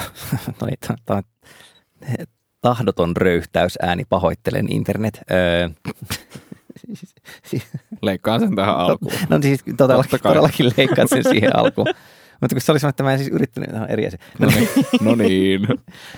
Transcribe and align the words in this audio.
no 0.60 0.68
ei, 0.68 0.76
ta, 1.04 1.22
tahdoton 2.60 3.16
röyhtäys 3.16 3.78
ääni, 3.82 4.04
pahoittelen 4.08 4.72
internet. 4.72 5.20
Öö, 5.30 5.68
Leikkaan 8.02 8.40
sen 8.40 8.56
tähän 8.56 8.76
alkuun. 8.76 9.12
No 9.28 9.38
siis 9.42 9.60
todellakin, 9.76 10.20
todellakin 10.22 10.72
leikkaat 10.76 11.08
sen 11.08 11.24
siihen 11.24 11.56
alkuun. 11.56 11.86
Mutta 12.40 12.54
kun 12.54 12.60
se 12.60 12.72
oli 12.72 12.78
että 12.88 13.02
mä 13.02 13.12
en 13.12 13.18
siis 13.18 13.30
yrittänyt 13.30 13.70
ihan 13.70 13.90
eri 13.90 14.06
asia. 14.06 14.18
No 14.38 14.48
niin. 14.48 14.68
no 15.00 15.14
niin. 15.14 15.66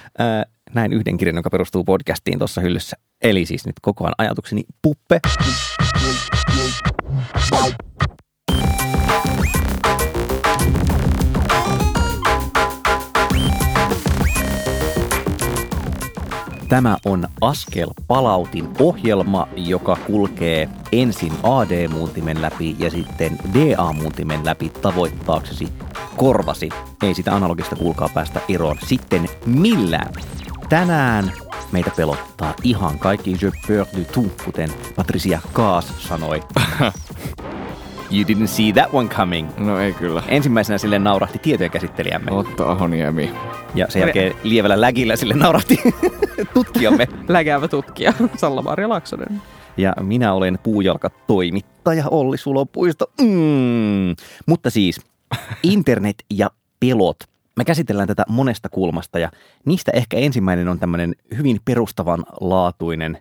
Näin 0.74 0.92
yhden 0.92 1.16
kirjan, 1.16 1.36
joka 1.36 1.50
perustuu 1.50 1.84
podcastiin 1.84 2.38
tuossa 2.38 2.60
hyllyssä. 2.60 2.96
Eli 3.22 3.46
siis 3.46 3.66
nyt 3.66 3.76
koko 3.82 4.04
ajan 4.04 4.14
ajatukseni 4.18 4.62
puppe. 4.82 5.20
Tämä 16.68 16.96
on 17.04 17.28
Askel 17.40 17.90
palautin 18.06 18.68
ohjelma, 18.80 19.48
joka 19.56 19.96
kulkee 20.06 20.68
ensin 20.92 21.32
AD-muuntimen 21.42 22.42
läpi 22.42 22.76
ja 22.78 22.90
sitten 22.90 23.38
DA-muuntimen 23.54 24.44
läpi 24.44 24.68
tavoittaaksesi 24.68 25.68
korvasi. 26.16 26.68
Ei 27.02 27.14
sitä 27.14 27.34
analogista 27.34 27.76
kuulkaa 27.76 28.08
päästä 28.14 28.40
eroon 28.48 28.76
sitten 28.86 29.28
millään. 29.46 30.12
Tänään 30.68 31.32
meitä 31.72 31.90
pelottaa 31.96 32.54
ihan 32.62 32.98
kaikki 32.98 33.36
je 33.42 33.52
peur 33.68 33.86
du 33.96 34.04
tout, 34.12 34.42
kuten 34.44 34.70
Patricia 34.96 35.40
Kaas 35.52 36.08
sanoi. 36.08 36.42
You 38.10 38.24
didn't 38.24 38.46
see 38.46 38.72
that 38.72 38.88
one 38.92 39.08
coming. 39.08 39.48
No 39.58 39.78
ei 39.78 39.92
kyllä. 39.92 40.22
Ensimmäisenä 40.28 40.78
sille 40.78 40.98
naurahti 40.98 41.38
tietojenkäsittelijämme. 41.38 42.30
Otto 42.30 42.68
Ahoniemi. 42.68 43.34
Ja 43.74 43.86
sen 43.88 44.00
jälkeen 44.00 44.34
lievällä 44.42 44.80
lägillä 44.80 45.16
sille 45.16 45.34
naurahti 45.34 45.80
tutkijamme. 46.54 47.08
Läkäävä 47.28 47.68
tutkija, 47.68 48.12
Salla-Maria 48.36 48.88
Laaksonen. 48.88 49.42
Ja 49.76 49.94
minä 50.00 50.32
olen 50.32 50.58
puujalkatoimittaja 50.62 52.04
Olli 52.10 52.38
Sulopuisto. 52.38 53.12
Mm. 53.20 54.16
Mutta 54.46 54.70
siis 54.70 55.00
internet 55.62 56.16
ja 56.30 56.50
pelot. 56.80 57.16
Me 57.56 57.64
käsitellään 57.64 58.08
tätä 58.08 58.24
monesta 58.28 58.68
kulmasta 58.68 59.18
ja 59.18 59.30
niistä 59.64 59.92
ehkä 59.94 60.16
ensimmäinen 60.16 60.68
on 60.68 60.78
tämmöinen 60.78 61.14
hyvin 61.36 61.60
perustavanlaatuinen 61.64 63.18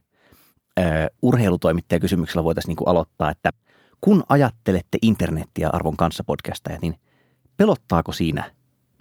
uh, 0.80 0.86
urheilutoimittaja 1.22 2.00
kysymyksellä 2.00 2.44
voitaisiin 2.44 2.76
niin 2.76 2.90
aloittaa, 2.90 3.32
että– 3.32 3.52
kun 4.02 4.24
ajattelette 4.30 4.98
internettiä 5.02 5.70
arvon 5.74 5.98
kanssa 5.98 6.24
podcastajat, 6.24 6.82
niin 6.82 7.00
pelottaako 7.58 8.12
siinä 8.12 8.52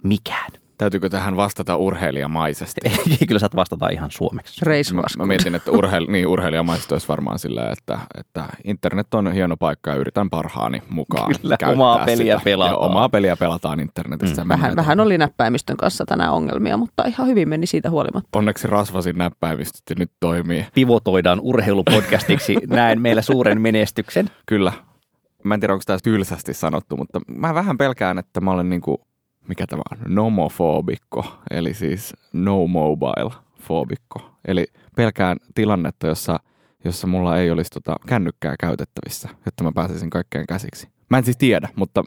mikään? 0.03 0.51
Täytyykö 0.77 1.09
tähän 1.09 1.37
vastata 1.37 1.75
urheilijamaisesti? 1.75 2.81
Ei, 3.21 3.27
kyllä 3.27 3.39
saat 3.39 3.55
vastata 3.55 3.89
ihan 3.89 4.11
suomeksi. 4.11 4.65
Mä, 4.93 5.03
mä 5.17 5.25
mietin, 5.25 5.55
että 5.55 5.71
urheil, 5.71 6.05
niin, 6.11 6.27
urheilijamaisesti 6.27 6.95
olisi 6.95 7.07
varmaan 7.07 7.39
sillä, 7.39 7.69
että, 7.71 7.99
että 8.17 8.45
internet 8.63 9.13
on 9.13 9.33
hieno 9.33 9.57
paikka 9.57 9.91
ja 9.91 9.95
yritän 9.95 10.29
parhaani 10.29 10.83
mukaan 10.89 11.31
Kyllä, 11.41 11.57
omaa 11.65 12.05
peliä 12.05 12.41
pelataan. 12.43 12.71
Ja 12.71 12.77
omaa 12.77 13.09
peliä 13.09 13.35
pelataan 13.35 13.79
internetissä. 13.79 14.43
Mm. 14.43 14.47
Vähän, 14.47 14.75
vähän 14.75 14.99
oli 14.99 15.17
näppäimistön 15.17 15.77
kanssa 15.77 16.05
tänään 16.05 16.33
ongelmia, 16.33 16.77
mutta 16.77 17.03
ihan 17.05 17.27
hyvin 17.27 17.49
meni 17.49 17.65
siitä 17.65 17.89
huolimatta. 17.89 18.39
Onneksi 18.39 18.67
rasvasin 18.67 19.17
näppäimistöt 19.17 19.83
ja 19.89 19.95
nyt 19.99 20.11
toimii. 20.19 20.65
Pivotoidaan 20.73 21.39
urheilupodcastiksi. 21.39 22.55
Näen 22.67 23.01
meillä 23.01 23.21
suuren 23.21 23.61
menestyksen. 23.61 24.29
Kyllä. 24.45 24.73
Mä 25.43 25.53
en 25.53 25.59
tiedä, 25.59 25.73
onko 25.73 25.83
tämä 25.85 25.99
tylsästi 26.03 26.53
sanottu, 26.53 26.97
mutta 26.97 27.21
mä 27.27 27.53
vähän 27.53 27.77
pelkään, 27.77 28.17
että 28.17 28.41
mä 28.41 28.51
olen 28.51 28.69
niinku 28.69 29.07
mikä 29.47 29.67
tämä 29.67 29.81
on, 29.91 30.15
nomofobikko, 30.15 31.25
eli 31.51 31.73
siis 31.73 32.13
no 32.33 32.67
mobile 32.67 33.31
fobikko. 33.59 34.31
Eli 34.47 34.67
pelkään 34.95 35.37
tilannetta, 35.55 36.07
jossa, 36.07 36.39
jossa 36.83 37.07
mulla 37.07 37.37
ei 37.37 37.51
olisi 37.51 37.69
tota 37.69 37.95
kännykkää 38.07 38.55
käytettävissä, 38.59 39.29
että 39.47 39.63
mä 39.63 39.71
pääsisin 39.75 40.09
kaikkeen 40.09 40.47
käsiksi. 40.47 40.87
Mä 41.09 41.17
en 41.17 41.23
siis 41.23 41.37
tiedä, 41.37 41.69
mutta 41.75 42.03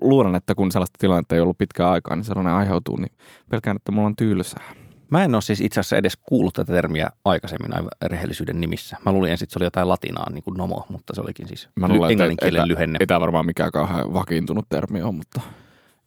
luulen, 0.00 0.34
että 0.34 0.54
kun 0.54 0.72
sellaista 0.72 0.98
tilannetta 0.98 1.34
ei 1.34 1.40
ollut 1.40 1.58
pitkään 1.58 1.90
aikaa, 1.90 2.16
niin 2.16 2.24
sellainen 2.24 2.52
aiheutuu, 2.52 2.96
niin 2.96 3.12
pelkään, 3.50 3.76
että 3.76 3.92
mulla 3.92 4.06
on 4.06 4.16
tylsää. 4.16 4.72
Mä 5.10 5.24
en 5.24 5.34
ole 5.34 5.42
siis 5.42 5.60
itse 5.60 5.80
asiassa 5.80 5.96
edes 5.96 6.16
kuullut 6.16 6.54
tätä 6.54 6.72
termiä 6.72 7.08
aikaisemmin 7.24 7.76
aivan 7.76 7.90
rehellisyyden 8.02 8.60
nimissä. 8.60 8.96
Mä 9.04 9.12
luulin 9.12 9.30
ensin, 9.30 9.44
että 9.44 9.52
se 9.52 9.58
oli 9.58 9.66
jotain 9.66 9.88
latinaa, 9.88 10.30
niin 10.30 10.42
kuin 10.42 10.56
nomo, 10.56 10.86
mutta 10.88 11.14
se 11.14 11.20
olikin 11.20 11.48
siis 11.48 11.68
Mä 11.76 11.88
luulen, 11.88 12.10
englanninkielen 12.10 12.68
lyhenne. 12.68 12.96
Ei 13.00 13.06
tämä 13.06 13.20
varmaan 13.20 13.46
mikään 13.46 13.72
kauhean 13.72 14.12
vakiintunut 14.12 14.66
termi 14.68 15.02
on, 15.02 15.14
mutta 15.14 15.40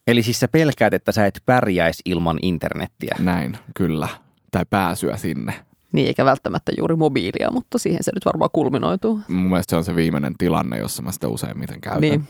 Eli 0.07 0.23
siis 0.23 0.39
sä 0.39 0.47
pelkäät, 0.47 0.94
että 0.94 1.12
sä 1.12 1.25
et 1.25 1.41
pärjäisi 1.45 2.01
ilman 2.06 2.39
internettiä. 2.41 3.16
Näin, 3.19 3.57
kyllä. 3.75 4.07
Tai 4.51 4.66
pääsyä 4.69 5.17
sinne. 5.17 5.53
Niin, 5.91 6.07
eikä 6.07 6.25
välttämättä 6.25 6.72
juuri 6.78 6.95
mobiilia, 6.95 7.51
mutta 7.51 7.78
siihen 7.78 8.03
se 8.03 8.11
nyt 8.16 8.25
varmaan 8.25 8.50
kulminoituu. 8.53 9.19
Mun 9.28 9.50
mielestä 9.50 9.69
se 9.69 9.75
on 9.75 9.84
se 9.84 9.95
viimeinen 9.95 10.34
tilanne, 10.38 10.78
jossa 10.78 11.03
mä 11.03 11.11
sitä 11.11 11.28
useimmiten 11.28 11.81
käytän. 11.81 12.01
Niin. 12.01 12.28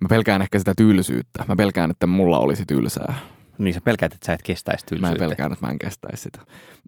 Mä 0.00 0.08
pelkään 0.08 0.42
ehkä 0.42 0.58
sitä 0.58 0.72
tylsyyttä. 0.76 1.44
Mä 1.48 1.56
pelkään, 1.56 1.90
että 1.90 2.06
mulla 2.06 2.38
olisi 2.38 2.64
tylsää. 2.66 3.14
Niin 3.58 3.74
sä 3.74 3.80
pelkäät, 3.80 4.14
että 4.14 4.26
sä 4.26 4.32
et 4.32 4.42
kestäisi 4.42 4.86
tylsyyttä. 4.86 5.24
Mä 5.24 5.28
pelkään, 5.28 5.52
että 5.52 5.66
mä 5.66 5.72
en 5.72 5.78
kestäisi 5.78 6.22
sitä. 6.22 6.40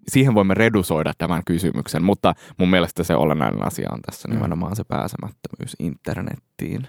Siihen 0.07 0.33
voimme 0.33 0.53
redusoida 0.53 1.13
tämän 1.17 1.41
kysymyksen, 1.45 2.03
mutta 2.03 2.33
mun 2.57 2.69
mielestä 2.69 3.03
se 3.03 3.15
olennainen 3.15 3.67
asia 3.67 3.89
on 3.91 4.01
tässä 4.01 4.27
mm. 4.27 4.33
nimenomaan 4.33 4.75
se 4.75 4.83
pääsemättömyys 4.83 5.75
internettiin. 5.79 6.87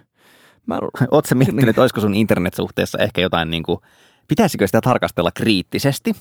Mä... 0.66 0.78
Oletko 1.10 1.34
miettinyt, 1.34 1.68
että 1.68 1.80
olisiko 1.80 2.00
sun 2.00 2.14
internetsuhteessa 2.14 2.98
ehkä 2.98 3.20
jotain 3.20 3.50
niin 3.50 3.62
kuin, 3.62 3.78
pitäisikö 4.28 4.66
sitä 4.66 4.80
tarkastella 4.80 5.30
kriittisesti? 5.34 6.12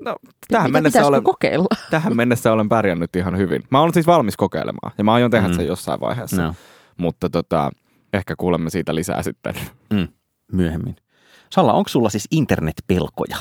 No, 0.00 0.16
tähän 0.48 0.72
mennessä, 0.72 1.06
olen, 1.06 1.24
kokeilla? 1.24 1.66
tähän 1.90 2.16
mennessä 2.16 2.52
olen 2.52 2.68
pärjännyt 2.68 3.16
ihan 3.16 3.38
hyvin. 3.38 3.62
Mä 3.70 3.80
olen 3.80 3.94
siis 3.94 4.06
valmis 4.06 4.36
kokeilemaan 4.36 4.92
ja 4.98 5.04
mä 5.04 5.14
aion 5.14 5.30
tehdä 5.30 5.48
mm. 5.48 5.54
sen 5.54 5.66
jossain 5.66 6.00
vaiheessa. 6.00 6.42
No. 6.42 6.54
Mutta 6.96 7.30
tota, 7.30 7.70
ehkä 8.12 8.34
kuulemme 8.38 8.70
siitä 8.70 8.94
lisää 8.94 9.22
sitten. 9.22 9.54
Mm. 9.90 10.08
Myöhemmin. 10.52 10.96
Salla, 11.50 11.72
onko 11.72 11.88
sulla 11.88 12.08
siis 12.08 12.28
internetpelkoja? 12.30 13.36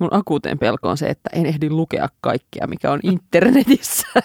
Mun 0.00 0.08
akuuteen 0.14 0.58
pelko 0.58 0.88
on 0.88 0.96
se, 0.96 1.06
että 1.06 1.30
en 1.32 1.46
ehdi 1.46 1.70
lukea 1.70 2.08
kaikkea, 2.20 2.66
mikä 2.66 2.90
on 2.90 3.00
internetissä. 3.02 4.06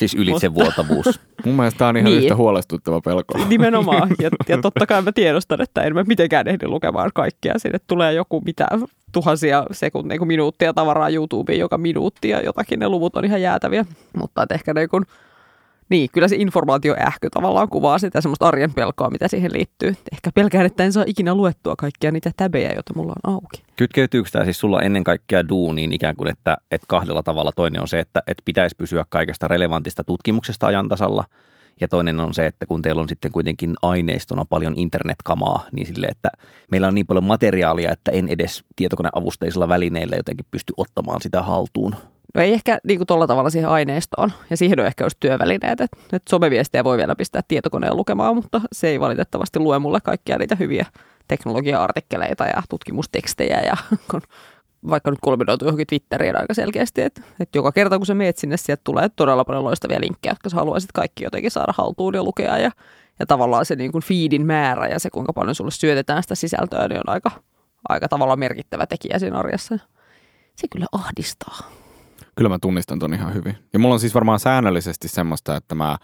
Siis 0.00 0.14
ylitsevuotavuus. 0.14 1.20
Mun 1.44 1.54
mielestä 1.54 1.78
tämä 1.78 1.88
on 1.88 1.96
ihan 1.96 2.12
niin. 2.12 2.22
yhtä 2.22 2.36
huolestuttava 2.36 3.00
pelko. 3.00 3.38
Nimenomaan. 3.48 4.10
Ja, 4.22 4.30
ja 4.48 4.58
totta 4.62 4.86
kai 4.86 5.02
mä 5.02 5.12
tiedostan, 5.12 5.60
että 5.60 5.82
en 5.82 5.94
mä 5.94 6.04
mitenkään 6.04 6.48
ehdi 6.48 6.66
lukemaan 6.66 7.10
kaikkea. 7.14 7.54
Sinne 7.56 7.78
tulee 7.86 8.12
joku 8.12 8.40
mitä 8.40 8.68
tuhansia 9.12 9.66
sekuntia, 9.72 10.18
niin 10.18 10.28
minuuttia 10.28 10.74
tavaraa 10.74 11.08
YouTubeen 11.08 11.58
joka 11.58 11.78
minuutti 11.78 12.28
ja 12.28 12.40
jotakin 12.40 12.78
ne 12.78 12.88
luvut 12.88 13.16
on 13.16 13.24
ihan 13.24 13.42
jäätäviä. 13.42 13.84
Mutta 14.16 14.42
että 14.42 14.54
ehkä 14.54 14.74
ne 14.74 14.88
kun 14.88 15.06
niin, 15.90 16.10
kyllä 16.12 16.28
se 16.28 16.36
informaatioähky 16.36 17.30
tavallaan 17.30 17.68
kuvaa 17.68 17.98
sitä 17.98 18.20
semmoista 18.20 18.48
arjen 18.48 18.74
pelkoa, 18.74 19.10
mitä 19.10 19.28
siihen 19.28 19.52
liittyy. 19.52 19.96
Ehkä 20.12 20.30
pelkään, 20.34 20.66
että 20.66 20.84
en 20.84 20.92
saa 20.92 21.04
ikinä 21.06 21.34
luettua 21.34 21.76
kaikkia 21.76 22.10
niitä 22.10 22.30
täbejä, 22.36 22.72
joita 22.72 22.94
mulla 22.96 23.12
on 23.24 23.34
auki. 23.34 23.62
Kytkeytyykö 23.76 24.28
tämä 24.32 24.44
siis 24.44 24.60
sulla 24.60 24.82
ennen 24.82 25.04
kaikkea 25.04 25.48
duuniin 25.48 25.92
ikään 25.92 26.16
kuin, 26.16 26.30
että, 26.30 26.56
että 26.70 26.86
kahdella 26.88 27.22
tavalla 27.22 27.52
toinen 27.56 27.80
on 27.80 27.88
se, 27.88 27.98
että, 27.98 28.22
että 28.26 28.42
pitäisi 28.44 28.76
pysyä 28.76 29.04
kaikesta 29.08 29.48
relevantista 29.48 30.04
tutkimuksesta 30.04 30.66
ajantasalla– 30.66 31.24
ja 31.80 31.88
toinen 31.88 32.20
on 32.20 32.34
se, 32.34 32.46
että 32.46 32.66
kun 32.66 32.82
teillä 32.82 33.02
on 33.02 33.08
sitten 33.08 33.32
kuitenkin 33.32 33.74
aineistona 33.82 34.44
paljon 34.44 34.74
internetkamaa, 34.76 35.66
niin 35.72 35.86
sille, 35.86 36.06
että 36.06 36.28
meillä 36.70 36.88
on 36.88 36.94
niin 36.94 37.06
paljon 37.06 37.24
materiaalia, 37.24 37.92
että 37.92 38.10
en 38.10 38.28
edes 38.28 38.64
tietokoneavusteisilla 38.76 39.68
välineillä 39.68 40.16
jotenkin 40.16 40.46
pysty 40.50 40.72
ottamaan 40.76 41.20
sitä 41.22 41.42
haltuun. 41.42 41.94
No 42.34 42.42
ei 42.42 42.52
ehkä 42.52 42.78
niin 42.84 43.06
tuolla 43.06 43.26
tavalla 43.26 43.50
siihen 43.50 43.70
aineistoon. 43.70 44.32
Ja 44.50 44.56
siihen 44.56 44.80
on 44.80 44.86
ehkä 44.86 45.04
just 45.04 45.16
työvälineet. 45.20 45.80
Että, 45.80 45.96
että 46.12 46.30
someviestejä 46.30 46.84
voi 46.84 46.96
vielä 46.96 47.16
pistää 47.16 47.42
tietokoneen 47.48 47.96
lukemaan, 47.96 48.34
mutta 48.34 48.60
se 48.72 48.88
ei 48.88 49.00
valitettavasti 49.00 49.58
lue 49.58 49.78
mulle 49.78 50.00
kaikkia 50.00 50.38
niitä 50.38 50.54
hyviä 50.54 50.86
teknologia-artikkeleita 51.28 52.44
ja 52.44 52.62
tutkimustekstejä. 52.68 53.60
Ja 53.60 53.76
kun 54.10 54.22
vaikka 54.90 55.10
nyt 55.10 55.18
kulminoitu 55.22 55.64
johonkin 55.64 55.86
Twitteriin 55.86 56.36
aika 56.36 56.54
selkeästi, 56.54 57.02
että, 57.02 57.22
että 57.40 57.58
joka 57.58 57.72
kerta 57.72 57.98
kun 57.98 58.06
sä 58.06 58.14
meet 58.14 58.36
sinne, 58.38 58.56
sieltä 58.56 58.80
tulee 58.84 59.08
todella 59.16 59.44
paljon 59.44 59.64
loistavia 59.64 60.00
linkkejä, 60.00 60.32
jotka 60.32 60.48
sä 60.48 60.56
haluaisit 60.56 60.92
kaikki 60.92 61.24
jotenkin 61.24 61.50
saada 61.50 61.72
haltuun 61.76 62.14
ja 62.14 62.22
lukea. 62.22 62.58
Ja, 62.58 62.70
ja 63.18 63.26
tavallaan 63.26 63.66
se 63.66 63.76
niin 63.76 63.92
kuin 63.92 64.04
feedin 64.04 64.46
määrä 64.46 64.88
ja 64.88 64.98
se, 64.98 65.10
kuinka 65.10 65.32
paljon 65.32 65.54
sulle 65.54 65.70
syötetään 65.70 66.22
sitä 66.22 66.34
sisältöä, 66.34 66.88
niin 66.88 66.98
on 66.98 67.08
aika, 67.08 67.30
aika 67.88 68.08
tavalla 68.08 68.36
merkittävä 68.36 68.86
tekijä 68.86 69.18
siinä 69.18 69.38
arjessa. 69.38 69.78
Se 70.56 70.68
kyllä 70.72 70.86
ahdistaa. 70.92 71.58
Kyllä 72.40 72.48
mä 72.48 72.58
tunnistan 72.62 72.98
ton 72.98 73.14
ihan 73.14 73.34
hyvin. 73.34 73.56
Ja 73.72 73.78
mulla 73.78 73.94
on 73.94 74.00
siis 74.00 74.14
varmaan 74.14 74.40
säännöllisesti 74.40 75.08
semmoista, 75.08 75.56
että 75.56 75.74
mä 75.74 75.98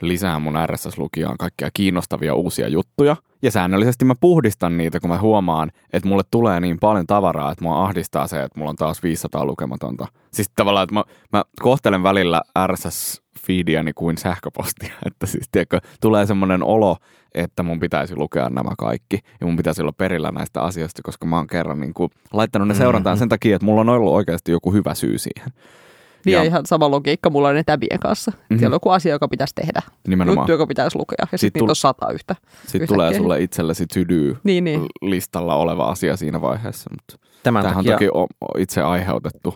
lisään 0.00 0.42
mun 0.42 0.54
RSS-lukijaan 0.66 1.36
kaikkia 1.38 1.70
kiinnostavia 1.74 2.34
uusia 2.34 2.68
juttuja. 2.68 3.16
Ja 3.42 3.50
säännöllisesti 3.50 4.04
mä 4.04 4.14
puhdistan 4.20 4.76
niitä, 4.76 5.00
kun 5.00 5.10
mä 5.10 5.18
huomaan, 5.18 5.70
että 5.92 6.08
mulle 6.08 6.22
tulee 6.30 6.60
niin 6.60 6.78
paljon 6.80 7.06
tavaraa, 7.06 7.52
että 7.52 7.64
mua 7.64 7.84
ahdistaa 7.84 8.26
se, 8.26 8.42
että 8.42 8.58
mulla 8.58 8.70
on 8.70 8.76
taas 8.76 9.02
500 9.02 9.44
lukematonta. 9.44 10.06
Siis 10.32 10.50
tavallaan, 10.56 10.84
että 10.84 10.94
mä, 10.94 11.04
mä 11.32 11.44
kohtelen 11.60 12.02
välillä 12.02 12.42
RSS-feediäni 12.66 13.92
kuin 13.94 14.18
sähköpostia. 14.18 14.94
Että 15.06 15.26
siis 15.26 15.48
tiedätkö, 15.52 15.80
tulee 16.00 16.26
semmoinen 16.26 16.62
olo, 16.62 16.96
että 17.34 17.62
mun 17.62 17.80
pitäisi 17.80 18.16
lukea 18.16 18.50
nämä 18.50 18.70
kaikki 18.78 19.18
ja 19.40 19.46
mun 19.46 19.56
pitäisi 19.56 19.82
olla 19.82 19.92
perillä 19.92 20.30
näistä 20.30 20.62
asioista, 20.62 21.02
koska 21.02 21.26
mä 21.26 21.36
oon 21.36 21.46
kerran 21.46 21.80
niin 21.80 21.94
kuin 21.94 22.10
laittanut 22.32 22.68
ne 22.68 22.74
seurantaan 22.74 23.14
mm-hmm. 23.14 23.20
sen 23.20 23.28
takia, 23.28 23.56
että 23.56 23.66
mulla 23.66 23.80
on 23.80 23.88
ollut 23.88 24.12
oikeasti 24.12 24.52
joku 24.52 24.72
hyvä 24.72 24.94
syy 24.94 25.18
siihen. 25.18 25.52
Niin 26.24 26.34
ja 26.34 26.42
ihan 26.42 26.66
sama 26.66 26.90
logiikka 26.90 27.30
mulla 27.30 27.48
on 27.48 27.54
ne 27.54 27.62
täbien 27.64 28.00
kanssa. 28.00 28.30
Mm-hmm. 28.30 28.58
Siellä 28.58 28.74
on 28.74 28.76
joku 28.76 28.90
asia, 28.90 29.12
joka 29.12 29.28
pitäisi 29.28 29.54
tehdä. 29.54 29.80
Nimenomaan. 30.08 30.42
Juttu, 30.42 30.52
joka 30.52 30.66
pitäisi 30.66 30.98
lukea. 30.98 31.16
Ja 31.20 31.26
sitten 31.26 31.38
sit 31.38 31.54
niitä 31.54 31.72
on 31.72 31.76
sata 31.76 32.12
yhtä. 32.12 32.36
Sitten 32.66 32.88
tulee 32.88 33.14
sulle 33.14 33.42
itsellesi 33.42 33.86
to 33.86 34.00
niin, 34.44 34.64
niin. 34.64 34.86
listalla 35.02 35.54
oleva 35.54 35.84
asia 35.84 36.16
siinä 36.16 36.40
vaiheessa. 36.40 36.90
Mutta 36.90 37.28
Tämän 37.42 37.62
takia... 37.62 37.78
on 38.12 38.28
toki 38.28 38.62
itse 38.62 38.82
aiheutettu 38.82 39.54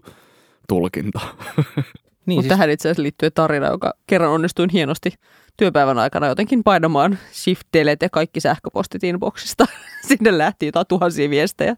tulkinta. 0.68 1.20
Niin, 2.26 2.36
Mutta 2.36 2.42
siis... 2.42 2.48
tähän 2.48 2.70
itse 2.70 2.88
asiassa 2.88 3.02
liittyy 3.02 3.30
tarina, 3.30 3.66
joka 3.66 3.94
kerran 4.06 4.30
onnistuin 4.30 4.70
hienosti 4.70 5.14
työpäivän 5.56 5.98
aikana 5.98 6.26
jotenkin 6.26 6.64
painamaan 6.64 7.18
shift 7.32 7.66
delete 7.72 8.06
ja 8.06 8.10
kaikki 8.10 8.40
sähköpostit 8.40 9.04
inboxista. 9.04 9.66
Sinne 10.08 10.38
lähti 10.38 10.66
jotain 10.66 10.86
tuhansia 10.86 11.30
viestejä. 11.30 11.76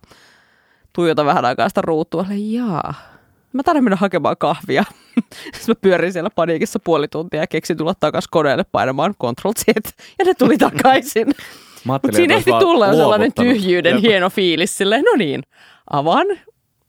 Tuijota 0.93 1.25
vähän 1.25 1.45
aikaa 1.45 1.69
sitä 1.69 1.81
ruutua. 1.83 2.27
Jaa, 2.31 2.95
mä 3.53 3.63
tarvitsen 3.63 3.85
mennä 3.85 3.97
hakemaan 3.97 4.37
kahvia. 4.39 4.85
Sitten 5.45 5.69
mä 5.69 5.75
pyörin 5.81 6.13
siellä 6.13 6.31
paniikissa 6.35 6.79
puoli 6.79 7.09
tuntia 7.09 7.41
ja 7.41 7.47
keksin 7.47 7.77
tulla 7.77 7.95
takaisin 8.01 8.29
koneelle 8.31 8.65
painamaan 8.73 9.15
Ctrl 9.15 9.53
Z. 9.59 9.67
Ja 10.19 10.25
ne 10.25 10.35
tuli 10.35 10.59
takaisin. 10.59 11.27
Mutta 11.85 12.09
siinä 12.13 12.35
ehti 12.35 12.51
tulla 12.61 12.95
sellainen 12.95 13.33
tyhjyyden 13.33 13.95
Jep. 13.95 14.03
hieno 14.03 14.31
fiilis. 14.31 14.79
Silleen, 14.79 15.05
no 15.05 15.13
niin, 15.17 15.43
avaan 15.91 16.27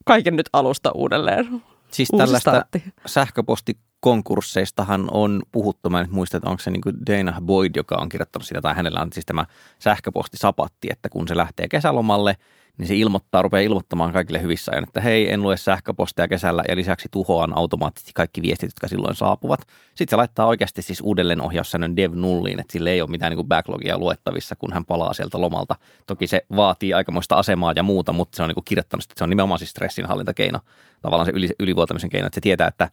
kaiken 0.06 0.36
nyt 0.36 0.50
alusta 0.54 0.92
uudelleen. 0.92 1.62
Siis 1.92 2.10
Uusi 2.14 2.24
tällaista 2.24 2.52
startti. 2.52 2.84
sähköpostikonkursseistahan 3.06 5.08
on 5.12 5.42
puhuttu. 5.52 5.90
Mä 5.90 6.02
en 6.02 6.08
muista, 6.10 6.38
että 6.38 6.50
onko 6.50 6.62
se 6.62 6.72
niin 6.72 6.82
Dana 7.08 7.42
Boyd, 7.42 7.72
joka 7.76 7.96
on 7.96 8.10
kirjoittanut 8.10 8.46
sitä, 8.46 8.62
tai 8.62 8.76
hänellä 8.76 9.02
on 9.02 9.14
siis 9.14 9.26
tämä 9.26 9.46
sähköpostisapatti, 9.80 10.88
että 10.92 11.10
kun 11.10 11.28
se 11.28 11.38
lähtee 11.38 11.68
kesälomalle– 11.68 12.38
niin 12.78 12.88
se 12.88 12.96
ilmoittaa, 12.96 13.42
rupeaa 13.42 13.62
ilmoittamaan 13.62 14.14
kaikille 14.14 14.42
hyvissä 14.42 14.72
ajan, 14.72 14.84
että 14.84 15.02
hei, 15.02 15.34
en 15.34 15.42
lue 15.42 15.58
sähköpostia 15.58 16.28
kesällä 16.28 16.64
ja 16.70 16.76
lisäksi 16.76 17.10
tuhoan 17.12 17.58
automaattisesti 17.58 18.12
kaikki 18.16 18.42
viestit, 18.42 18.68
jotka 18.68 18.88
silloin 18.88 19.16
saapuvat. 19.16 19.60
Sitten 19.96 20.10
se 20.10 20.16
laittaa 20.16 20.46
oikeasti 20.46 20.82
siis 20.82 21.02
uudelleen 21.04 21.42
ohjaussäännön 21.42 21.96
dev 21.96 22.12
nulliin, 22.14 22.60
että 22.60 22.74
sille 22.74 22.92
ei 22.92 23.02
ole 23.02 23.10
mitään 23.10 23.36
niin 23.36 23.48
backlogia 23.48 23.98
luettavissa, 23.98 24.56
kun 24.56 24.74
hän 24.74 24.86
palaa 24.86 25.14
sieltä 25.14 25.42
lomalta. 25.42 25.76
Toki 26.08 26.28
se 26.28 26.46
vaatii 26.56 26.94
aikamoista 26.94 27.36
asemaa 27.36 27.74
ja 27.76 27.84
muuta, 27.84 28.14
mutta 28.14 28.36
se 28.36 28.44
on 28.44 28.50
niin 28.50 28.54
kuin 28.56 28.66
kirjoittanut, 28.66 29.04
että 29.04 29.14
se 29.18 29.24
on 29.24 29.30
nimenomaan 29.30 29.60
siis 29.60 29.72
stressinhallintakeino, 29.72 30.60
tavallaan 31.02 31.26
se 31.26 31.32
yli, 31.36 31.50
ylivuotamisen 31.60 32.10
keino, 32.10 32.28
että 32.28 32.36
se 32.36 32.42
tietää, 32.42 32.68
että 32.68 32.90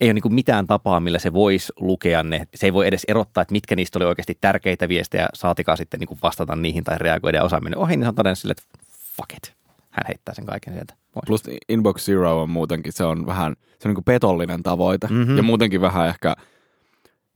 ei 0.00 0.08
ole 0.08 0.14
niin 0.14 0.34
mitään 0.34 0.66
tapaa, 0.66 1.00
millä 1.00 1.18
se 1.18 1.32
voisi 1.32 1.72
lukea 1.80 2.22
ne. 2.22 2.48
Se 2.54 2.66
ei 2.66 2.72
voi 2.72 2.86
edes 2.86 3.04
erottaa, 3.08 3.42
että 3.42 3.52
mitkä 3.52 3.76
niistä 3.76 3.98
oli 3.98 4.04
oikeasti 4.04 4.38
tärkeitä 4.40 4.88
viestejä, 4.88 5.28
saatikaan 5.34 5.78
sitten 5.78 6.00
niin 6.00 6.18
vastata 6.22 6.56
niihin 6.56 6.84
tai 6.84 6.98
reagoida 6.98 7.38
ja 7.38 7.44
osa 7.44 7.60
mennyt 7.60 7.80
ohi, 7.80 7.96
niin 7.96 8.04
se 8.04 8.08
on 8.08 8.14
todennut 8.14 8.38
sille, 8.38 8.52
että 8.58 8.87
fuck 9.18 9.32
it. 9.32 9.56
Hän 9.90 10.04
heittää 10.08 10.34
sen 10.34 10.46
kaiken 10.46 10.72
sieltä 10.72 10.94
pois. 11.12 11.24
Plus 11.26 11.42
Inbox 11.68 12.04
Zero 12.04 12.42
on 12.42 12.50
muutenkin, 12.50 12.92
se 12.92 13.04
on 13.04 13.26
vähän 13.26 13.56
se 13.78 13.88
on 13.88 13.94
niin 13.94 14.04
petollinen 14.04 14.62
tavoite. 14.62 15.06
Mm-hmm. 15.10 15.36
Ja 15.36 15.42
muutenkin 15.42 15.80
vähän 15.80 16.08
ehkä 16.08 16.36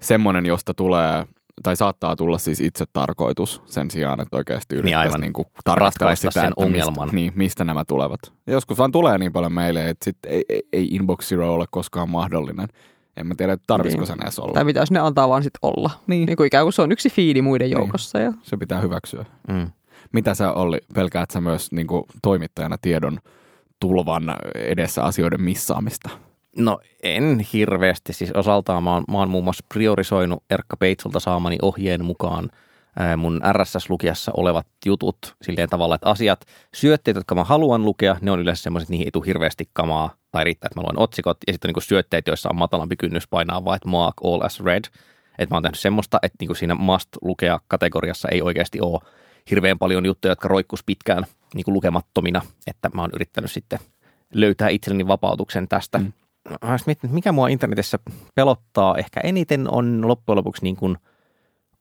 semmoinen, 0.00 0.46
josta 0.46 0.74
tulee 0.74 1.26
tai 1.62 1.76
saattaa 1.76 2.16
tulla 2.16 2.38
siis 2.38 2.60
itse 2.60 2.84
tarkoitus 2.92 3.62
sen 3.66 3.90
sijaan, 3.90 4.20
että 4.20 4.36
oikeasti 4.36 4.74
yrittäisi 4.74 4.96
niin 4.96 4.98
aivan. 4.98 5.20
Niin 5.20 5.32
kuin 5.32 5.46
tarkastella 5.64 6.14
sitä, 6.14 6.30
sen 6.30 6.52
ongelman. 6.56 7.04
Mistä, 7.04 7.16
niin, 7.16 7.32
mistä 7.36 7.64
nämä 7.64 7.84
tulevat. 7.84 8.20
Ja 8.46 8.52
joskus 8.52 8.78
vaan 8.78 8.92
tulee 8.92 9.18
niin 9.18 9.32
paljon 9.32 9.52
meille, 9.52 9.88
että 9.88 10.04
sit 10.04 10.16
ei, 10.26 10.44
ei, 10.48 10.62
ei 10.72 10.86
Inbox 10.86 11.28
Zero 11.28 11.54
ole 11.54 11.64
koskaan 11.70 12.10
mahdollinen. 12.10 12.68
En 13.16 13.26
mä 13.26 13.34
tiedä, 13.34 13.58
tarvitsisiko 13.66 14.00
niin. 14.00 14.06
sen 14.06 14.22
edes 14.22 14.38
olla. 14.38 14.52
Tai 14.52 14.64
pitäisi 14.64 14.92
ne 14.92 15.00
antaa 15.00 15.28
vaan 15.28 15.42
sitten 15.42 15.58
olla. 15.62 15.90
Niin. 16.06 16.26
niin 16.26 16.36
kuin 16.36 16.46
ikään 16.46 16.64
kuin 16.64 16.72
se 16.72 16.82
on 16.82 16.92
yksi 16.92 17.10
fiidi 17.10 17.42
muiden 17.42 17.70
niin. 17.70 17.78
joukossa. 17.78 18.18
Niin. 18.18 18.26
Ja... 18.26 18.32
Se 18.42 18.56
pitää 18.56 18.80
hyväksyä. 18.80 19.24
Mm. 19.48 19.70
Mitä 20.12 20.34
sä 20.34 20.52
Olli, 20.52 20.78
pelkäät 20.94 21.30
sä 21.30 21.40
myös 21.40 21.72
niin 21.72 21.86
kuin 21.86 22.04
toimittajana 22.22 22.76
tiedon 22.82 23.18
tulvan 23.80 24.24
edessä 24.54 25.02
asioiden 25.02 25.42
missaamista? 25.42 26.10
No 26.56 26.80
en 27.02 27.46
hirveästi. 27.52 28.12
Siis 28.12 28.32
osaltaan 28.32 28.82
mä 28.82 28.94
oon, 28.94 29.04
mä 29.10 29.18
oon 29.18 29.30
muun 29.30 29.44
muassa 29.44 29.64
priorisoinut 29.74 30.44
Erkka 30.50 30.76
Peitsulta 30.76 31.20
saamani 31.20 31.56
ohjeen 31.62 32.04
mukaan 32.04 32.48
mun 33.16 33.40
RSS-lukijassa 33.52 34.32
olevat 34.36 34.66
jutut 34.86 35.36
silleen 35.42 35.68
tavalla, 35.68 35.94
että 35.94 36.10
asiat, 36.10 36.44
syötteet, 36.74 37.14
jotka 37.14 37.34
mä 37.34 37.44
haluan 37.44 37.84
lukea, 37.84 38.16
ne 38.20 38.30
on 38.30 38.40
yleensä 38.40 38.62
semmoiset, 38.62 38.88
niihin 38.88 39.06
ei 39.06 39.10
tule 39.10 39.26
hirveästi 39.26 39.70
kamaa 39.72 40.14
tai 40.30 40.44
riittää, 40.44 40.66
että 40.66 40.80
mä 40.80 40.84
luen 40.84 40.98
otsikot 40.98 41.36
ja 41.46 41.52
sitten 41.52 41.68
on 41.68 41.72
niin 41.76 41.82
syötteet, 41.82 42.26
joissa 42.26 42.48
on 42.48 42.56
matalampi 42.56 42.96
kynnys 42.96 43.28
painaa 43.28 43.64
vaan, 43.64 43.76
että 43.76 43.88
mark 43.88 44.14
all 44.24 44.42
as 44.42 44.60
read. 44.60 44.84
Että 45.38 45.54
mä 45.54 45.56
oon 45.56 45.62
tehnyt 45.62 45.78
semmoista, 45.78 46.18
että 46.22 46.36
niin 46.40 46.56
siinä 46.56 46.74
must 46.74 47.08
lukea 47.22 47.60
kategoriassa 47.68 48.28
ei 48.28 48.42
oikeasti 48.42 48.80
ole 48.80 49.00
hirveän 49.50 49.78
paljon 49.78 50.06
juttuja, 50.06 50.32
jotka 50.32 50.48
roikkus 50.48 50.84
pitkään 50.84 51.24
niin 51.54 51.64
kuin 51.64 51.72
lukemattomina, 51.72 52.42
että 52.66 52.90
mä 52.94 53.00
oon 53.00 53.10
yrittänyt 53.14 53.50
sitten 53.50 53.78
löytää 54.34 54.68
itselleni 54.68 55.06
vapautuksen 55.06 55.68
tästä. 55.68 55.98
Mm. 55.98 56.12
Mä 56.64 56.76
miettinyt, 56.86 57.14
mikä 57.14 57.32
mua 57.32 57.48
internetissä 57.48 57.98
pelottaa 58.34 58.96
ehkä 58.96 59.20
eniten 59.20 59.70
on 59.70 60.08
loppujen 60.08 60.36
lopuksi 60.36 60.62
niin 60.62 60.76
kuin 60.76 60.96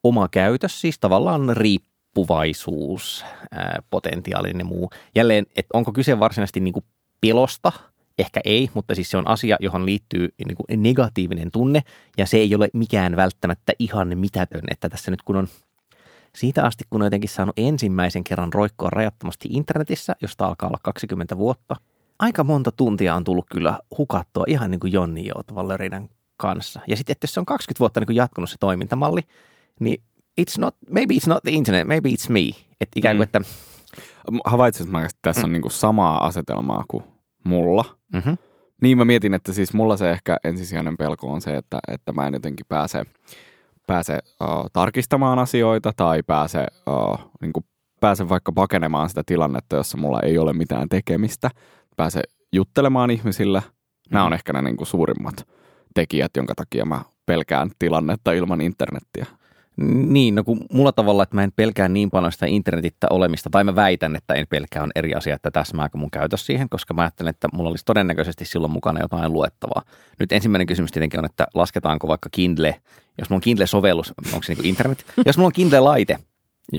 oma 0.03 0.27
käytös, 0.27 0.81
siis 0.81 0.99
tavallaan 0.99 1.57
riippuvaisuus, 1.57 3.25
ää, 3.51 3.81
potentiaalinen 3.89 4.65
muu. 4.65 4.89
Jälleen, 5.15 5.45
että 5.55 5.77
onko 5.77 5.93
kyse 5.93 6.19
varsinaisesti 6.19 6.59
niin 6.59 6.73
kuin 6.73 6.85
pelosta, 7.21 7.71
ehkä 8.17 8.41
ei, 8.45 8.69
mutta 8.73 8.95
siis 8.95 9.11
se 9.11 9.17
on 9.17 9.27
asia, 9.27 9.57
johon 9.59 9.85
liittyy 9.85 10.29
niin 10.47 10.55
kuin 10.55 10.83
negatiivinen 10.83 11.51
tunne, 11.51 11.81
ja 12.17 12.25
se 12.25 12.37
ei 12.37 12.55
ole 12.55 12.69
mikään 12.73 13.15
välttämättä 13.15 13.73
ihan 13.79 14.17
mitätön, 14.17 14.63
että 14.71 14.89
tässä 14.89 15.11
nyt 15.11 15.21
kun 15.21 15.35
on 15.35 15.47
siitä 16.37 16.63
asti, 16.63 16.83
kun 16.89 17.01
on 17.01 17.05
jotenkin 17.05 17.29
saanut 17.29 17.59
ensimmäisen 17.59 18.23
kerran 18.23 18.53
roikkoa 18.53 18.89
rajattomasti 18.89 19.49
internetissä, 19.51 20.15
josta 20.21 20.47
alkaa 20.47 20.69
olla 20.69 20.79
20 20.83 21.37
vuotta, 21.37 21.75
aika 22.19 22.43
monta 22.43 22.71
tuntia 22.71 23.15
on 23.15 23.23
tullut 23.23 23.45
kyllä 23.51 23.79
hukattua 23.97 24.43
ihan 24.47 24.71
niin 24.71 24.79
kuin 24.79 24.93
Jonni 24.93 25.27
Joutvallerinen 25.27 26.09
kanssa. 26.37 26.79
Ja 26.87 26.97
sitten, 26.97 27.11
että 27.11 27.23
jos 27.23 27.33
se 27.33 27.39
on 27.39 27.45
20 27.45 27.79
vuotta 27.79 27.99
niin 27.99 28.05
kuin 28.05 28.15
jatkunut 28.15 28.49
se 28.49 28.55
toimintamalli, 28.59 29.21
niin 29.79 30.03
it's 30.41 30.59
not, 30.59 30.75
maybe 30.89 31.13
it's 31.13 31.27
not 31.27 31.43
the 31.43 31.51
internet, 31.51 31.87
maybe 31.87 32.09
it's 32.09 32.29
me. 32.29 32.49
Että 32.81 32.99
ikään 32.99 33.17
kuin, 33.17 33.27
mm. 33.33 33.41
että... 33.41 33.41
Havaitsit 34.45 34.89
mä, 34.89 35.05
että 35.05 35.19
tässä 35.21 35.41
mm. 35.41 35.45
on 35.45 35.53
niin 35.53 35.61
kuin 35.61 35.71
samaa 35.71 36.25
asetelmaa 36.25 36.83
kuin 36.87 37.03
mulla. 37.43 37.85
Mm-hmm. 38.13 38.37
Niin 38.81 38.97
mä 38.97 39.05
mietin, 39.05 39.33
että 39.33 39.53
siis 39.53 39.73
mulla 39.73 39.97
se 39.97 40.11
ehkä 40.11 40.37
ensisijainen 40.43 40.97
pelko 40.97 41.31
on 41.31 41.41
se, 41.41 41.57
että, 41.57 41.79
että 41.87 42.11
mä 42.11 42.27
en 42.27 42.33
jotenkin 42.33 42.65
pääse– 42.69 43.03
pääse 43.91 44.19
uh, 44.41 44.69
tarkistamaan 44.73 45.39
asioita 45.39 45.91
tai 45.95 46.23
pääse, 46.27 46.65
uh, 46.87 47.31
niin 47.41 47.53
kuin 47.53 47.65
pääse 47.99 48.29
vaikka 48.29 48.51
pakenemaan 48.51 49.09
sitä 49.09 49.23
tilannetta, 49.25 49.75
jossa 49.75 49.97
mulla 49.97 50.19
ei 50.19 50.37
ole 50.37 50.53
mitään 50.53 50.89
tekemistä. 50.89 51.49
Pääse 51.97 52.21
juttelemaan 52.53 53.11
ihmisille. 53.11 53.63
Nämä 54.11 54.25
on 54.25 54.31
mm. 54.31 54.33
ehkä 54.33 54.53
ne 54.53 54.61
niin 54.61 54.77
kuin 54.77 54.87
suurimmat 54.87 55.47
tekijät, 55.95 56.31
jonka 56.37 56.53
takia 56.55 56.85
mä 56.85 57.01
pelkään 57.25 57.69
tilannetta 57.79 58.31
ilman 58.31 58.61
internettiä. 58.61 59.25
Niin, 59.89 60.35
no 60.35 60.43
kun 60.43 60.59
mulla 60.71 60.91
tavalla, 60.91 61.23
että 61.23 61.35
mä 61.35 61.43
en 61.43 61.51
pelkää 61.55 61.87
niin 61.87 62.11
paljon 62.11 62.31
sitä 62.31 62.45
internetissä 62.45 63.07
olemista, 63.09 63.49
tai 63.49 63.63
mä 63.63 63.75
väitän, 63.75 64.15
että 64.15 64.33
en 64.33 64.47
pelkää, 64.47 64.83
on 64.83 64.91
eri 64.95 65.13
asia, 65.13 65.35
että 65.35 65.51
täsmääkö 65.51 65.97
mun 65.97 66.11
käytös 66.11 66.45
siihen, 66.45 66.69
koska 66.69 66.93
mä 66.93 67.01
ajattelen, 67.01 67.29
että 67.29 67.47
mulla 67.53 67.69
olisi 67.69 67.85
todennäköisesti 67.85 68.45
silloin 68.45 68.71
mukana 68.71 68.99
jotain 68.99 69.33
luettavaa. 69.33 69.81
Nyt 70.19 70.31
ensimmäinen 70.31 70.67
kysymys 70.67 70.91
tietenkin 70.91 71.19
on, 71.19 71.25
että 71.25 71.47
lasketaanko 71.53 72.07
vaikka 72.07 72.29
Kindle, 72.31 72.81
jos 73.17 73.29
mulla 73.29 73.37
on 73.37 73.41
Kindle-sovellus, 73.41 74.13
onko 74.33 74.43
se 74.43 74.53
niin 74.53 74.65
internet? 74.65 75.05
Jos 75.25 75.37
mulla 75.37 75.47
on 75.47 75.53
Kindle-laite, 75.53 76.17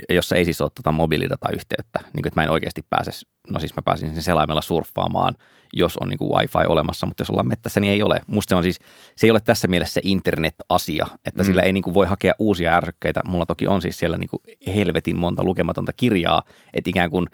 jossa 0.08 0.36
ei 0.36 0.44
siis 0.44 0.60
ole 0.60 0.70
tuota 0.74 0.92
mobiilidatayhteyttä, 0.92 1.98
niin 2.02 2.22
kuin, 2.22 2.28
että 2.28 2.40
mä 2.40 2.44
en 2.44 2.50
oikeasti 2.50 2.86
pääse, 2.90 3.10
no 3.50 3.60
siis 3.60 3.76
mä 3.76 3.82
pääsin 3.82 4.14
sen 4.14 4.22
selaimella 4.22 4.62
surffaamaan, 4.62 5.34
jos 5.72 5.96
on 5.96 6.08
niin 6.08 6.18
kuin 6.18 6.32
wifi 6.32 6.66
olemassa, 6.68 7.06
mutta 7.06 7.20
jos 7.20 7.30
ollaan 7.30 7.48
mettässä, 7.48 7.80
niin 7.80 7.92
ei 7.92 8.02
ole. 8.02 8.20
Musta 8.26 8.48
se 8.48 8.56
on 8.56 8.62
siis, 8.62 8.78
se 9.16 9.26
ei 9.26 9.30
ole 9.30 9.40
tässä 9.40 9.68
mielessä 9.68 10.00
internet-asia, 10.04 11.06
että 11.24 11.42
mm. 11.42 11.46
sillä 11.46 11.62
ei 11.62 11.72
niin 11.72 11.82
kuin 11.82 11.94
voi 11.94 12.06
hakea 12.06 12.34
uusia 12.38 12.74
ärsykkeitä. 12.74 13.20
Mulla 13.26 13.46
toki 13.46 13.66
on 13.66 13.82
siis 13.82 13.98
siellä 13.98 14.18
niin 14.18 14.28
kuin 14.28 14.40
helvetin 14.74 15.18
monta 15.18 15.44
lukematonta 15.44 15.92
kirjaa, 15.92 16.42
että 16.74 16.90
ikään 16.90 17.10
kuin 17.10 17.26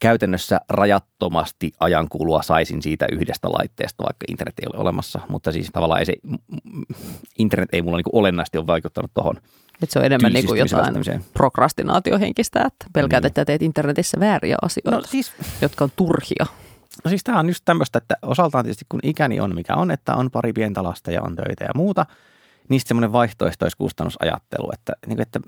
käytännössä 0.00 0.60
rajattomasti 0.68 1.72
ajankulua 1.80 2.42
saisin 2.42 2.82
siitä 2.82 3.06
yhdestä 3.12 3.48
laitteesta, 3.48 4.04
vaikka 4.04 4.24
internet 4.28 4.58
ei 4.58 4.66
ole 4.72 4.80
olemassa, 4.80 5.20
mutta 5.28 5.52
siis 5.52 5.70
tavallaan 5.72 6.00
ei 6.00 6.06
se, 6.06 6.14
internet 7.38 7.68
ei 7.72 7.82
mulla 7.82 7.96
niin 7.96 8.04
kuin 8.04 8.20
olennaisesti 8.20 8.58
ole 8.58 8.66
vaikuttanut 8.66 9.10
tuohon 9.14 9.36
että 9.82 9.92
se 9.92 9.98
on 9.98 10.04
enemmän 10.04 10.32
niin 10.32 10.46
kuin 10.46 10.58
jotain 10.58 11.24
prokrastinaatiohenkistä, 11.32 12.62
että 12.66 12.86
pelkäät, 12.92 13.22
niin. 13.22 13.26
että 13.26 13.44
teet 13.44 13.62
internetissä 13.62 14.20
vääriä 14.20 14.56
asioita, 14.62 14.90
no, 14.90 15.02
siis, 15.02 15.32
jotka 15.62 15.84
on 15.84 15.90
turhia. 15.96 16.46
No 17.04 17.08
siis 17.08 17.24
tämä 17.24 17.38
on 17.38 17.48
just 17.48 17.64
tämmöistä, 17.64 17.98
että 17.98 18.14
osaltaan 18.22 18.64
tietysti 18.64 18.84
kun 18.88 19.00
ikäni 19.02 19.40
on 19.40 19.54
mikä 19.54 19.74
on, 19.74 19.90
että 19.90 20.14
on 20.14 20.30
pari 20.30 20.52
pientä 20.52 20.82
lasta 20.82 21.10
ja 21.10 21.22
on 21.22 21.36
töitä 21.36 21.64
ja 21.64 21.70
muuta, 21.74 22.06
niin 22.68 22.80
semmoinen 22.84 23.12
vaihtoehtoiskustannusajattelu, 23.12 24.70
että, 24.72 24.92
niin 25.06 25.16
kuin, 25.16 25.22
että 25.22 25.40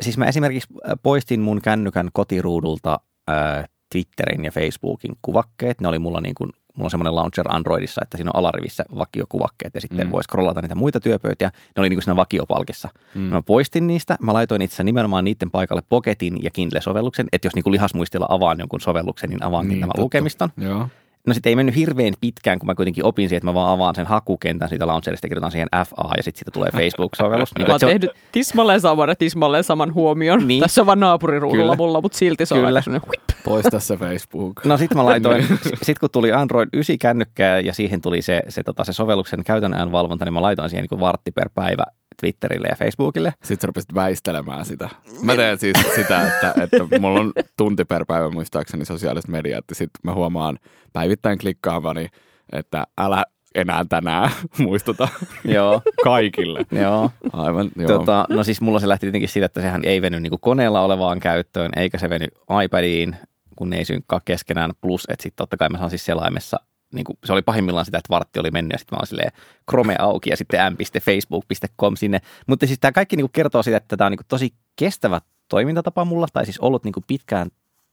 siis 0.00 0.18
mä 0.18 0.26
esimerkiksi 0.26 0.68
poistin 1.02 1.40
mun 1.40 1.62
kännykän 1.62 2.10
kotiruudulta 2.12 3.00
ää, 3.26 3.66
Twitterin 3.92 4.44
ja 4.44 4.50
Facebookin 4.50 5.16
kuvakkeet. 5.22 5.80
Ne 5.80 5.88
oli 5.88 5.98
mulla 5.98 6.20
niin 6.20 6.34
kuin 6.34 6.50
mulla 6.78 6.86
on 6.86 6.90
semmoinen 6.90 7.14
launcher 7.14 7.46
Androidissa, 7.48 8.00
että 8.04 8.16
siinä 8.16 8.30
on 8.34 8.38
alarivissä 8.38 8.84
vakiokuvakkeet 8.98 9.74
ja 9.74 9.80
sitten 9.80 10.06
Mm. 10.06 10.10
voi 10.10 10.22
scrollata 10.24 10.62
niitä 10.62 10.74
muita 10.74 11.00
työpöytiä. 11.00 11.48
Ne 11.76 11.80
oli 11.80 11.88
niin 11.88 11.96
kuin 11.96 12.02
siinä 12.04 12.16
vakiopalkissa. 12.16 12.88
Mm. 13.14 13.20
Mä 13.20 13.42
poistin 13.42 13.86
niistä, 13.86 14.16
mä 14.22 14.32
laitoin 14.32 14.62
itse 14.62 14.84
nimenomaan 14.84 15.24
niiden 15.24 15.50
paikalle 15.50 15.82
Pocketin 15.88 16.38
ja 16.42 16.50
Kindle-sovelluksen, 16.50 17.26
että 17.32 17.46
jos 17.46 17.54
niin 17.54 17.62
kuin 17.64 17.72
lihasmuistilla 17.72 18.26
avaan 18.28 18.58
jonkun 18.58 18.80
sovelluksen, 18.80 19.30
niin 19.30 19.42
avaankin 19.42 19.68
niin, 19.68 19.80
nämä 19.80 19.90
totta. 19.90 20.02
lukemiston. 20.02 20.50
Joo. 20.56 20.88
No 21.26 21.34
sitten 21.34 21.50
ei 21.50 21.56
mennyt 21.56 21.76
hirveän 21.76 22.14
pitkään, 22.20 22.58
kun 22.58 22.66
mä 22.66 22.74
kuitenkin 22.74 23.04
opin 23.04 23.28
siihen, 23.28 23.36
että 23.38 23.44
mä 23.50 23.54
vaan 23.54 23.72
avaan 23.72 23.94
sen 23.94 24.06
hakukentän 24.06 24.68
siitä 24.68 24.86
launcherista 24.86 25.24
ja 25.26 25.28
kirjoitan 25.28 25.50
siihen 25.50 25.68
FA 25.72 26.10
ja 26.16 26.22
sitten 26.22 26.38
siitä 26.38 26.50
tulee 26.50 26.70
Facebook-sovellus. 26.72 27.54
Niin, 27.58 27.66
Mä 27.66 27.72
oon 27.72 27.80
se 27.80 27.86
on- 27.86 27.90
tehnyt 27.92 28.10
tismalleen 28.32 28.80
saman 28.80 29.08
ja 29.08 29.16
tismalleen 29.16 29.64
saman 29.64 29.94
huomion. 29.94 30.38
Niin. 30.38 30.48
Niin. 30.48 30.60
Tässä 30.60 30.80
on 30.82 30.86
vaan 30.86 31.00
naapuriruudulla 31.00 31.62
Kyllä. 31.62 31.76
mulla, 31.76 32.00
mutta 32.00 32.18
silti 32.18 32.46
se 32.46 32.54
on 32.54 32.60
Kyllä. 32.64 32.82
huip. 33.06 33.22
Poista 33.44 33.80
se 33.80 33.96
Facebook. 33.96 34.64
No 34.64 34.76
sitten 34.76 34.98
mä 34.98 35.04
laitoin, 35.04 35.46
sit 35.82 35.98
kun 35.98 36.10
tuli 36.12 36.32
Android 36.32 36.68
9 36.72 36.98
kännykkää 36.98 37.60
ja 37.60 37.74
siihen 37.74 38.00
tuli 38.00 38.22
se, 38.22 38.42
se, 38.48 38.62
tota, 38.62 38.84
se 38.84 38.92
sovelluksen 38.92 39.44
käytön 39.44 39.74
ajan 39.74 39.92
valvonta, 39.92 40.24
niin 40.24 40.32
mä 40.32 40.42
laitoin 40.42 40.70
siihen 40.70 40.86
niin 40.90 41.00
vartti 41.00 41.30
per 41.30 41.48
päivä 41.54 41.84
Twitterille 42.20 42.68
ja 42.68 42.76
Facebookille. 42.76 43.32
Sitten 43.42 43.60
sä 43.60 43.66
rupesit 43.66 43.94
väistelemään 43.94 44.64
sitä. 44.64 44.88
Mä 45.22 45.36
teen 45.36 45.58
siis 45.58 45.76
sitä, 45.94 46.26
että, 46.26 46.54
että 46.62 46.98
mulla 47.00 47.20
on 47.20 47.32
tunti 47.56 47.84
per 47.84 48.04
päivä 48.04 48.30
muistaakseni 48.30 48.84
sosiaaliset 48.84 49.30
mediat. 49.30 49.64
Ja 49.68 49.74
sitten 49.74 50.00
mä 50.02 50.14
huomaan 50.14 50.58
päivittäin 50.92 51.38
klikkaavani, 51.38 52.08
että 52.52 52.84
älä 52.98 53.24
enää 53.54 53.84
tänään 53.88 54.30
muistuta 54.58 55.08
Joo, 55.44 55.82
kaikille. 56.04 56.66
joo. 56.72 57.10
Aivan, 57.32 57.70
joo. 57.76 57.88
Tota, 57.98 58.26
no 58.28 58.44
siis 58.44 58.60
mulla 58.60 58.80
se 58.80 58.88
lähti 58.88 59.06
tietenkin 59.06 59.28
siitä, 59.28 59.46
että 59.46 59.60
sehän 59.60 59.84
ei 59.84 60.02
veny 60.02 60.20
niin 60.20 60.32
koneella 60.40 60.80
olevaan 60.80 61.20
käyttöön, 61.20 61.70
eikä 61.76 61.98
se 61.98 62.10
veny 62.10 62.26
iPadiin, 62.64 63.16
kun 63.56 63.70
ne 63.70 63.76
ei 63.78 63.84
synkkaa 63.84 64.20
keskenään. 64.24 64.70
Plus, 64.80 65.04
että 65.08 65.22
sitten 65.22 65.36
totta 65.36 65.56
kai 65.56 65.68
mä 65.68 65.78
saan 65.78 65.90
siis 65.90 66.04
selaimessa, 66.04 66.56
niin 66.92 67.04
kuin, 67.04 67.18
se 67.24 67.32
oli 67.32 67.42
pahimmillaan 67.42 67.84
sitä, 67.84 67.98
että 67.98 68.10
vartti 68.10 68.40
oli 68.40 68.50
mennyt 68.50 68.72
ja 68.72 68.78
sitten 68.78 68.96
mä 68.96 68.98
olin 68.98 69.06
silleen 69.06 69.32
Chrome 69.70 69.96
auki 69.98 70.30
ja 70.30 70.36
sitten 70.36 70.72
m.facebook.com 70.72 71.96
sinne. 71.96 72.20
Mutta 72.46 72.66
siis 72.66 72.78
tämä 72.78 72.92
kaikki 72.92 73.16
niin 73.16 73.24
kuin 73.24 73.32
kertoo 73.32 73.62
siitä, 73.62 73.76
että 73.76 73.96
tämä 73.96 74.06
on 74.06 74.12
niin 74.12 74.18
kuin 74.18 74.26
tosi 74.28 74.54
kestävä 74.76 75.20
toimintatapa 75.48 76.04
mulla, 76.04 76.26
tai 76.32 76.44
siis 76.44 76.58
ollut 76.58 76.84
niin 76.84 76.92
kuin 76.92 77.04
pitkään 77.06 77.48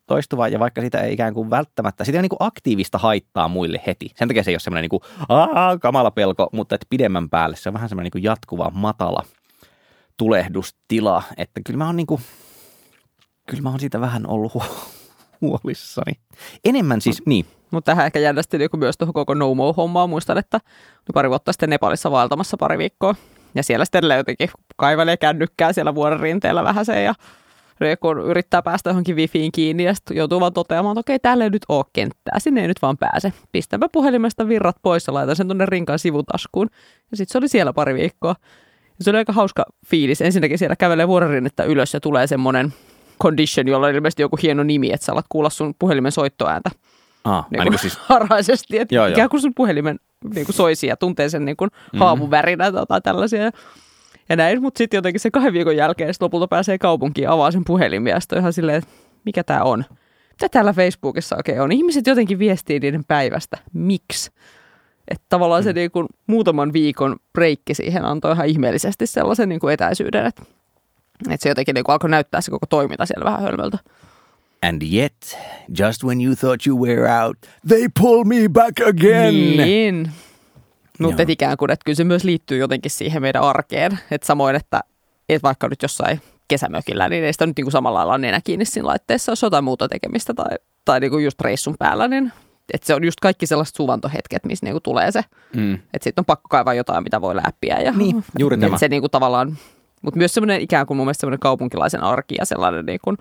toistuva, 0.05 0.47
ja 0.47 0.59
vaikka 0.59 0.81
sitä 0.81 1.01
ei 1.01 1.13
ikään 1.13 1.33
kuin 1.33 1.49
välttämättä, 1.49 2.03
sitä 2.03 2.17
ei 2.17 2.21
niin 2.21 2.29
kuin 2.29 2.37
aktiivista 2.47 2.97
haittaa 2.97 3.47
muille 3.47 3.81
heti. 3.87 4.11
Sen 4.15 4.27
takia 4.27 4.43
se 4.43 4.51
ei 4.51 4.55
ole 4.55 4.59
semmoinen 4.59 4.81
niin 4.81 4.89
kuin, 4.89 5.01
kamala 5.81 6.11
pelko, 6.11 6.49
mutta 6.51 6.75
että 6.75 6.87
pidemmän 6.89 7.29
päälle 7.29 7.55
se 7.55 7.69
on 7.69 7.73
vähän 7.73 7.89
semmoinen 7.89 8.05
niin 8.05 8.11
kuin 8.11 8.23
jatkuva, 8.23 8.71
matala 8.73 9.23
tulehdustila, 10.17 11.23
että 11.37 11.61
kyllä 11.65 11.77
mä 11.77 11.85
oon 11.85 11.95
niin 11.95 12.07
kuin, 12.07 12.21
kyllä 13.49 13.63
mä 13.63 13.69
oon 13.69 13.79
siitä 13.79 14.01
vähän 14.01 14.27
ollut 14.27 14.53
huolissani. 15.41 16.13
Enemmän 16.65 17.01
siis, 17.01 17.21
niin, 17.25 17.45
Mutta 17.71 17.91
tähän 17.91 18.05
ehkä 18.05 18.19
jännästi 18.19 18.57
myös 18.77 18.97
tuohon 18.97 19.13
koko 19.13 19.33
no 19.33 19.73
hommaan 19.77 20.09
Muistan, 20.09 20.37
että 20.37 20.59
pari 21.13 21.29
vuotta 21.29 21.51
sitten 21.51 21.69
Nepalissa 21.69 22.11
vaeltamassa 22.11 22.57
pari 22.57 22.77
viikkoa. 22.77 23.15
Ja 23.55 23.63
siellä 23.63 23.85
sitten 23.85 24.17
jotenkin 24.17 24.49
kaivelee 24.75 25.17
kännykkää 25.17 25.73
siellä 25.73 25.95
vuoren 25.95 26.19
rinteellä 26.19 26.63
vähän 26.63 26.85
se 26.85 27.03
ja 27.03 27.13
kun 27.99 28.17
yrittää 28.19 28.61
päästä 28.61 28.89
johonkin 28.89 29.15
wifiin 29.15 29.51
kiinni 29.51 29.83
ja 29.83 29.93
sitten 29.93 30.17
joutuu 30.17 30.39
vaan 30.39 30.53
toteamaan, 30.53 30.93
että 30.93 30.99
okei, 30.99 31.19
täällä 31.19 31.43
ei 31.43 31.49
nyt 31.49 31.65
ole 31.69 31.85
kenttää, 31.93 32.39
sinne 32.39 32.61
ei 32.61 32.67
nyt 32.67 32.81
vaan 32.81 32.97
pääse. 32.97 33.33
Pistäpä 33.51 33.89
puhelimesta 33.91 34.47
virrat 34.47 34.75
pois 34.81 35.07
ja 35.07 35.13
laitan 35.13 35.35
sen 35.35 35.47
tuonne 35.47 35.65
rinkan 35.65 35.99
sivutaskuun. 35.99 36.67
Ja 37.11 37.17
sitten 37.17 37.31
se 37.31 37.37
oli 37.37 37.47
siellä 37.47 37.73
pari 37.73 37.93
viikkoa. 37.93 38.35
Ja 38.99 39.03
se 39.03 39.09
oli 39.09 39.17
aika 39.17 39.33
hauska 39.33 39.65
fiilis. 39.87 40.21
Ensinnäkin 40.21 40.57
siellä 40.57 40.75
kävelee 40.75 41.07
vuorenrinnettä 41.07 41.63
ylös 41.63 41.93
ja 41.93 41.99
tulee 41.99 42.27
semmoinen 42.27 42.73
condition, 43.23 43.67
jolla 43.67 43.87
on 43.87 43.95
ilmeisesti 43.95 44.21
joku 44.21 44.37
hieno 44.43 44.63
nimi, 44.63 44.91
että 44.93 45.05
sä 45.05 45.11
alat 45.11 45.25
kuulla 45.29 45.49
sun 45.49 45.75
puhelimen 45.79 46.11
soittoääntä 46.11 46.69
ah, 47.23 47.45
niin 47.49 47.63
kuin 47.63 47.79
siis, 47.79 47.97
harhaisesti, 47.97 48.79
että 48.79 48.95
Joo, 48.95 49.05
ikään 49.05 49.29
kuin 49.29 49.41
sun 49.41 49.53
puhelimen 49.55 49.99
niin 50.33 50.45
kuin 50.45 50.55
soisi 50.55 50.87
ja 50.87 50.97
tuntee 50.97 51.29
sen 51.29 51.45
niin 51.45 51.57
kuin 51.57 51.69
haamuvärinä 51.97 52.71
tai 52.87 53.01
tällaisia. 53.01 53.51
Ja, 54.29 54.35
näin, 54.35 54.61
mutta 54.61 54.77
sitten 54.77 54.97
jotenkin 54.97 55.19
se 55.19 55.31
kahden 55.31 55.53
viikon 55.53 55.77
jälkeen 55.77 56.13
sit 56.13 56.21
lopulta 56.21 56.47
pääsee 56.47 56.77
kaupunkiin 56.77 57.29
avaa 57.29 57.51
sen 57.51 57.65
puhelimen 57.65 58.11
ja 58.11 58.19
sitten 58.19 58.39
ihan 58.39 58.53
silleen, 58.53 58.77
että 58.77 58.89
mikä 59.25 59.43
tämä 59.43 59.63
on? 59.63 59.85
Mitä 60.31 60.49
täällä 60.49 60.73
Facebookissa 60.73 61.35
oikein 61.35 61.61
on? 61.61 61.71
Ihmiset 61.71 62.07
jotenkin 62.07 62.39
viestii 62.39 62.79
niiden 62.79 63.05
päivästä. 63.05 63.57
Miksi? 63.73 64.31
Että 65.07 65.25
tavallaan 65.29 65.63
se 65.63 65.73
niin 65.73 65.91
kuin 65.91 66.07
muutaman 66.27 66.73
viikon 66.73 67.15
breikki 67.33 67.73
siihen 67.73 68.05
antoi 68.05 68.33
ihan 68.33 68.47
ihmeellisesti 68.47 69.07
sellaisen 69.07 69.49
niin 69.49 69.59
kuin 69.59 69.73
etäisyyden, 69.73 70.25
että, 70.25 70.43
että 71.29 71.43
se 71.43 71.49
jotenkin 71.49 71.73
niin 71.73 71.83
kuin 71.83 71.93
alkoi 71.93 72.09
näyttää 72.09 72.41
se 72.41 72.51
koko 72.51 72.65
toiminta 72.65 73.05
siellä 73.05 73.25
vähän 73.25 73.41
hölmöltä. 73.41 73.77
and 74.63 74.81
yet, 74.93 75.37
just 75.79 76.03
when 76.03 76.21
you 76.21 76.35
thought 76.35 76.67
you 76.67 76.85
were 76.85 77.21
out, 77.23 77.37
they 77.67 77.85
pull 78.01 78.23
me 78.23 78.35
back 78.49 78.79
again. 78.87 79.57
Niin. 79.57 80.11
Mutta 80.99 81.21
Joo. 81.21 81.25
ikään 81.29 81.57
kuin, 81.57 81.71
että 81.71 81.83
kyllä 81.85 81.95
se 81.95 82.03
myös 82.03 82.23
liittyy 82.23 82.57
jotenkin 82.57 82.91
siihen 82.91 83.21
meidän 83.21 83.41
arkeen. 83.41 83.99
Että 84.11 84.27
samoin, 84.27 84.55
että, 84.55 84.81
että 85.29 85.47
vaikka 85.47 85.67
nyt 85.67 85.81
jossain 85.81 86.21
kesämökillä, 86.47 87.09
niin 87.09 87.23
ei 87.23 87.33
sitä 87.33 87.45
nyt 87.45 87.57
niin 87.57 87.65
kuin 87.65 87.71
samalla 87.71 87.99
lailla 87.99 88.17
nenä 88.17 88.41
kiinni 88.43 88.65
siinä 88.65 88.87
laitteessa, 88.87 89.31
jos 89.31 89.41
jotain 89.41 89.63
muuta 89.63 89.87
tekemistä 89.87 90.33
tai, 90.33 90.55
tai 90.85 90.99
niin 90.99 91.11
kuin 91.11 91.23
just 91.25 91.41
reissun 91.41 91.75
päällä, 91.79 92.07
niin 92.07 92.31
että 92.73 92.87
se 92.87 92.95
on 92.95 93.03
just 93.03 93.19
kaikki 93.19 93.47
sellaiset 93.47 93.75
suvantohetket, 93.75 94.45
missä 94.45 94.65
niin 94.65 94.73
kuin 94.73 94.83
tulee 94.83 95.11
se, 95.11 95.21
Mm. 95.55 95.73
että 95.73 96.03
sitten 96.03 96.21
on 96.21 96.25
pakko 96.25 96.47
kaivaa 96.49 96.73
jotain, 96.73 97.03
mitä 97.03 97.21
voi 97.21 97.35
läppiä. 97.35 97.79
Ja, 97.79 97.91
Niin, 97.91 98.23
juuri 98.39 98.57
tämä. 98.57 98.77
Se 98.77 98.87
niin 98.87 99.01
kuin 99.01 99.11
tavallaan, 99.11 99.57
mutta 100.05 100.17
myös 100.17 100.33
semmoinen 100.33 100.61
ikään 100.61 100.85
kuin 100.85 100.97
mun 100.97 101.05
mielestä 101.05 101.21
semmoinen 101.21 101.39
kaupunkilaisen 101.39 102.03
arki 102.03 102.35
ja 102.39 102.45
sellainen 102.45 102.85
niin 102.85 102.99
kuin, 103.03 103.17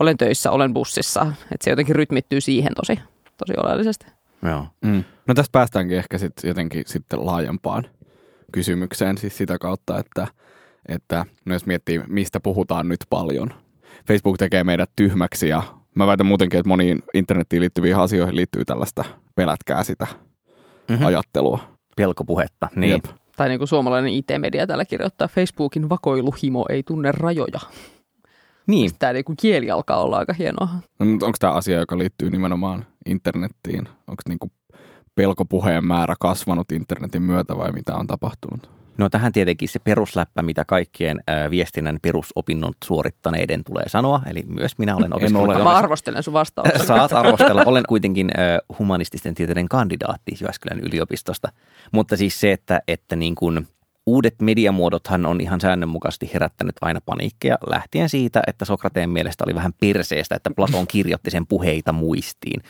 olen 0.00 0.16
töissä, 0.16 0.50
olen 0.50 0.74
bussissa, 0.74 1.22
että 1.42 1.64
se 1.64 1.70
jotenkin 1.70 1.96
rytmittyy 1.96 2.40
siihen 2.40 2.72
tosi, 2.76 3.00
tosi 3.36 3.52
oleellisesti. 3.56 4.06
Joo. 4.42 4.66
Mm. 4.84 5.04
No 5.26 5.34
tästä 5.34 5.52
päästäänkin 5.52 5.98
ehkä 5.98 6.18
sit 6.18 6.32
jotenkin 6.44 6.82
sitten 6.86 7.26
laajempaan 7.26 7.84
kysymykseen 8.52 9.18
siis 9.18 9.36
sitä 9.36 9.58
kautta, 9.58 9.98
että, 9.98 10.26
että 10.88 11.24
no 11.44 11.52
jos 11.54 11.66
miettii, 11.66 12.00
mistä 12.08 12.40
puhutaan 12.40 12.88
nyt 12.88 13.00
paljon. 13.10 13.50
Facebook 14.08 14.38
tekee 14.38 14.64
meidät 14.64 14.90
tyhmäksi 14.96 15.48
ja 15.48 15.62
mä 15.94 16.06
väitän 16.06 16.26
muutenkin, 16.26 16.60
että 16.60 16.68
moniin 16.68 17.02
internettiin 17.14 17.60
liittyviin 17.60 17.96
asioihin 17.96 18.36
liittyy 18.36 18.64
tällaista 18.64 19.04
pelätkää 19.34 19.84
sitä 19.84 20.06
Mhm. 20.90 21.04
ajattelua. 21.04 21.58
Pelkopuhetta, 21.96 22.68
niin. 22.76 22.90
Jep. 22.90 23.04
Tai 23.36 23.48
niin 23.48 23.58
kuin 23.58 23.68
suomalainen 23.68 24.12
IT-media 24.12 24.66
täällä 24.66 24.84
kirjoittaa, 24.84 25.28
Facebookin 25.28 25.88
vakoiluhimo 25.88 26.66
ei 26.68 26.82
tunne 26.82 27.12
rajoja. 27.12 27.60
Niin, 28.66 28.90
Tämä 28.98 29.12
niin 29.12 29.24
kuin 29.24 29.36
kieli 29.36 29.70
alkaa 29.70 30.02
olla 30.02 30.18
aika 30.18 30.32
hienoa. 30.32 30.68
No, 30.98 31.06
mutta 31.06 31.26
onko 31.26 31.36
tämä 31.40 31.52
asia, 31.52 31.78
joka 31.78 31.98
liittyy 31.98 32.30
nimenomaan 32.30 32.86
internettiin? 33.06 33.88
Onko 34.08 34.22
niinku 34.28 34.50
pelkopuheen 35.14 35.86
määrä 35.86 36.14
kasvanut 36.20 36.72
internetin 36.72 37.22
myötä 37.22 37.56
vai 37.56 37.72
mitä 37.72 37.94
on 37.96 38.06
tapahtunut? 38.06 38.81
No 38.98 39.08
tähän 39.08 39.32
tietenkin 39.32 39.68
se 39.68 39.78
perusläppä, 39.78 40.42
mitä 40.42 40.64
kaikkien 40.64 41.20
viestinnän 41.50 41.98
perusopinnot 42.02 42.76
suorittaneiden 42.84 43.64
tulee 43.64 43.88
sanoa. 43.88 44.22
Eli 44.26 44.42
myös 44.46 44.78
minä 44.78 44.96
olen 44.96 45.16
opiskellut. 45.16 45.48
ole. 45.48 45.62
Mä 45.64 45.70
arvostelen 45.70 46.22
sun 46.22 46.34
vastauksen. 46.34 46.86
Saat 46.86 47.12
arvostella. 47.12 47.62
Olen 47.66 47.84
kuitenkin 47.88 48.30
humanististen 48.78 49.34
tieteiden 49.34 49.68
kandidaatti 49.68 50.36
Jyväskylän 50.40 50.80
yliopistosta. 50.80 51.48
Mutta 51.92 52.16
siis 52.16 52.40
se, 52.40 52.52
että, 52.52 52.80
että 52.88 53.16
niin 53.16 53.34
kuin 53.34 53.68
uudet 54.06 54.34
mediamuodothan 54.42 55.26
on 55.26 55.40
ihan 55.40 55.60
säännönmukaisesti 55.60 56.30
herättänyt 56.34 56.76
aina 56.80 57.00
paniikkeja 57.06 57.58
lähtien 57.66 58.08
siitä, 58.08 58.42
että 58.46 58.64
Sokrateen 58.64 59.10
mielestä 59.10 59.44
oli 59.44 59.54
vähän 59.54 59.72
perseestä, 59.80 60.34
että 60.34 60.50
Platon 60.56 60.86
kirjoitti 60.86 61.30
sen 61.30 61.46
puheita 61.46 61.92
muistiin. 61.92 62.62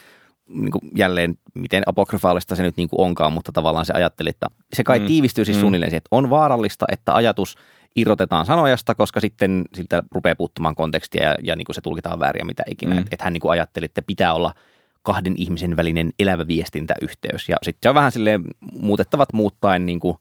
Niin 0.53 0.71
kuin 0.71 0.91
jälleen, 0.97 1.39
miten 1.55 1.83
apokryfaalista 1.87 2.57
se 2.57 2.63
nyt 2.63 2.77
niin 2.77 2.89
kuin 2.89 3.01
onkaan, 3.01 3.33
mutta 3.33 3.53
tavallaan 3.53 3.87
se 3.87 3.93
ajatteli, 3.93 4.29
että 4.29 4.47
se 4.75 4.85
kai 4.85 4.99
Mm. 4.99 5.07
tiivistyy 5.07 5.45
siis 5.45 5.57
Mm. 5.57 5.61
suunnilleen 5.61 5.91
siihen, 5.91 5.99
että 5.99 6.09
on 6.11 6.31
vaarallista, 6.31 6.87
että 6.93 7.15
ajatus 7.15 7.57
irrotetaan 7.97 8.47
sanojasta, 8.47 8.95
koska 8.95 9.21
sitten 9.21 9.65
siltä 9.75 10.03
rupeaa 10.15 10.37
puuttumaan 10.37 10.75
kontekstia 10.75 11.23
ja, 11.25 11.35
ja 11.43 11.57
niin 11.57 11.65
kuin 11.65 11.75
se 11.75 11.81
tulkitaan 11.81 12.21
väärin 12.21 12.47
mitä 12.47 12.63
ikinä. 12.67 12.91
Mm. 12.91 12.97
Mm. 12.97 13.03
Että 13.03 13.15
et 13.15 13.23
hän 13.23 13.33
niin 13.33 13.41
kuin 13.41 13.53
ajatteli, 13.53 13.85
että 13.85 14.03
pitää 14.03 14.35
olla 14.35 14.55
kahden 15.03 15.35
ihmisen 15.37 15.77
välinen 15.77 16.11
elävä 16.19 16.47
viestintäyhteys. 16.47 17.49
Ja 17.49 17.57
sitten 17.63 17.79
se 17.83 17.89
on 17.89 17.95
vähän 17.95 18.13
silleen 18.13 18.45
muutettavat 18.81 19.33
muuttaen, 19.33 19.87
niin 19.87 20.01
kuin, 20.01 20.17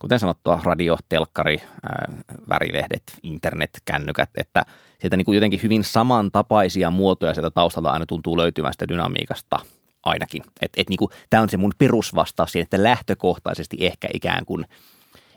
kuten 0.00 0.18
sanottua, 0.18 0.60
radio, 0.64 0.98
telkkari, 1.08 1.62
ää, 1.82 2.12
värilehdet, 2.48 3.02
internet, 3.22 3.70
kännykät, 3.84 4.30
että 4.36 4.64
sieltä 5.00 5.16
niin 5.16 5.24
kuin 5.24 5.34
jotenkin 5.34 5.62
hyvin 5.62 5.84
samantapaisia 5.84 6.90
muotoja 6.90 7.34
sieltä 7.34 7.50
taustalta 7.50 7.90
aina 7.90 8.06
tuntuu 8.06 8.36
löytyvän 8.36 8.72
sitä 8.72 8.88
dynamiikasta 8.88 9.58
ainakin. 10.02 10.42
Et, 10.62 10.72
et 10.76 10.88
niin 10.88 11.10
tämä 11.30 11.42
on 11.42 11.48
se 11.48 11.56
mun 11.56 11.72
perusvastaus 11.78 12.52
siihen, 12.52 12.64
että 12.64 12.82
lähtökohtaisesti 12.82 13.76
ehkä 13.80 14.08
ikään 14.14 14.44
kuin 14.44 14.64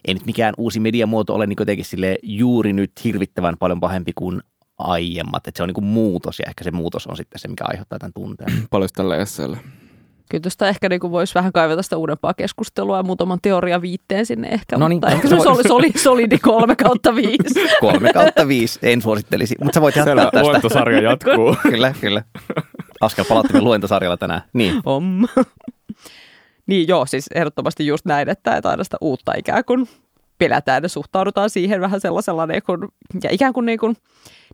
ei 0.07 0.13
nyt 0.13 0.25
mikään 0.25 0.53
uusi 0.57 0.79
mediamuoto 0.79 1.35
ole 1.35 1.47
niin 1.47 1.55
jotenkin 1.59 1.85
sille 1.85 2.17
juuri 2.23 2.73
nyt 2.73 2.91
hirvittävän 3.03 3.57
paljon 3.59 3.79
pahempi 3.79 4.11
kuin 4.15 4.41
aiemmat. 4.77 5.47
Että 5.47 5.57
se 5.57 5.63
on 5.63 5.69
niin 5.69 5.73
kuin 5.73 5.85
muutos 5.85 6.39
ja 6.39 6.45
ehkä 6.47 6.63
se 6.63 6.71
muutos 6.71 7.07
on 7.07 7.17
sitten 7.17 7.39
se, 7.39 7.47
mikä 7.47 7.65
aiheuttaa 7.67 7.99
tämän 7.99 8.13
tunteen. 8.13 8.67
Paljon 8.69 8.89
tällä 8.95 9.17
esseellä. 9.17 9.57
Kyllä 10.29 10.41
tuosta 10.41 10.67
ehkä 10.67 10.89
niin 10.89 11.01
voisi 11.01 11.36
vähän 11.36 11.53
kaivata 11.53 11.81
sitä 11.81 11.98
uudempaa 11.98 12.33
keskustelua 12.33 12.98
ja 12.98 13.03
muutaman 13.03 13.39
teoria 13.41 13.81
viitteen 13.81 14.25
sinne 14.25 14.48
ehkä. 14.48 14.77
No 14.77 14.88
niin, 14.88 14.95
mutta 14.95 15.07
no, 15.09 15.15
ehkä 15.15 15.27
se 15.27 15.36
se 15.36 15.38
voi- 15.38 15.48
oli 15.48 15.63
soli, 15.63 15.91
solidi 15.98 16.38
kolme 16.38 16.75
kautta 16.75 17.15
viisi. 17.15 17.67
Kolme 17.81 18.13
kautta 18.13 18.48
viisi, 18.48 18.79
en 18.83 19.01
suosittelisi, 19.01 19.55
mutta 19.63 19.74
sä 19.75 19.81
voit 19.81 19.95
jatkaa 19.95 20.15
Selvä, 20.15 20.31
tästä. 20.31 20.48
luentosarja 20.48 21.01
jatkuu. 21.01 21.55
kyllä, 21.69 21.93
kyllä. 22.01 22.24
Askel 23.01 23.25
palauttimen 23.25 23.63
luentosarjalla 23.63 24.17
tänään. 24.17 24.41
Niin, 24.53 24.81
Om. 24.86 25.27
Niin 26.67 26.88
joo, 26.88 27.05
siis 27.05 27.25
ehdottomasti 27.36 27.88
just 27.88 28.05
näin, 28.05 28.29
että, 28.29 28.55
että 28.55 28.69
aina 28.69 28.83
sitä 28.83 28.98
uutta 29.01 29.33
ikään 29.38 29.65
kuin 29.65 29.89
pelätään 30.38 30.83
ja 30.83 30.89
suhtaudutaan 30.89 31.50
siihen 31.50 31.81
vähän 31.81 32.01
sellaisella 32.01 32.45
niin 32.45 32.63
kuin, 32.65 32.79
ja 33.24 33.29
ikään 33.31 33.53
kuin, 33.53 33.65
niin 33.65 33.79
kuin 33.79 33.98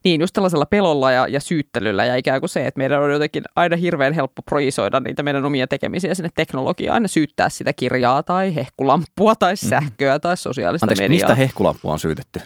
niin 0.04 0.22
just 0.22 0.34
tällaisella 0.34 0.66
pelolla 0.66 1.12
ja, 1.12 1.28
ja 1.28 1.40
syyttelyllä 1.40 2.06
ja 2.06 2.16
ikään 2.16 2.40
kuin 2.40 2.50
se, 2.50 2.68
että 2.68 2.78
meidän 2.78 3.02
on 3.02 3.12
jotenkin 3.12 3.44
aina 3.56 3.76
hirveän 3.76 4.14
helppo 4.14 4.42
projisoida 4.42 5.00
niitä 5.00 5.24
meidän 5.24 5.46
omia 5.46 5.68
tekemisiä 5.68 6.16
sinne 6.16 6.30
teknologiaan, 6.36 6.94
aina 6.94 7.08
syyttää 7.08 7.50
sitä 7.50 7.74
kirjaa 7.74 8.24
tai 8.24 8.56
hehkulampua 8.56 9.36
tai 9.36 9.54
mm. 9.54 9.70
sähköä 9.70 10.20
tai 10.20 10.38
sosiaalista 10.38 10.86
Anteeksi, 10.86 11.04
mediaa. 11.04 11.30
mistä 11.30 11.36
hehkulampua 11.36 11.94
on 11.94 12.00
syytetty? 12.00 12.40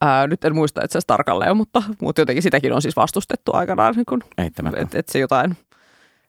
Ää, 0.00 0.26
nyt 0.26 0.44
en 0.44 0.54
muista 0.54 0.84
itse 0.84 0.98
asiassa 0.98 1.06
tarkalleen, 1.06 1.56
mutta, 1.56 1.82
mutta 2.02 2.20
jotenkin 2.20 2.42
sitäkin 2.42 2.72
on 2.72 2.82
siis 2.82 2.96
vastustettu 2.96 3.50
aikanaan, 3.54 3.94
niin 3.94 4.06
kun, 4.06 4.22
että 4.38 4.98
et 4.98 5.08
se 5.08 5.18
jotain 5.18 5.56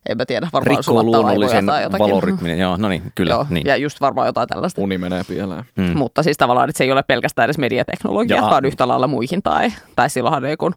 en 0.10 0.17
mä 0.17 0.25
tiedä, 0.25 0.48
varmaan 0.53 0.77
Rikkoo 0.77 1.03
luonnollisen 1.03 1.65
valorytmin, 2.00 2.60
joo, 2.60 2.77
no 2.77 2.89
niin, 2.89 3.03
kyllä. 3.15 3.34
Joo, 3.34 3.46
niin. 3.50 3.67
ja 3.67 3.77
just 3.77 4.01
varmaan 4.01 4.27
jotain 4.27 4.48
tällaista. 4.48 4.81
Uni 4.81 4.98
menee 4.98 5.24
pieleen. 5.27 5.63
Mm. 5.75 5.98
Mutta 5.98 6.24
siis 6.24 6.38
tavallaan, 6.38 6.70
että 6.70 6.77
se 6.77 6.84
ei 6.84 6.91
ole 6.91 7.03
pelkästään 7.03 7.46
edes 7.46 7.58
mediateknologia, 7.58 8.36
ja, 8.36 8.41
vaan 8.41 8.65
yhtä 8.65 8.88
lailla 8.88 9.08
muihin 9.08 9.41
tai, 9.41 9.74
tai 9.96 10.10
silloinhan 10.10 10.43
niin 10.43 10.58
kun, 10.58 10.74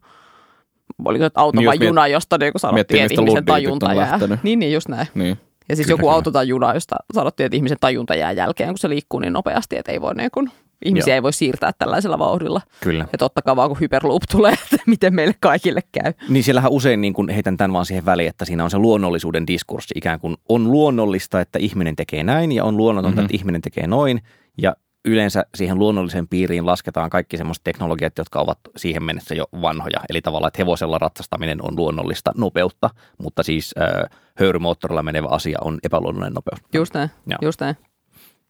oliko 1.05 1.25
nyt 1.25 1.39
auto 1.39 1.61
niin, 1.61 1.67
vai 1.67 1.79
juna, 1.81 2.03
miet... 2.03 2.13
josta 2.13 2.39
niin 2.39 2.53
sanottiin, 2.57 3.03
että 3.03 3.15
ihmisen 3.15 3.45
tajunta 3.45 3.93
jää. 3.93 4.13
Lähtenyt. 4.13 4.43
Niin, 4.43 4.59
niin, 4.59 4.73
just 4.73 4.89
näin. 4.89 5.07
Niin. 5.15 5.39
Ja 5.69 5.77
siis 5.77 5.87
kyllä, 5.87 5.99
joku 5.99 6.09
auto 6.09 6.31
tai 6.31 6.49
juna, 6.49 6.75
josta 6.75 6.97
sanottiin, 7.15 7.45
että 7.45 7.57
ihmisen 7.57 7.79
tajunta 7.81 8.15
jää 8.15 8.33
jälkeen, 8.33 8.69
kun 8.69 8.79
se 8.79 8.89
liikkuu 8.89 9.21
niin 9.21 9.33
nopeasti, 9.33 9.77
että 9.77 9.93
ei 9.93 10.01
voi 10.01 10.15
niin 10.15 10.31
kun, 10.31 10.51
ihmisiä 10.85 11.13
Joo. 11.13 11.15
ei 11.15 11.23
voi 11.23 11.33
siirtää 11.33 11.73
tällaisella 11.79 12.19
vauhdilla. 12.19 12.61
Kyllä. 12.81 13.07
Ja 13.13 13.19
totta 13.19 13.43
kai 13.43 13.57
vaan 13.57 13.69
kun 13.69 13.81
Hyperloop 13.81 14.23
tulee, 14.31 14.53
että 14.73 14.77
miten 14.87 15.15
meille 15.15 15.35
kaikille 15.41 15.81
käy. 15.93 16.13
Niin 16.29 16.45
siellähän 16.45 16.73
usein 16.73 17.01
niin 17.01 17.15
kun 17.15 17.29
heitän 17.29 17.57
tämän 17.57 17.73
vaan 17.73 17.87
siihen 17.87 18.07
väliin, 18.07 18.29
että 18.29 18.45
siinä 18.45 18.65
on 18.65 18.71
se 18.71 18.79
luonnollisuuden 18.79 19.47
diskurssi. 19.47 19.95
Ikään 19.97 20.21
kuin 20.21 20.37
on 20.49 20.71
luonnollista, 20.73 21.41
että 21.41 21.59
ihminen 21.59 21.97
tekee 21.97 22.23
näin 22.23 22.53
ja 22.53 22.65
on 22.65 22.77
luonnotonta, 22.77 23.17
mm-hmm. 23.17 23.25
että 23.25 23.37
ihminen 23.37 23.61
tekee 23.61 23.87
noin. 23.87 24.21
Ja 24.63 24.77
yleensä 25.05 25.47
siihen 25.55 25.79
luonnolliseen 25.79 26.29
piiriin 26.29 26.67
lasketaan 26.67 27.11
kaikki 27.11 27.37
semmoiset 27.37 27.65
teknologiat, 27.65 28.19
jotka 28.19 28.41
ovat 28.41 28.59
siihen 28.77 29.03
mennessä 29.03 29.35
jo 29.35 29.45
vanhoja. 29.63 30.01
Eli 30.11 30.21
tavallaan, 30.23 30.49
että 30.49 30.63
hevosella 30.63 30.99
ratsastaminen 30.99 31.63
on 31.63 31.77
luonnollista 31.77 32.33
nopeutta, 32.37 32.91
mutta 33.19 33.43
siis 33.43 33.75
äh, 33.81 34.19
höyrymoottorilla 34.39 35.03
menevä 35.03 35.29
asia 35.29 35.59
on 35.61 35.79
epäluonnollinen 35.83 36.35
nopeus. 36.35 36.59
Just 36.75 36.95
näin, 36.95 37.11
Joo. 37.27 37.39
just 37.43 37.61
näin. 37.61 37.77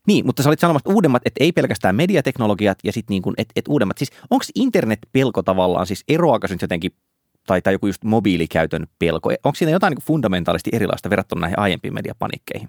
Niin, 0.06 0.26
mutta 0.26 0.42
sä 0.42 0.50
olit 0.50 0.60
sanomassa 0.60 0.90
uudemmat, 0.90 1.22
että 1.24 1.44
ei 1.44 1.52
pelkästään 1.52 1.96
mediateknologiat 1.96 2.78
ja 2.84 2.92
sitten 2.92 3.14
niin 3.14 3.22
kuin, 3.22 3.34
että 3.38 3.52
et 3.56 3.68
uudemmat. 3.68 3.98
Siis 3.98 4.10
onko 4.30 4.44
internet 4.54 4.98
pelko 5.12 5.42
tavallaan, 5.42 5.86
siis 5.86 6.04
eroako 6.08 6.48
se 6.48 6.54
nyt 6.54 6.62
jotenkin, 6.62 6.90
tai, 7.46 7.62
tai 7.62 7.72
joku 7.72 7.86
just 7.86 8.04
mobiilikäytön 8.04 8.86
pelko? 8.98 9.30
Onko 9.44 9.54
siinä 9.54 9.72
jotain 9.72 9.90
niin 9.90 9.96
kuin 9.96 10.06
fundamentaalisesti 10.06 10.70
erilaista 10.72 11.10
verrattuna 11.10 11.40
näihin 11.40 11.58
aiempiin 11.58 11.94
mediapanikkeihin? 11.94 12.68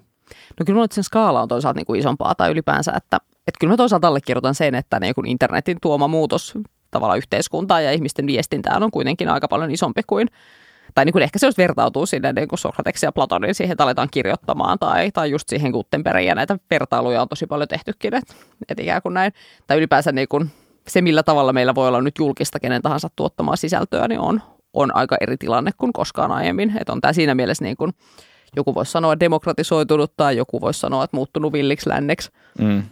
No 0.60 0.66
kyllä 0.66 0.88
sen 0.92 1.04
skaala 1.04 1.42
on 1.42 1.48
toisaalta 1.48 1.78
niin 1.78 1.86
kuin 1.86 2.00
isompaa 2.00 2.36
tai 2.36 2.52
ylipäänsä, 2.52 2.92
että, 2.96 3.18
että 3.48 3.60
kyllä 3.60 3.74
mä 3.74 3.78
toisaalta 3.78 4.08
allekirjoitan 4.08 4.56
sen, 4.56 4.76
että 4.76 5.00
niin 5.00 5.16
kuin 5.16 5.28
internetin 5.28 5.78
tuoma 5.82 6.08
muutos 6.08 6.54
tavallaan 6.92 7.18
yhteiskuntaan 7.18 7.84
ja 7.84 7.92
ihmisten 7.92 8.28
viestintään 8.28 8.84
on 8.84 8.92
kuitenkin 8.92 9.30
aika 9.30 9.48
paljon 9.48 9.72
isompi 9.72 10.02
kuin 10.08 10.28
tai 10.96 11.06
niin 11.06 11.14
kuin 11.14 11.24
ehkä 11.24 11.40
se 11.40 11.46
jos 11.46 11.58
vertautuu 11.58 12.06
sinne 12.06 12.34
niin 12.34 12.48
kuin 12.48 12.60
Sokrateksen 12.60 13.08
ja 13.08 13.12
Platonin 13.12 13.56
siihen, 13.56 13.72
että 13.72 13.84
aletaan 13.84 14.08
kirjoittamaan 14.12 14.80
tai, 14.80 15.12
tai 15.12 15.32
just 15.32 15.50
siihen 15.50 15.72
Gutenbergin 15.72 16.28
ja 16.28 16.36
näitä 16.36 16.58
vertailuja 16.70 17.22
on 17.22 17.30
tosi 17.30 17.48
paljon 17.48 17.68
tehtykin, 17.68 18.16
että, 18.16 18.34
että 18.70 18.84
ikään 18.84 19.02
kuin 19.02 19.14
näin. 19.14 19.34
Tai 19.68 19.78
ylipäänsä 19.78 20.12
niin 20.12 20.28
kuin 20.28 20.52
se, 20.88 21.02
millä 21.02 21.24
tavalla 21.24 21.54
meillä 21.54 21.76
voi 21.76 21.88
olla 21.88 22.02
nyt 22.02 22.18
julkista 22.20 22.60
kenen 22.60 22.82
tahansa 22.82 23.10
tuottamaa 23.16 23.56
sisältöä, 23.56 24.08
niin 24.08 24.20
on, 24.20 24.42
on 24.74 24.96
aika 24.96 25.18
eri 25.22 25.38
tilanne 25.38 25.72
kuin 25.78 25.94
koskaan 25.94 26.32
aiemmin. 26.32 26.78
Että 26.80 26.94
on 26.94 27.02
tämä 27.02 27.14
siinä 27.14 27.36
mielessä 27.36 27.64
niin 27.64 27.78
kuin, 27.78 27.94
joku 28.56 28.76
voisi 28.76 28.92
sanoa 28.92 29.20
demokratisoitunut 29.20 30.14
tai 30.18 30.38
joku 30.38 30.62
voisi 30.62 30.80
sanoa, 30.80 31.04
että 31.04 31.18
muuttunut 31.18 31.54
villiksi 31.54 31.90
länneksi. 31.90 32.30
Mm. 32.60 32.84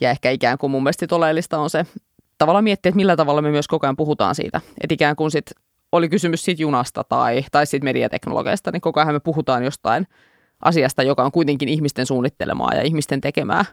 Ja 0.00 0.10
ehkä 0.10 0.30
ikään 0.30 0.58
kuin 0.58 0.70
mun 0.70 0.82
mielestä 0.82 1.16
oleellista 1.16 1.58
on 1.58 1.70
se 1.70 1.86
tavallaan 2.38 2.64
miettiä, 2.64 2.88
että 2.88 2.96
millä 2.96 3.16
tavalla 3.16 3.42
me 3.42 3.50
myös 3.50 3.68
koko 3.68 3.86
ajan 3.86 3.96
puhutaan 3.96 4.34
siitä. 4.34 4.60
Että 4.80 4.94
ikään 4.94 5.16
kuin 5.16 5.30
sit 5.30 5.50
oli 5.92 6.08
kysymys 6.08 6.44
siitä 6.44 6.62
junasta 6.62 7.04
tai, 7.04 7.44
tai 7.52 7.66
siitä 7.66 7.84
mediateknologiasta, 7.84 8.70
niin 8.70 8.80
koko 8.80 9.00
ajan 9.00 9.14
me 9.14 9.20
puhutaan 9.20 9.64
jostain 9.64 10.06
asiasta, 10.64 11.02
joka 11.02 11.24
on 11.24 11.32
kuitenkin 11.32 11.68
ihmisten 11.68 12.06
suunnittelemaa 12.06 12.74
ja 12.74 12.82
ihmisten 12.82 13.20
tekemää. 13.20 13.64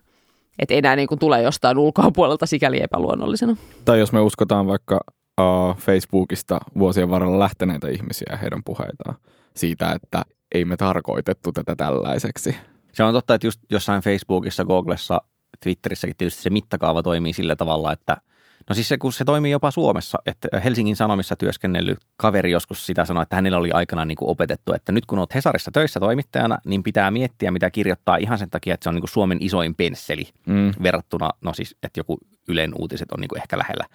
Että 0.60 0.74
enää 0.74 0.96
niin 0.96 1.08
kuin 1.08 1.20
tule 1.20 1.42
jostain 1.42 1.78
ulkopuolelta 1.78 2.46
sikäli 2.46 2.84
epäluonnollisena. 2.84 3.58
Tai 3.86 4.00
jos 4.00 4.12
me 4.12 4.20
uskotaan 4.20 4.68
vaikka 4.68 5.00
uh, 5.42 5.78
Facebookista 5.78 6.60
vuosien 6.80 7.10
varrella 7.10 7.40
lähteneitä 7.40 7.90
ihmisiä 7.90 8.28
ja 8.30 8.38
heidän 8.38 8.64
puheitaan 8.66 9.16
siitä, 9.56 9.92
että 9.92 10.24
ei 10.56 10.66
me 10.66 10.78
tarkoitettu 10.78 11.52
tätä 11.52 11.76
tällaiseksi. 11.76 12.56
Se 12.92 13.04
on 13.04 13.14
totta, 13.14 13.34
että 13.34 13.48
just 13.48 13.62
jossain 13.70 14.02
Facebookissa, 14.02 14.66
Googlessa, 14.66 15.22
Twitterissäkin 15.64 16.16
tietysti 16.18 16.42
se 16.42 16.50
mittakaava 16.50 17.04
toimii 17.04 17.34
sillä 17.34 17.56
tavalla, 17.56 17.92
että– 17.92 18.18
No 18.70 18.76
siis 18.76 18.88
se, 18.88 18.98
kun 18.98 19.14
se 19.14 19.26
toimii 19.26 19.52
jopa 19.52 19.72
Suomessa, 19.72 20.18
että 20.26 20.48
Helsingin 20.64 20.96
Sanomissa 20.96 21.36
työskennellyt 21.36 21.98
kaveri 22.18 22.52
joskus 22.52 22.86
sitä 22.86 23.06
sanoi, 23.06 23.24
että 23.24 23.36
hänellä 23.36 23.58
oli 23.58 23.72
aikanaan 23.72 24.08
niin 24.08 24.16
kuin 24.16 24.30
opetettu, 24.30 24.74
että 24.74 24.92
nyt 24.92 25.06
kun 25.06 25.20
olet 25.20 25.36
Hesarissa 25.36 25.72
töissä 25.72 26.00
toimittajana, 26.00 26.58
niin 26.66 26.84
pitää 26.84 27.12
miettiä, 27.12 27.52
mitä 27.52 27.72
kirjoittaa 27.72 28.18
ihan 28.18 28.38
sen 28.38 28.50
takia, 28.50 28.74
että 28.74 28.84
se 28.84 28.90
on 28.90 28.96
niin 28.96 29.02
kuin 29.02 29.10
Suomen 29.10 29.38
isoin 29.42 29.76
pensseli 29.76 30.30
mm. 30.46 30.72
verrattuna, 30.84 31.30
no 31.42 31.54
siis, 31.54 31.76
että 31.84 32.00
joku 32.00 32.18
Ylen 32.48 32.72
uutiset 32.80 33.12
on 33.12 33.20
niin 33.20 33.30
kuin 33.30 33.42
ehkä 33.42 33.58
lähellä 33.58 33.86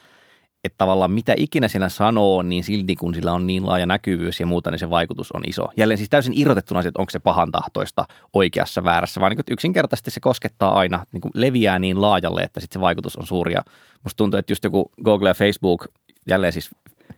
että 0.65 0.79
tavallaan 0.79 1.11
mitä 1.11 1.35
ikinä 1.37 1.69
siinä 1.69 1.89
sanoo, 1.89 2.43
niin 2.43 2.65
silti 2.65 2.97
kun 2.97 3.15
sillä 3.15 3.33
on 3.33 3.47
niin 3.47 3.67
laaja 3.67 3.87
näkyvyys 3.87 4.41
ja 4.41 4.47
muuta, 4.47 4.71
niin 4.71 4.79
se 4.79 4.91
vaikutus 4.91 5.33
on 5.33 5.43
iso. 5.47 5.69
Jälleen 5.77 5.99
siis 5.99 6.11
täysin 6.11 6.33
irrotettuna 6.37 6.81
että 6.81 6.99
onko 6.99 7.11
se 7.11 7.19
pahan 7.19 7.53
tahtoista 7.53 8.05
oikeassa 8.33 8.85
väärässä, 8.85 9.21
vaan 9.21 9.31
niin 9.37 9.45
yksinkertaisesti 9.51 10.11
se 10.11 10.21
koskettaa 10.21 10.79
aina, 10.79 11.05
niin 11.13 11.21
kuin 11.21 11.33
leviää 11.35 11.79
niin 11.79 12.01
laajalle, 12.01 12.41
että 12.41 12.61
sitten 12.61 12.81
se 12.81 12.81
vaikutus 12.81 13.17
on 13.17 13.27
suuri. 13.27 13.53
Ja 13.53 13.63
musta 14.05 14.17
tuntuu, 14.17 14.39
että 14.39 14.53
just 14.53 14.65
joku 14.65 14.91
Google 15.05 15.29
ja 15.29 15.35
Facebook, 15.35 15.87
jälleen 16.29 16.53
siis 16.53 16.71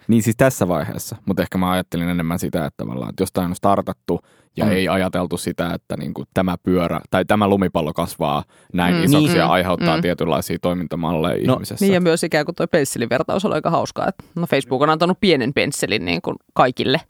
niin 0.09 0.23
siis 0.23 0.37
tässä 0.37 0.69
vaiheessa, 0.69 1.17
mutta 1.27 1.43
ehkä 1.43 1.59
mä 1.59 1.71
ajattelin 1.71 2.09
enemmän 2.09 2.39
sitä, 2.39 2.67
että, 2.67 2.77
tavallaan, 2.77 3.11
että 3.11 3.23
jostain 3.23 3.51
on 3.51 3.57
startattu 3.57 4.21
ja 4.57 4.65
mm. 4.65 4.71
ei 4.71 4.89
ajateltu 4.89 5.37
sitä, 5.37 5.75
että 5.75 5.97
niin 5.97 6.15
kuin 6.15 6.29
tämä 6.35 6.57
pyörä 6.63 7.01
tai 7.11 7.25
tämä 7.25 7.49
lumipallo 7.49 7.93
kasvaa 7.93 8.45
näin 8.73 8.95
mm. 8.95 9.05
isoksi 9.05 9.29
mm. 9.29 9.37
ja 9.37 9.47
aiheuttaa 9.47 9.97
mm. 9.97 10.03
tietynlaisia 10.03 10.59
toimintamalleja 10.63 11.47
no, 11.47 11.53
ihmisessä. 11.53 11.85
Niin 11.85 11.95
ja 11.95 12.01
myös 12.01 12.25
ikään 12.25 12.45
kuin 12.45 12.55
tuo 12.55 12.67
pensselin 12.67 13.09
on 13.45 13.53
aika 13.53 13.71
hauskaa, 13.71 14.09
että 14.09 14.25
no 14.35 14.47
Facebook 14.47 14.83
on 14.83 14.91
antanut 14.91 15.21
pienen 15.21 15.55
pensselin 15.55 16.05
niin 16.05 16.23
kuin 16.23 16.37
kaikille 16.55 17.01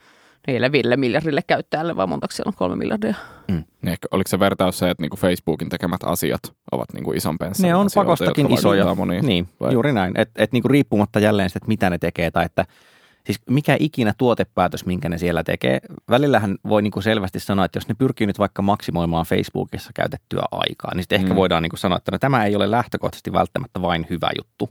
niille 0.46 0.72
viille 0.72 0.96
miljardille 0.96 1.42
käyttäjälle, 1.46 1.96
vai 1.96 2.06
montako 2.06 2.32
siellä 2.32 2.48
on 2.48 2.54
kolme 2.56 2.76
miljardia? 2.76 3.14
Mm. 3.48 3.64
Niin 3.82 3.92
ehkä, 3.92 4.08
oliko 4.10 4.28
se 4.28 4.38
vertaus 4.38 4.78
se, 4.78 4.90
että 4.90 5.02
niinku 5.02 5.16
Facebookin 5.16 5.68
tekemät 5.68 6.00
asiat 6.04 6.42
ovat 6.72 6.92
niinku 6.92 7.12
ison 7.12 7.38
pensselin 7.38 7.68
Ne 7.68 7.74
on 7.74 7.86
asioita, 7.86 8.06
pakostakin 8.06 8.52
isoja. 8.52 8.94
Moniin, 8.94 9.26
niin, 9.26 9.48
vai? 9.60 9.72
juuri 9.72 9.92
näin. 9.92 10.14
Että 10.18 10.42
et 10.42 10.52
niinku 10.52 10.68
riippumatta 10.68 11.20
jälleen 11.20 11.50
sitä, 11.50 11.58
että 11.58 11.68
mitä 11.68 11.90
ne 11.90 11.98
tekee 11.98 12.30
tai 12.30 12.44
että– 12.44 12.64
Siis 13.26 13.40
mikä 13.50 13.76
ikinä 13.80 14.14
tuotepäätös, 14.18 14.86
minkä 14.86 15.08
ne 15.08 15.18
siellä 15.18 15.44
tekee. 15.44 15.80
Välillähän 16.10 16.56
voi 16.68 16.82
niin 16.82 16.90
kuin 16.90 17.02
selvästi 17.02 17.40
sanoa, 17.40 17.64
että 17.64 17.76
jos 17.76 17.88
ne 17.88 17.94
pyrkii 17.94 18.26
nyt 18.26 18.38
vaikka 18.38 18.62
maksimoimaan 18.62 19.26
Facebookissa 19.26 19.90
käytettyä 19.94 20.42
aikaa, 20.50 20.94
niin 20.94 21.02
sitten 21.02 21.20
mm. 21.20 21.24
ehkä 21.24 21.36
voidaan 21.36 21.62
niin 21.62 21.70
kuin 21.70 21.80
sanoa, 21.80 21.98
että 21.98 22.12
no, 22.12 22.18
tämä 22.18 22.44
ei 22.44 22.56
ole 22.56 22.70
lähtökohtaisesti 22.70 23.32
välttämättä 23.32 23.82
vain 23.82 24.06
hyvä 24.10 24.30
juttu. 24.38 24.70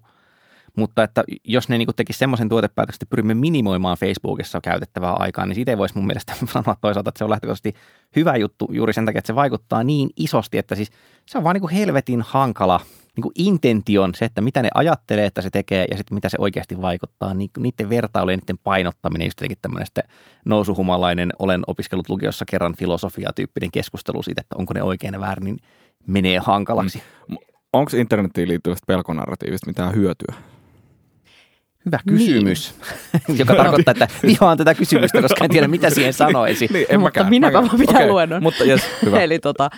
Mutta 0.75 1.03
että 1.03 1.23
jos 1.43 1.69
ne 1.69 1.77
niin 1.77 1.87
tekisi 1.95 2.19
semmoisen 2.19 2.49
tuotepäätöksen, 2.49 2.97
että 2.97 3.09
pyrimme 3.09 3.33
minimoimaan 3.33 3.97
Facebookissa 3.97 4.61
käytettävää 4.61 5.13
aikaa, 5.13 5.45
niin 5.45 5.55
siitä 5.55 5.71
ei 5.71 5.77
voisi 5.77 5.95
mun 5.95 6.07
mielestä 6.07 6.33
sanoa 6.53 6.75
toisaalta, 6.81 7.09
että 7.09 7.17
se 7.17 7.23
on 7.23 7.29
lähtökohtaisesti 7.29 7.73
hyvä 8.15 8.35
juttu 8.35 8.69
juuri 8.71 8.93
sen 8.93 9.05
takia, 9.05 9.19
että 9.19 9.27
se 9.27 9.35
vaikuttaa 9.35 9.83
niin 9.83 10.09
isosti, 10.17 10.57
että 10.57 10.75
siis 10.75 10.91
se 11.25 11.37
on 11.37 11.43
vaan 11.43 11.55
niin 11.55 11.69
helvetin 11.69 12.21
hankala 12.21 12.79
niin 13.15 13.23
kuin 13.23 13.33
intention, 13.35 14.15
se, 14.15 14.25
että 14.25 14.41
mitä 14.41 14.61
ne 14.61 14.69
ajattelee, 14.73 15.25
että 15.25 15.41
se 15.41 15.49
tekee 15.49 15.85
ja 15.91 15.97
sitten 15.97 16.15
mitä 16.15 16.29
se 16.29 16.37
oikeasti 16.39 16.81
vaikuttaa, 16.81 17.33
niin 17.33 17.49
niiden 17.57 17.89
vertailu 17.89 18.29
ja 18.29 18.37
niiden 18.37 18.57
painottaminen, 18.57 19.27
just 19.27 19.39
jotenkin 19.39 19.57
tämmöinen 19.61 19.87
nousuhumalainen, 20.45 21.31
olen 21.39 21.61
opiskellut 21.67 22.09
lukiossa 22.09 22.45
kerran 22.45 22.75
filosofia-tyyppinen 22.75 23.71
keskustelu 23.71 24.23
siitä, 24.23 24.41
että 24.41 24.55
onko 24.57 24.73
ne 24.73 24.83
oikein 24.83 25.13
ja 25.13 25.19
väärin, 25.19 25.45
niin 25.45 25.57
menee 26.07 26.39
hankalaksi. 26.39 27.03
Mm. 27.27 27.37
Onko 27.73 27.91
internettiin 27.97 28.47
liittyvästä 28.47 28.83
pelkonarratiivista 28.87 29.67
mitään 29.67 29.95
hyötyä? 29.95 30.35
Hyvä 31.91 31.99
kysymys, 32.07 32.73
niin. 33.27 33.37
joka 33.39 33.55
tarkoittaa, 33.55 33.91
että 33.91 34.07
vihaan 34.23 34.57
tätä 34.57 34.73
kysymystä, 34.73 35.21
koska 35.21 35.45
en 35.45 35.49
tiedä, 35.49 35.67
mitä 35.67 35.89
siihen 35.89 36.13
sanoisi. 36.13 36.67
niin, 36.73 36.85
en 36.89 36.99
mutta 36.99 37.19
mäkään, 37.19 37.29
minäpä 37.29 37.61
mäkään. 37.61 37.79
pitää 37.79 37.95
okay. 37.95 38.09
luennon. 38.09 38.43
Mutta 38.43 38.63
yes, 38.63 38.81
hyvä. 39.05 39.19
Eli 39.29 39.39
tota, 39.39 39.69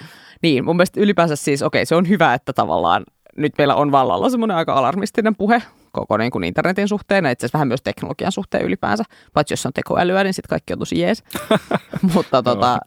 niin, 0.41 0.65
mun 0.65 0.75
mielestä 0.75 1.01
ylipäänsä 1.01 1.35
siis, 1.35 1.61
okei, 1.61 1.79
okay, 1.79 1.85
se 1.85 1.95
on 1.95 2.09
hyvä, 2.09 2.33
että 2.33 2.53
tavallaan 2.53 3.03
nyt 3.37 3.53
meillä 3.57 3.75
on 3.75 3.91
vallalla 3.91 4.29
semmoinen 4.29 4.57
aika 4.57 4.73
alarmistinen 4.73 5.35
puhe 5.35 5.61
koko 5.91 6.17
niin 6.17 6.31
kuin 6.31 6.43
internetin 6.43 6.87
suhteen, 6.87 7.25
itse 7.25 7.45
asiassa 7.45 7.57
vähän 7.57 7.67
myös 7.67 7.81
teknologian 7.81 8.31
suhteen 8.31 8.65
ylipäänsä. 8.65 9.03
Paitsi 9.33 9.53
jos 9.53 9.65
on 9.65 9.73
tekoälyä, 9.73 10.23
niin 10.23 10.33
sitten 10.33 10.49
kaikki 10.49 10.73
on 10.73 10.79
tosi 10.79 10.99
jees. 10.99 11.23
Mutta 12.13 12.43
tota, 12.43 12.79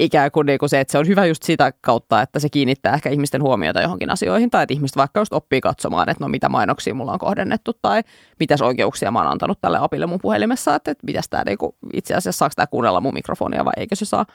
ikään 0.00 0.30
kuin, 0.30 0.46
niin 0.46 0.58
kuin 0.58 0.68
se, 0.68 0.80
että 0.80 0.92
se 0.92 0.98
on 0.98 1.06
hyvä 1.06 1.26
just 1.26 1.42
sitä 1.42 1.72
kautta, 1.80 2.22
että 2.22 2.40
se 2.40 2.48
kiinnittää 2.48 2.94
ehkä 2.94 3.10
ihmisten 3.10 3.42
huomiota 3.42 3.82
johonkin 3.82 4.10
asioihin, 4.10 4.50
tai 4.50 4.62
että 4.62 4.74
ihmiset 4.74 4.96
vaikka 4.96 5.20
just 5.20 5.32
oppii 5.32 5.60
katsomaan, 5.60 6.08
että 6.08 6.24
no 6.24 6.28
mitä 6.28 6.48
mainoksia 6.48 6.94
mulla 6.94 7.12
on 7.12 7.18
kohdennettu, 7.18 7.72
tai 7.82 8.02
mitäs 8.40 8.62
oikeuksia 8.62 9.10
mä 9.10 9.18
oon 9.18 9.30
antanut 9.30 9.60
tälle 9.60 9.78
apille 9.78 10.06
mun 10.06 10.18
puhelimessa, 10.22 10.74
että, 10.74 10.90
että 10.90 11.06
mitäs 11.06 11.28
tämä 11.28 11.42
niin 11.46 11.58
kuin, 11.58 11.72
itse 11.92 12.14
asiassa 12.14 12.38
saako 12.38 12.52
tämä 12.56 12.66
kuunnella 12.66 13.00
mun 13.00 13.14
mikrofonia 13.14 13.64
vai 13.64 13.72
eikö 13.76 13.96
se 13.96 14.04
saa, 14.04 14.26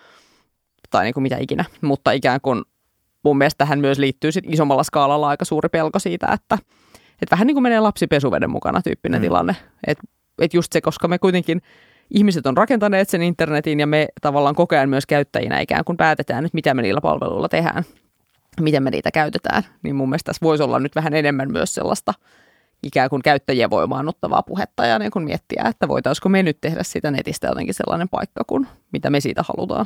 tai 0.89 1.03
niin 1.03 1.13
kuin 1.13 1.21
mitä 1.21 1.37
ikinä. 1.37 1.65
Mutta 1.81 2.11
ikään 2.11 2.41
kuin 2.41 2.63
mun 3.23 3.37
mielestä 3.37 3.57
tähän 3.57 3.79
myös 3.79 3.99
liittyy 3.99 4.31
sit 4.31 4.45
isommalla 4.47 4.83
skaalalla 4.83 5.27
aika 5.27 5.45
suuri 5.45 5.69
pelko 5.69 5.99
siitä, 5.99 6.27
että, 6.33 6.57
että 7.21 7.31
vähän 7.31 7.47
niin 7.47 7.55
kuin 7.55 7.63
menee 7.63 7.79
lapsi 7.79 8.07
pesuveden 8.07 8.49
mukana 8.49 8.81
tyyppinen 8.81 9.21
mm. 9.21 9.23
tilanne. 9.23 9.55
Että 9.87 10.03
et 10.39 10.53
just 10.53 10.73
se, 10.73 10.81
koska 10.81 11.07
me 11.07 11.19
kuitenkin 11.19 11.61
ihmiset 12.13 12.45
on 12.47 12.57
rakentaneet 12.57 13.09
sen 13.09 13.21
internetin 13.21 13.79
ja 13.79 13.87
me 13.87 14.07
tavallaan 14.21 14.55
koko 14.55 14.75
ajan 14.75 14.89
myös 14.89 15.05
käyttäjinä 15.05 15.59
ikään 15.59 15.85
kuin 15.85 15.97
päätetään 15.97 16.43
nyt, 16.43 16.53
mitä 16.53 16.73
me 16.73 16.81
niillä 16.81 17.01
palveluilla 17.01 17.49
tehdään, 17.49 17.83
miten 18.59 18.83
me 18.83 18.91
niitä 18.91 19.11
käytetään. 19.11 19.63
Niin 19.83 19.95
mun 19.95 20.09
mielestä 20.09 20.29
tässä 20.29 20.43
voisi 20.43 20.63
olla 20.63 20.79
nyt 20.79 20.95
vähän 20.95 21.13
enemmän 21.13 21.51
myös 21.51 21.75
sellaista 21.75 22.13
ikään 22.83 23.09
kuin 23.09 23.21
käyttäjien 23.21 23.69
voimaannuttavaa 23.69 24.43
puhetta 24.43 24.85
ja 24.85 24.99
niin 24.99 25.11
kuin 25.11 25.25
miettiä, 25.25 25.63
että 25.69 25.87
voitaisiko 25.87 26.29
me 26.29 26.43
nyt 26.43 26.57
tehdä 26.61 26.83
sitä 26.83 27.11
netistä 27.11 27.47
jotenkin 27.47 27.73
sellainen 27.73 28.09
paikka 28.09 28.43
kuin 28.47 28.67
mitä 28.91 29.09
me 29.09 29.19
siitä 29.19 29.43
halutaan. 29.47 29.85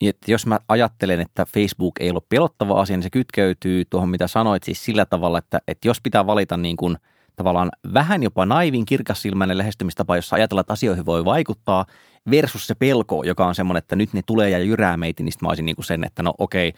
Niin, 0.00 0.08
että 0.08 0.30
jos 0.30 0.46
mä 0.46 0.58
ajattelen, 0.68 1.20
että 1.20 1.46
Facebook 1.54 1.94
ei 2.00 2.10
ole 2.10 2.22
pelottava 2.28 2.80
asia, 2.80 2.96
niin 2.96 3.02
se 3.02 3.10
kytkeytyy 3.10 3.84
tuohon, 3.84 4.08
mitä 4.08 4.26
sanoit, 4.26 4.62
siis 4.62 4.84
sillä 4.84 5.06
tavalla, 5.06 5.38
että, 5.38 5.60
että 5.68 5.88
jos 5.88 6.00
pitää 6.02 6.26
valita 6.26 6.56
niin 6.56 6.76
kuin 6.76 6.96
tavallaan 7.36 7.70
vähän 7.94 8.22
jopa 8.22 8.46
naivin 8.46 8.84
kirkassilmäinen 8.84 9.58
lähestymistapa, 9.58 10.16
jossa 10.16 10.36
ajatellaan, 10.36 10.60
että 10.60 10.72
asioihin 10.72 11.06
voi 11.06 11.24
vaikuttaa, 11.24 11.86
versus 12.30 12.66
se 12.66 12.74
pelko, 12.74 13.24
joka 13.24 13.46
on 13.46 13.54
semmoinen, 13.54 13.78
että 13.78 13.96
nyt 13.96 14.12
ne 14.12 14.22
tulee 14.26 14.50
ja 14.50 14.58
jyrää 14.58 14.96
meitä, 14.96 15.22
niin 15.22 15.32
mä 15.42 15.48
olisin 15.48 15.66
niin 15.66 15.76
kuin 15.76 15.86
sen, 15.86 16.04
että 16.04 16.22
no 16.22 16.34
okei, 16.38 16.72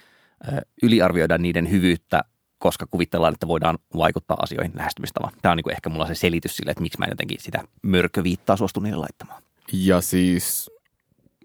yliarvioidaan 0.82 1.42
niiden 1.42 1.70
hyvyyttä, 1.70 2.24
koska 2.58 2.86
kuvitellaan, 2.90 3.34
että 3.34 3.48
voidaan 3.48 3.78
vaikuttaa 3.96 4.36
asioihin 4.40 4.72
lähestymistavan. 4.74 5.32
Tämä 5.42 5.52
on 5.52 5.56
niin 5.56 5.64
kuin 5.64 5.72
ehkä 5.72 5.90
mulla 5.90 6.06
se 6.06 6.14
selitys 6.14 6.56
sille, 6.56 6.70
että 6.70 6.82
miksi 6.82 6.98
mä 6.98 7.06
jotenkin 7.10 7.40
sitä 7.40 7.64
mörköviittaa 7.82 8.56
suostun 8.56 8.82
niille 8.82 8.98
laittamaan. 8.98 9.42
Ja 9.72 10.00
siis 10.00 10.70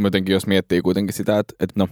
jotenkin 0.06 0.34
jos 0.34 0.48
miettii 0.48 0.82
kuitenkin 0.82 1.14
sitä, 1.14 1.40
että, 1.40 1.54
että 1.60 1.74
no, 1.76 1.88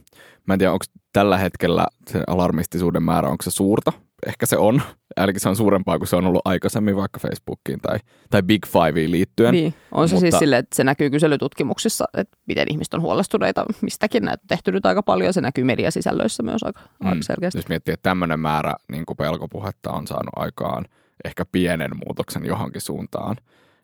mä 0.46 0.54
en 0.54 0.60
tiedä, 0.60 0.74
onko 0.74 0.86
tällä 1.14 1.38
hetkellä 1.38 1.88
se 2.10 2.24
alarmistisuuden 2.28 3.04
määrä, 3.04 3.30
onko 3.30 3.44
se 3.44 3.52
suurta? 3.52 3.94
Ehkä 4.28 4.46
se 4.46 4.58
on. 4.58 4.82
Ainakin 5.16 5.40
se 5.40 5.50
on 5.50 5.56
suurempaa 5.56 5.98
kuin 5.98 6.08
se 6.08 6.16
on 6.16 6.26
ollut 6.26 6.42
aikaisemmin 6.46 6.96
vaikka 6.96 7.20
Facebookiin 7.20 7.80
tai, 7.82 8.00
tai 8.30 8.44
Big 8.44 8.66
Fiveen 8.66 9.12
liittyen. 9.12 9.52
Niin, 9.52 9.74
on 9.92 10.10
se 10.10 10.12
siis 10.12 10.22
Mutta, 10.22 10.32
siis 10.32 10.40
silleen, 10.40 10.60
että 10.60 10.76
se 10.76 10.84
näkyy 10.84 11.10
kyselytutkimuksissa, 11.10 12.06
että 12.18 12.38
miten 12.48 12.72
ihmiset 12.72 12.94
on 12.94 13.02
huolestuneita 13.02 13.66
mistäkin. 13.82 14.24
Näitä 14.24 14.42
on 14.44 14.48
tehty 14.48 14.72
nyt 14.72 14.86
aika 14.86 15.04
paljon, 15.04 15.34
se 15.34 15.42
näkyy 15.42 15.64
mediasisällöissä 15.64 16.44
myös 16.44 16.64
aika, 16.64 16.80
mm, 16.80 17.08
aika 17.08 17.24
selkeästi. 17.24 17.58
Jos 17.58 17.70
miettii, 17.70 17.94
että 17.94 18.10
tämmöinen 18.10 18.40
määrä 18.40 18.76
niin 18.92 19.06
kuin 19.06 19.18
pelkopuhetta 19.18 19.92
on 19.92 20.08
saanut 20.08 20.34
aikaan 20.36 20.86
ehkä 21.26 21.46
pienen 21.52 21.92
muutoksen 22.06 22.46
johonkin 22.46 22.82
suuntaan, 22.82 23.36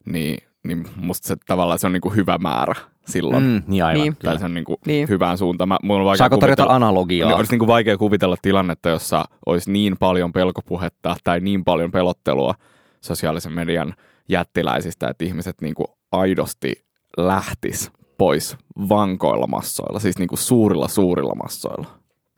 niin 0.05 0.37
niin 0.63 0.85
musta 0.95 1.27
se 1.27 1.35
tavallaan 1.47 1.79
se 1.79 1.87
on 1.87 1.93
niinku 1.93 2.09
hyvä 2.09 2.37
määrä 2.37 2.75
silloin. 3.05 3.43
Mm, 3.43 3.63
niin 3.67 3.83
aivan. 3.83 4.01
Niin. 4.01 4.17
Tai 4.23 4.39
se 4.39 4.45
on 4.45 4.53
niinku 4.53 4.79
niin. 4.85 5.09
hyvään 5.09 5.37
suuntaan. 5.37 5.67
Mä, 5.67 5.77
mun 5.83 5.99
on 5.99 6.05
vaikea 6.05 6.17
Saako 6.17 6.37
tarjota 6.37 6.65
analogiaa? 6.69 7.29
Niin, 7.29 7.37
olisi 7.37 7.51
niinku 7.51 7.67
vaikea 7.67 7.97
kuvitella 7.97 8.35
tilannetta, 8.41 8.89
jossa 8.89 9.25
olisi 9.45 9.71
niin 9.71 9.97
paljon 9.97 10.33
pelkopuhetta 10.33 11.15
tai 11.23 11.39
niin 11.39 11.63
paljon 11.63 11.91
pelottelua 11.91 12.55
sosiaalisen 13.01 13.53
median 13.53 13.93
jättiläisistä, 14.29 15.07
että 15.07 15.25
ihmiset 15.25 15.61
niinku 15.61 15.85
aidosti 16.11 16.85
lähtis 17.17 17.91
pois 18.17 18.57
vankoilla 18.89 19.47
massoilla, 19.47 19.99
siis 19.99 20.17
niinku 20.17 20.37
suurilla 20.37 20.87
suurilla 20.87 21.35
massoilla. 21.35 21.87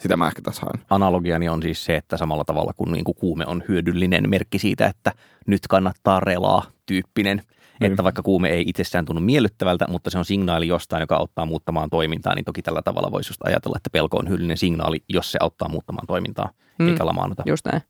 Sitä 0.02 0.18
mä 0.18 0.28
ehkä 0.28 0.42
tässä 0.42 0.62
haen. 0.62 0.86
Analogiani 0.90 1.50
on 1.50 1.62
siis 1.62 1.86
se, 1.86 1.96
että 1.96 2.18
samalla 2.18 2.44
tavalla 2.46 2.74
kuin, 2.78 2.92
niin 2.92 3.04
kuin 3.04 3.16
kuume 3.16 3.44
on 3.48 3.64
hyödyllinen 3.68 4.30
merkki 4.30 4.60
siitä, 4.60 4.88
että 4.88 5.12
nyt 5.48 5.68
kannattaa 5.70 6.20
relaa 6.20 6.64
tyyppinen– 6.86 7.42
Mm. 7.80 7.88
Että 7.88 8.04
vaikka 8.04 8.24
kuume 8.24 8.50
ei 8.50 8.64
itsessään 8.68 9.06
tunnu 9.06 9.22
miellyttävältä, 9.22 9.86
mutta 9.90 10.10
se 10.10 10.18
on 10.18 10.26
signaali 10.26 10.68
jostain, 10.68 11.02
joka 11.02 11.16
auttaa 11.16 11.46
muuttamaan 11.46 11.90
toimintaa, 11.90 12.36
niin 12.36 12.46
toki 12.46 12.62
tällä 12.62 12.82
tavalla 12.82 13.12
voisi 13.12 13.30
just 13.30 13.42
ajatella, 13.44 13.78
että 13.78 13.90
pelko 13.90 14.18
on 14.18 14.30
hyödyllinen 14.30 14.58
signaali, 14.58 15.04
jos 15.10 15.32
se 15.32 15.38
auttaa 15.42 15.70
muuttamaan 15.70 16.08
toimintaa, 16.08 16.50
mm. 16.80 16.88
eikä 16.88 17.06
lamaannuta. 17.06 17.44
Just 17.46 17.66
näin. 17.66 17.82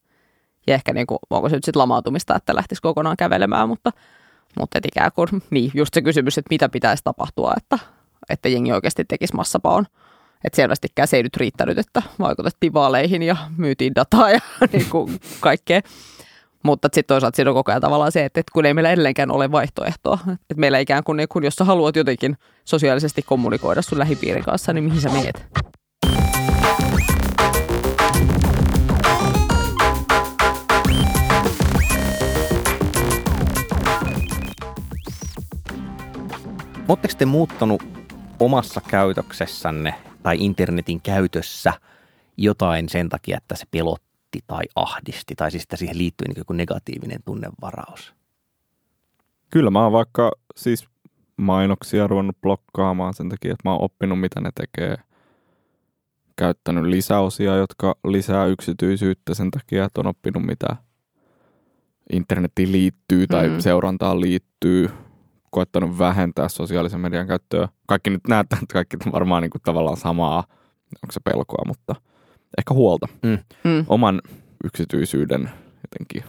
Ja 0.67 0.73
ehkä 0.73 0.93
niin 0.93 1.07
kuin, 1.07 1.19
onko 1.29 1.49
se 1.49 1.55
nyt 1.55 1.63
sitten 1.63 1.79
lamautumista, 1.79 2.35
että 2.35 2.55
lähtisi 2.55 2.81
kokonaan 2.81 3.17
kävelemään, 3.17 3.69
mutta, 3.69 3.91
mutta 4.59 4.77
et 4.77 4.85
ikään 4.85 5.11
kuin, 5.15 5.27
niin 5.51 5.71
just 5.73 5.93
se 5.93 6.01
kysymys, 6.01 6.37
että 6.37 6.53
mitä 6.53 6.69
pitäisi 6.69 7.03
tapahtua, 7.03 7.53
että, 7.57 7.79
että 8.29 8.49
jengi 8.49 8.71
oikeasti 8.71 9.05
tekisi 9.05 9.35
massapaon. 9.35 9.85
Että 10.43 10.55
selvästikään 10.55 11.07
se 11.07 11.17
ei 11.17 11.23
nyt 11.23 11.37
riittänyt, 11.37 11.77
että 11.77 12.01
vaikutettiin 12.19 12.73
vaaleihin 12.73 13.23
ja 13.23 13.35
myytiin 13.57 13.95
dataa 13.95 14.31
ja 14.31 14.39
niin 14.73 14.89
kuin 14.89 15.19
kaikkea. 15.39 15.81
Mutta 16.65 16.87
sitten 16.87 17.15
toisaalta 17.15 17.35
siinä 17.35 17.51
on 17.51 17.55
koko 17.55 17.71
ajan 17.71 17.81
tavallaan 17.81 18.11
se, 18.11 18.25
että, 18.25 18.41
kun 18.53 18.65
ei 18.65 18.73
meillä 18.73 18.91
edelleenkään 18.91 19.31
ole 19.31 19.51
vaihtoehtoa. 19.51 20.19
Että 20.31 20.55
meillä 20.55 20.79
ikään 20.79 21.03
kuin, 21.03 21.17
niin 21.17 21.27
kun 21.29 21.43
jos 21.43 21.55
sä 21.55 21.63
haluat 21.63 21.95
jotenkin 21.95 22.37
sosiaalisesti 22.63 23.21
kommunikoida 23.21 23.81
sun 23.81 23.99
lähipiirin 23.99 24.43
kanssa, 24.43 24.73
niin 24.73 24.83
mihin 24.83 25.01
sä 25.01 25.09
meet? 25.09 25.45
Oletteko 36.87 37.13
te 37.17 37.25
muuttanut 37.25 37.83
omassa 38.39 38.81
käytöksessänne 38.87 39.95
tai 40.23 40.37
internetin 40.39 41.01
käytössä 41.01 41.73
jotain 42.37 42.89
sen 42.89 43.09
takia, 43.09 43.37
että 43.37 43.55
se 43.55 43.65
pelottaa? 43.71 44.04
Petti 44.35 44.43
tai 44.47 44.63
ahdisti, 44.75 45.35
tai 45.35 45.51
siis 45.51 45.63
että 45.63 45.77
siihen 45.77 45.97
liittyy 45.97 46.27
niin 46.27 46.37
joku 46.37 46.53
negatiivinen 46.53 47.19
tunnevaraus? 47.25 48.13
Kyllä 49.49 49.69
mä 49.69 49.83
oon 49.83 49.91
vaikka 49.91 50.31
siis 50.55 50.87
mainoksia 51.37 52.07
ruvennut 52.07 52.41
blokkaamaan 52.41 53.13
sen 53.13 53.29
takia, 53.29 53.51
että 53.51 53.69
mä 53.69 53.73
oon 53.73 53.83
oppinut, 53.83 54.19
mitä 54.19 54.41
ne 54.41 54.49
tekee. 54.55 54.97
Käyttänyt 56.35 56.83
lisäosia, 56.83 57.55
jotka 57.55 57.95
lisää 58.07 58.45
yksityisyyttä 58.45 59.33
sen 59.33 59.51
takia, 59.51 59.85
että 59.85 60.01
on 60.01 60.07
oppinut, 60.07 60.43
mitä 60.43 60.75
internetiin 62.13 62.71
liittyy 62.71 63.27
tai 63.27 63.49
mm. 63.49 63.59
seurantaan 63.59 64.21
liittyy. 64.21 64.89
Koettanut 65.51 65.97
vähentää 65.97 66.49
sosiaalisen 66.49 66.99
median 66.99 67.27
käyttöä. 67.27 67.69
Kaikki 67.87 68.09
nyt 68.09 68.27
näyttää, 68.27 68.59
että 68.63 68.73
kaikki 68.73 68.97
varmaan 69.11 69.41
niin 69.41 69.49
kuin 69.49 69.61
tavallaan 69.61 69.97
samaa. 69.97 70.43
Onko 71.03 71.11
se 71.11 71.19
pelkoa, 71.19 71.63
mutta– 71.67 71.95
ehkä 72.57 72.73
huolta 72.73 73.07
mm. 73.23 73.37
Mm. 73.63 73.85
oman 73.87 74.21
yksityisyyden 74.63 75.49
jotenkin 75.83 76.23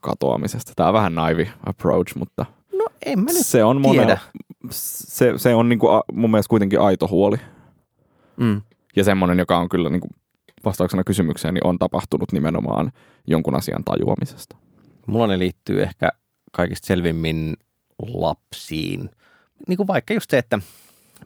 katoamisesta. 0.00 0.72
Tämä 0.76 0.88
on 0.88 0.94
vähän 0.94 1.14
naivi 1.14 1.50
approach, 1.66 2.16
mutta 2.16 2.46
no, 2.72 2.86
en 3.06 3.18
mä 3.18 3.32
nyt 3.32 3.46
se 3.46 3.64
on 3.64 3.82
tiedä. 3.90 4.18
se, 4.70 5.32
se 5.36 5.54
on 5.54 5.68
niinku 5.68 5.88
mun 6.12 6.30
mielestä 6.30 6.50
kuitenkin 6.50 6.80
aito 6.80 7.08
huoli. 7.08 7.36
Mm. 8.36 8.62
Ja 8.96 9.04
semmoinen, 9.04 9.38
joka 9.38 9.58
on 9.58 9.68
kyllä 9.68 9.90
niinku 9.90 10.08
vastauksena 10.64 11.04
kysymykseen, 11.04 11.54
niin 11.54 11.66
on 11.66 11.78
tapahtunut 11.78 12.32
nimenomaan 12.32 12.92
jonkun 13.26 13.54
asian 13.54 13.84
tajuamisesta. 13.84 14.56
Mulla 15.06 15.26
ne 15.26 15.38
liittyy 15.38 15.82
ehkä 15.82 16.08
kaikista 16.52 16.86
selvimmin 16.86 17.56
lapsiin. 18.02 19.10
Niin 19.68 19.76
kuin 19.76 19.86
vaikka 19.86 20.14
just 20.14 20.30
se, 20.30 20.38
että 20.38 20.58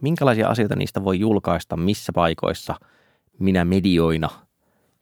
minkälaisia 0.01 0.49
asioita 0.49 0.77
niistä 0.77 1.05
voi 1.05 1.21
julkaista, 1.21 1.77
missä 1.77 2.13
paikoissa– 2.13 2.75
minä 3.39 3.65
medioina, 3.65 4.31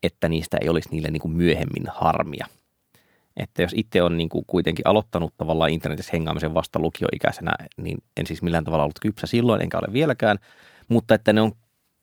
että 0.03 0.29
niistä 0.29 0.59
ei 0.61 0.68
olisi 0.68 0.88
niille 0.90 1.11
niin 1.11 1.20
kuin 1.20 1.37
myöhemmin 1.37 1.85
harmia. 1.94 2.47
Että 3.37 3.62
jos 3.62 3.73
itse 3.75 4.03
on 4.03 4.16
niin 4.16 4.29
kuin 4.29 4.44
kuitenkin 4.47 4.87
aloittanut 4.88 5.35
tavallaan 5.37 5.70
internetissä 5.70 6.11
hengaamisen 6.12 6.55
vasta 6.55 6.79
lukioikäisenä, 6.79 7.53
niin 7.77 7.99
en 8.16 8.27
siis 8.27 8.42
millään 8.42 8.64
tavalla 8.64 8.85
ollut 8.85 9.01
kypsä 9.01 9.27
silloin, 9.27 9.62
enkä 9.62 9.79
ole 9.79 9.92
vieläkään, 9.92 10.38
mutta 10.88 11.14
että 11.14 11.33
ne 11.33 11.40
on 11.40 11.53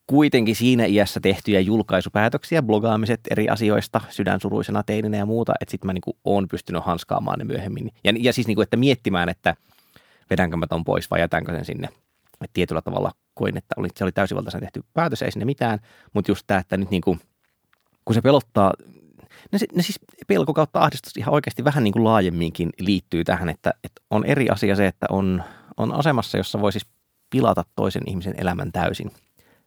kuitenkin 0.06 0.56
siinä 0.56 0.84
iässä 0.84 1.20
tehtyjä 1.20 1.60
julkaisupäätöksiä, 1.60 2.62
blogaamiset 2.62 3.20
eri 3.30 3.48
asioista 3.48 4.00
sydänsuruisena 4.08 4.82
teininä 4.82 5.16
ja 5.16 5.26
muuta, 5.26 5.54
että 5.60 5.70
sitten 5.70 5.86
mä 5.86 5.92
niin 5.92 6.16
oon 6.24 6.48
pystynyt 6.48 6.84
hanskaamaan 6.84 7.38
ne 7.38 7.44
myöhemmin. 7.44 7.90
Ja, 8.04 8.12
ja 8.18 8.32
siis 8.32 8.46
niin 8.46 8.54
kuin, 8.54 8.62
että 8.62 8.76
miettimään, 8.76 9.28
että 9.28 9.54
vedänkö 10.30 10.56
mä 10.56 10.66
ton 10.66 10.84
pois 10.84 11.10
vai 11.10 11.20
jätänkö 11.20 11.52
sen 11.52 11.64
sinne. 11.64 11.88
Että 12.44 12.54
tietyllä 12.54 12.82
tavalla 12.82 13.12
koin, 13.34 13.56
että 13.56 13.74
oli, 13.76 13.88
se 13.94 14.04
oli 14.04 14.12
täysivaltaisen 14.12 14.60
tehty 14.60 14.84
päätös, 14.94 15.22
ei 15.22 15.32
sinne 15.32 15.44
mitään, 15.44 15.78
mutta 16.12 16.30
just 16.30 16.44
tämä, 16.46 16.60
että 16.60 16.76
nyt 16.76 16.90
niin 16.90 17.02
kuin, 17.02 17.20
kun 18.04 18.14
se 18.14 18.20
pelottaa, 18.20 18.72
ne, 19.52 19.58
ne 19.74 19.82
siis 19.82 20.00
pelko 20.26 20.54
kautta 20.54 20.80
ahdistus 20.80 21.16
ihan 21.16 21.34
oikeasti 21.34 21.64
vähän 21.64 21.84
niin 21.84 21.92
kuin 21.92 22.04
laajemminkin 22.04 22.70
liittyy 22.78 23.24
tähän, 23.24 23.48
että, 23.48 23.74
että 23.84 24.02
on 24.10 24.24
eri 24.24 24.48
asia 24.48 24.76
se, 24.76 24.86
että 24.86 25.06
on, 25.10 25.42
on 25.76 25.94
asemassa, 25.94 26.38
jossa 26.38 26.60
voi 26.60 26.72
siis 26.72 26.86
pilata 27.30 27.64
toisen 27.76 28.02
ihmisen 28.06 28.34
elämän 28.38 28.72
täysin. 28.72 29.10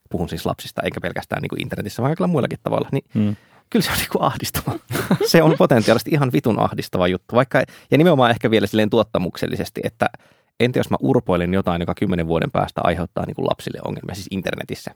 Puhun 0.09 0.29
siis 0.29 0.45
lapsista, 0.45 0.81
eikä 0.81 1.01
pelkästään 1.01 1.41
niin 1.41 1.49
kuin 1.49 1.61
internetissä, 1.61 2.01
vaan 2.01 2.09
kaikilla 2.09 2.27
muillakin 2.27 2.59
tavoilla. 2.63 2.89
Niin 2.91 3.03
hmm. 3.13 3.35
Kyllä 3.69 3.83
se 3.83 3.91
on 3.91 3.97
niin 3.97 4.09
kuin 4.11 4.21
ahdistava. 4.21 4.79
se 5.31 5.43
on 5.43 5.55
potentiaalisesti 5.57 6.11
ihan 6.11 6.31
vitun 6.33 6.59
ahdistava 6.59 7.07
juttu. 7.07 7.35
Vaikka, 7.35 7.63
ja 7.91 7.97
nimenomaan 7.97 8.31
ehkä 8.31 8.51
vielä 8.51 8.67
silleen 8.67 8.89
tuottamuksellisesti, 8.89 9.81
että– 9.83 10.09
entä 10.59 10.79
jos 10.79 10.89
mä 10.89 10.97
urpoilen 10.99 11.53
jotain, 11.53 11.81
joka 11.81 11.93
kymmenen 11.95 12.27
vuoden 12.27 12.51
päästä 12.51 12.81
aiheuttaa 12.83 13.25
niin 13.25 13.35
kuin 13.35 13.45
lapsille 13.45 13.79
ongelmia, 13.85 14.15
siis 14.15 14.27
internetissä. 14.31 14.91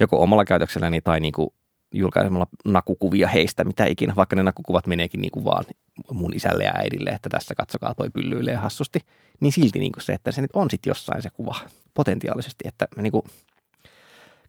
Joko 0.00 0.22
omalla 0.22 0.44
käytökselläni 0.44 1.00
tai 1.00 1.20
niin 1.20 1.32
kuin 1.32 1.48
julkaisemalla 1.92 2.46
nakukuvia 2.64 3.28
heistä, 3.28 3.64
mitä 3.64 3.84
ikinä, 3.84 4.16
vaikka 4.16 4.36
ne 4.36 4.42
nakukuvat 4.42 4.86
meneekin 4.86 5.20
niin 5.20 5.30
kuin 5.30 5.44
vaan 5.44 5.64
mun 6.10 6.34
isälle 6.34 6.64
ja 6.64 6.72
äidille, 6.74 7.10
että 7.10 7.28
tässä 7.28 7.54
katsokaa 7.54 7.94
toi 7.94 8.10
pyllyilee 8.10 8.56
hassusti, 8.56 9.00
niin 9.40 9.52
silti 9.52 9.78
niin 9.78 9.92
kuin 9.92 10.02
se, 10.02 10.12
että 10.12 10.32
se 10.32 10.42
nyt 10.42 10.50
on 10.54 10.70
sitten 10.70 10.90
jossain 10.90 11.22
se 11.22 11.30
kuva 11.30 11.56
potentiaalisesti, 11.94 12.68
että 12.68 12.88
niin 12.96 13.12
kuin, 13.12 13.22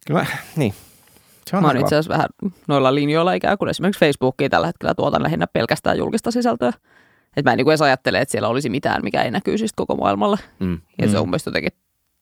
kyllä 0.06 0.20
mä, 0.20 0.26
niin, 0.56 0.74
Se 1.46 1.56
on 1.56 1.62
Mä 1.62 1.68
oon 1.68 1.76
itse 1.76 1.94
asiassa 1.94 2.12
vähän 2.12 2.28
noilla 2.68 2.94
linjoilla 2.94 3.32
ikään 3.32 3.58
kuin 3.58 3.68
esimerkiksi 3.68 4.00
Facebookiin 4.00 4.50
tällä 4.50 4.66
hetkellä 4.66 4.94
tuotan 4.94 5.22
lähinnä 5.22 5.46
pelkästään 5.46 5.98
julkista 5.98 6.30
sisältöä. 6.30 6.72
Et 7.36 7.44
mä 7.44 7.52
en 7.52 7.56
niin 7.56 7.68
edes 7.68 7.82
ajattele, 7.82 8.20
että 8.20 8.32
siellä 8.32 8.48
olisi 8.48 8.70
mitään, 8.70 9.02
mikä 9.04 9.22
ei 9.22 9.30
näkyy 9.30 9.58
siis 9.58 9.72
koko 9.76 9.96
maailmalle. 9.96 10.36
Mm. 10.58 10.80
Ja 10.98 11.08
se 11.08 11.16
on 11.18 11.22
mun 11.22 11.30
mielestä 11.30 11.48
jotenkin 11.48 11.72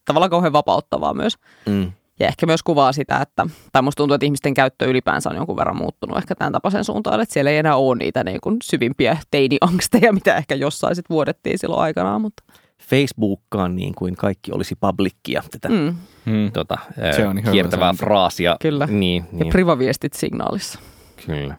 tavallaan 0.04 0.30
kauhean 0.30 0.52
vapauttavaa 0.52 1.14
myös. 1.14 1.36
Mm. 1.66 1.92
Ja 2.20 2.28
ehkä 2.28 2.46
myös 2.46 2.62
kuvaa 2.62 2.92
sitä, 2.92 3.18
että, 3.20 3.46
tai 3.72 3.82
musta 3.82 3.96
tuntuu, 3.96 4.14
että 4.14 4.24
ihmisten 4.26 4.54
käyttö 4.54 4.84
ylipäänsä 4.84 5.30
on 5.30 5.36
jonkun 5.36 5.56
verran 5.56 5.76
muuttunut 5.76 6.18
ehkä 6.18 6.34
tämän 6.34 6.52
tapaisen 6.52 6.84
suuntaan, 6.84 7.20
että 7.20 7.32
siellä 7.32 7.50
ei 7.50 7.58
enää 7.58 7.76
ole 7.76 7.96
niitä 7.96 8.24
niin 8.24 8.38
kuin 8.42 8.56
syvimpiä 8.62 9.16
teiniangsteja, 9.30 10.12
mitä 10.12 10.36
ehkä 10.36 10.54
jossain 10.54 10.96
sitten 10.96 11.14
vuodettiin 11.14 11.58
silloin 11.58 11.82
aikanaan. 11.82 12.20
Mutta, 12.20 12.42
Facebookkaan 12.82 13.76
niin 13.76 13.94
kuin 13.94 14.16
kaikki 14.16 14.52
olisi 14.52 14.74
publikkia, 14.80 15.42
tätä 15.50 15.68
mm. 15.68 16.52
Tota, 16.52 16.78
Se 17.16 17.26
on 17.26 17.38
ihan 17.38 17.52
kiertävää 17.52 17.86
sanonta. 17.86 18.04
fraasia. 18.04 18.56
Kyllä. 18.60 18.86
Niin, 18.86 19.24
Ja 19.32 19.38
niin. 19.38 19.52
privaviestit 19.52 20.12
signaalissa. 20.12 20.78
Kyllä. 21.26 21.56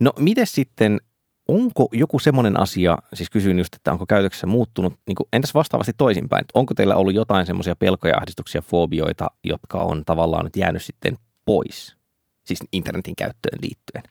No 0.00 0.12
miten 0.18 0.46
sitten, 0.46 1.00
onko 1.48 1.88
joku 1.92 2.18
semmoinen 2.18 2.60
asia, 2.60 2.98
siis 3.14 3.30
kysyin 3.30 3.58
just, 3.58 3.74
että 3.74 3.92
onko 3.92 4.06
käytöksessä 4.06 4.46
muuttunut, 4.46 4.94
niin 5.06 5.16
kuin, 5.16 5.26
entäs 5.32 5.54
vastaavasti 5.54 5.92
toisinpäin, 5.96 6.40
että 6.40 6.58
onko 6.58 6.74
teillä 6.74 6.96
ollut 6.96 7.14
jotain 7.14 7.46
semmoisia 7.46 7.76
pelkoja, 7.76 8.16
ahdistuksia, 8.16 8.62
fobioita, 8.62 9.26
jotka 9.44 9.78
on 9.78 10.04
tavallaan 10.04 10.44
nyt 10.44 10.56
jäänyt 10.56 10.82
sitten 10.82 11.16
pois, 11.44 11.96
siis 12.44 12.58
internetin 12.72 13.16
käyttöön 13.16 13.58
liittyen? 13.62 14.02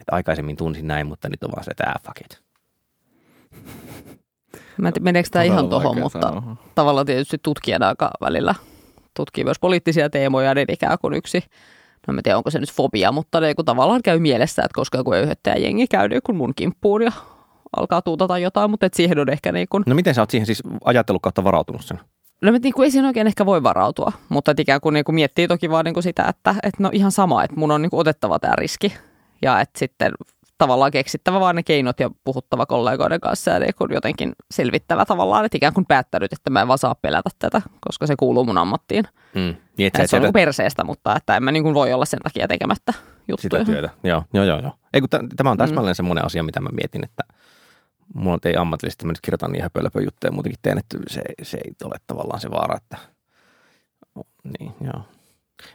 Että 0.00 0.12
aikaisemmin 0.12 0.56
tunsin 0.56 0.86
näin, 0.86 1.06
mutta 1.06 1.28
nyt 1.28 1.44
on 1.44 1.50
vaan 1.52 1.64
se, 1.64 1.70
että 1.70 1.84
ah, 1.86 2.02
fuck 2.06 2.20
it. 2.20 2.42
Mä 4.78 4.88
en 4.88 4.94
tiedä, 4.94 5.04
meneekö 5.04 5.28
tämä 5.32 5.42
ihan 5.42 5.68
tohon, 5.68 5.84
vaikea 5.84 6.02
mutta 6.02 6.20
sanoa. 6.20 6.56
tavallaan 6.74 7.06
tietysti 7.06 7.38
tutkijana 7.42 7.88
aika 7.88 8.10
välillä 8.20 8.54
tutkii 9.16 9.44
myös 9.44 9.58
poliittisia 9.60 10.10
teemoja, 10.10 10.54
niin 10.54 10.72
ikään 10.72 10.98
kuin 11.00 11.14
yksi, 11.14 11.42
no 12.08 12.14
en 12.14 12.22
tiedä 12.22 12.36
onko 12.36 12.50
se 12.50 12.58
nyt 12.58 12.72
fobia, 12.72 13.12
mutta 13.12 13.40
ne 13.40 13.54
kun 13.54 13.64
tavallaan 13.64 14.02
käy 14.02 14.18
mielessä, 14.18 14.62
että 14.62 14.74
koska 14.74 14.98
joku 14.98 15.12
öyhöttäjä 15.12 15.56
jengi 15.56 15.86
käy 15.86 16.08
niin 16.08 16.22
kuin 16.26 16.36
mun 16.36 16.52
kimppuun 16.56 17.02
ja 17.02 17.12
alkaa 17.76 18.02
tuutata 18.02 18.38
jotain, 18.38 18.70
mutta 18.70 18.86
et 18.86 18.94
siihen 18.94 19.18
on 19.18 19.30
ehkä 19.30 19.52
niin 19.52 19.66
kuin, 19.70 19.82
No 19.86 19.94
miten 19.94 20.14
sä 20.14 20.22
oot 20.22 20.30
siihen 20.30 20.46
siis 20.46 20.62
ajatellut 20.84 21.22
kautta 21.22 21.44
varautunut 21.44 21.84
sen? 21.84 22.00
no 22.42 22.52
niin 22.62 22.74
kuin 22.74 22.84
ei 22.84 22.90
siinä 22.90 23.08
oikein 23.08 23.26
ehkä 23.26 23.46
voi 23.46 23.62
varautua, 23.62 24.12
mutta 24.28 24.54
ikään 24.58 24.80
kuin, 24.80 24.92
niin 24.92 25.04
kuin 25.04 25.14
miettii 25.14 25.48
toki 25.48 25.70
vaan 25.70 25.84
niin 25.84 25.94
kuin 25.94 26.04
sitä, 26.04 26.24
että, 26.28 26.54
että 26.62 26.82
no 26.82 26.90
ihan 26.92 27.12
sama, 27.12 27.44
että 27.44 27.56
mun 27.56 27.70
on 27.70 27.82
niin 27.82 27.90
kuin 27.90 28.00
otettava 28.00 28.38
tämä 28.38 28.56
riski 28.56 28.92
ja 29.42 29.60
että 29.60 29.78
sitten 29.78 30.12
tavallaan 30.60 30.90
keksittävä 30.90 31.40
vaan 31.40 31.56
ne 31.56 31.62
keinot 31.62 32.00
ja 32.00 32.10
puhuttava 32.24 32.66
kollegoiden 32.66 33.20
kanssa 33.20 33.50
ja 33.50 33.58
niin 33.58 33.74
jotenkin 33.90 34.32
selvittävä 34.50 35.04
tavallaan, 35.04 35.44
että 35.44 35.56
ikään 35.56 35.74
kuin 35.74 35.86
päättänyt, 35.86 36.32
että 36.32 36.50
mä 36.50 36.60
en 36.60 36.68
vaan 36.68 36.78
saa 36.78 36.94
pelätä 36.94 37.30
tätä, 37.38 37.62
koska 37.80 38.06
se 38.06 38.14
kuuluu 38.18 38.44
mun 38.44 38.58
ammattiin. 38.58 39.04
Mm. 39.34 39.56
Niin, 39.78 39.90
Et 39.98 40.10
se 40.10 40.16
on 40.16 40.22
niin 40.22 40.32
perseestä, 40.32 40.84
mutta 40.84 41.16
että 41.16 41.36
en 41.36 41.42
mä 41.42 41.52
niin 41.52 41.62
kuin 41.62 41.74
voi 41.74 41.92
olla 41.92 42.04
sen 42.04 42.20
takia 42.20 42.48
tekemättä 42.48 42.92
juttuja. 43.28 43.62
sitä 43.62 43.72
työtä. 43.72 43.90
Joo, 44.04 44.22
joo, 44.32 44.44
joo. 44.44 44.60
joo. 44.60 44.72
Ei, 44.94 45.00
kun 45.00 45.08
t- 45.08 45.36
tämä 45.36 45.50
on 45.50 45.58
täsmälleen 45.58 45.92
mm. 45.92 45.96
semmoinen 45.96 46.24
asia, 46.24 46.42
mitä 46.42 46.60
mä 46.60 46.68
mietin, 46.72 47.04
että 47.04 47.22
mulla 48.14 48.38
ei 48.44 48.56
ammatillisesti, 48.56 49.06
mä 49.06 49.12
nyt 49.12 49.20
kirjoitan 49.20 49.52
niin 49.52 49.62
höpölöpö 49.62 50.02
juttuja 50.02 50.32
muutenkin 50.32 50.58
teen, 50.62 50.78
että 50.78 50.98
se, 51.08 51.22
se 51.42 51.58
ei 51.64 51.72
ole 51.84 51.96
tavallaan 52.06 52.40
se 52.40 52.50
vaara, 52.50 52.76
että 52.76 52.96
niin, 54.58 54.72
joo. 54.80 55.02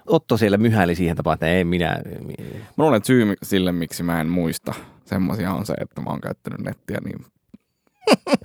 Otto 0.06 0.38
siellä 0.38 0.58
myhäili 0.58 0.96
siihen 0.96 1.16
tapaan, 1.16 1.34
että 1.34 1.48
ei 1.48 1.64
minä, 1.64 2.02
Mä 2.48 2.84
luulen, 2.84 2.98
että 2.98 3.08
syy 3.08 3.34
sille, 3.44 3.72
miksi 3.72 4.04
mä 4.04 4.22
en 4.22 4.28
muista 4.28 4.74
semmoisia 5.06 5.52
on 5.54 5.66
se, 5.66 5.74
että 5.74 6.02
mä 6.02 6.10
oon 6.10 6.22
käyttänyt 6.22 6.60
nettiä 6.60 6.98
niin 7.06 7.26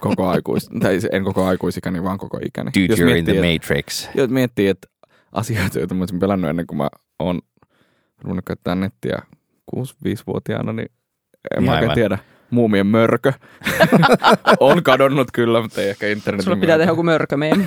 koko 0.01 0.29
aikuis, 0.29 0.69
tai 0.83 0.99
en 1.13 1.25
koko 1.25 1.45
aikuisikäni, 1.45 2.03
vaan 2.03 2.19
koko 2.19 2.39
ikäni. 2.47 2.71
dude, 2.75 2.95
you're 2.95 3.17
in 3.17 3.25
the 3.25 3.33
että, 3.33 3.47
matrix. 3.53 4.09
jos 4.15 4.31
miettii, 4.31 4.69
että 4.69 4.89
asioita, 5.33 5.79
joita 5.79 5.95
mä 5.95 6.03
olisin 6.03 6.19
pelännyt 6.19 6.51
ennen 6.51 6.67
kuin 6.67 6.77
mä 6.77 6.89
oon 7.19 7.41
ruvennut 8.23 8.45
käyttää 8.45 8.75
nettiä 8.75 9.23
6-5-vuotiaana, 9.77 10.73
niin 10.73 10.89
en 11.57 11.65
mä 11.65 11.71
Aivan. 11.71 11.79
oikein 11.91 11.95
tiedä. 11.95 12.19
Muumien 12.51 12.87
mörkö 12.87 13.33
on 14.61 14.83
kadonnut 14.83 15.29
kyllä, 15.33 15.63
mutta 15.63 15.81
ei 15.81 15.89
ehkä 15.89 16.07
internetin 16.09 16.45
Sulla 16.45 16.57
pitää 16.57 16.79
tehdä 16.79 16.93
joku 16.93 17.03
mörkömeemi. 17.03 17.67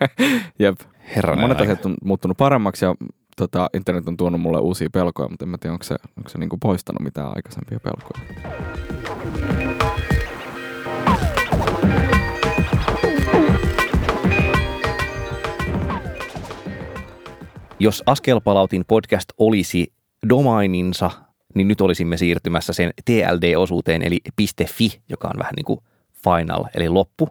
Jep. 0.58 0.80
Herranen 1.16 1.40
Monet 1.40 1.60
asiat 1.60 1.86
on 1.86 1.94
muuttunut 2.04 2.36
paremmaksi 2.36 2.84
ja 2.84 2.94
tota, 3.36 3.70
internet 3.74 4.08
on 4.08 4.16
tuonut 4.16 4.40
mulle 4.40 4.58
uusia 4.58 4.88
pelkoja, 4.92 5.28
mutta 5.28 5.44
en 5.44 5.48
mä 5.48 5.58
tiedä, 5.60 5.72
onko 5.72 5.84
se, 5.84 5.96
onko 6.16 6.28
se 6.28 6.38
niinku 6.38 6.56
poistanut 6.56 7.02
mitään 7.02 7.32
aikaisempia 7.36 7.78
pelkoja. 7.80 8.46
Jos 17.78 18.02
Askelpalautin 18.06 18.84
podcast 18.88 19.28
olisi 19.38 19.92
domaininsa, 20.28 21.10
niin 21.56 21.68
nyt 21.68 21.80
olisimme 21.80 22.16
siirtymässä 22.16 22.72
sen 22.72 22.90
TLD-osuuteen, 23.04 24.02
eli 24.02 24.18
.fi, 24.66 25.00
joka 25.08 25.28
on 25.28 25.38
vähän 25.38 25.52
niin 25.56 25.64
kuin 25.64 25.80
final, 26.24 26.64
eli 26.74 26.88
loppu. 26.88 27.28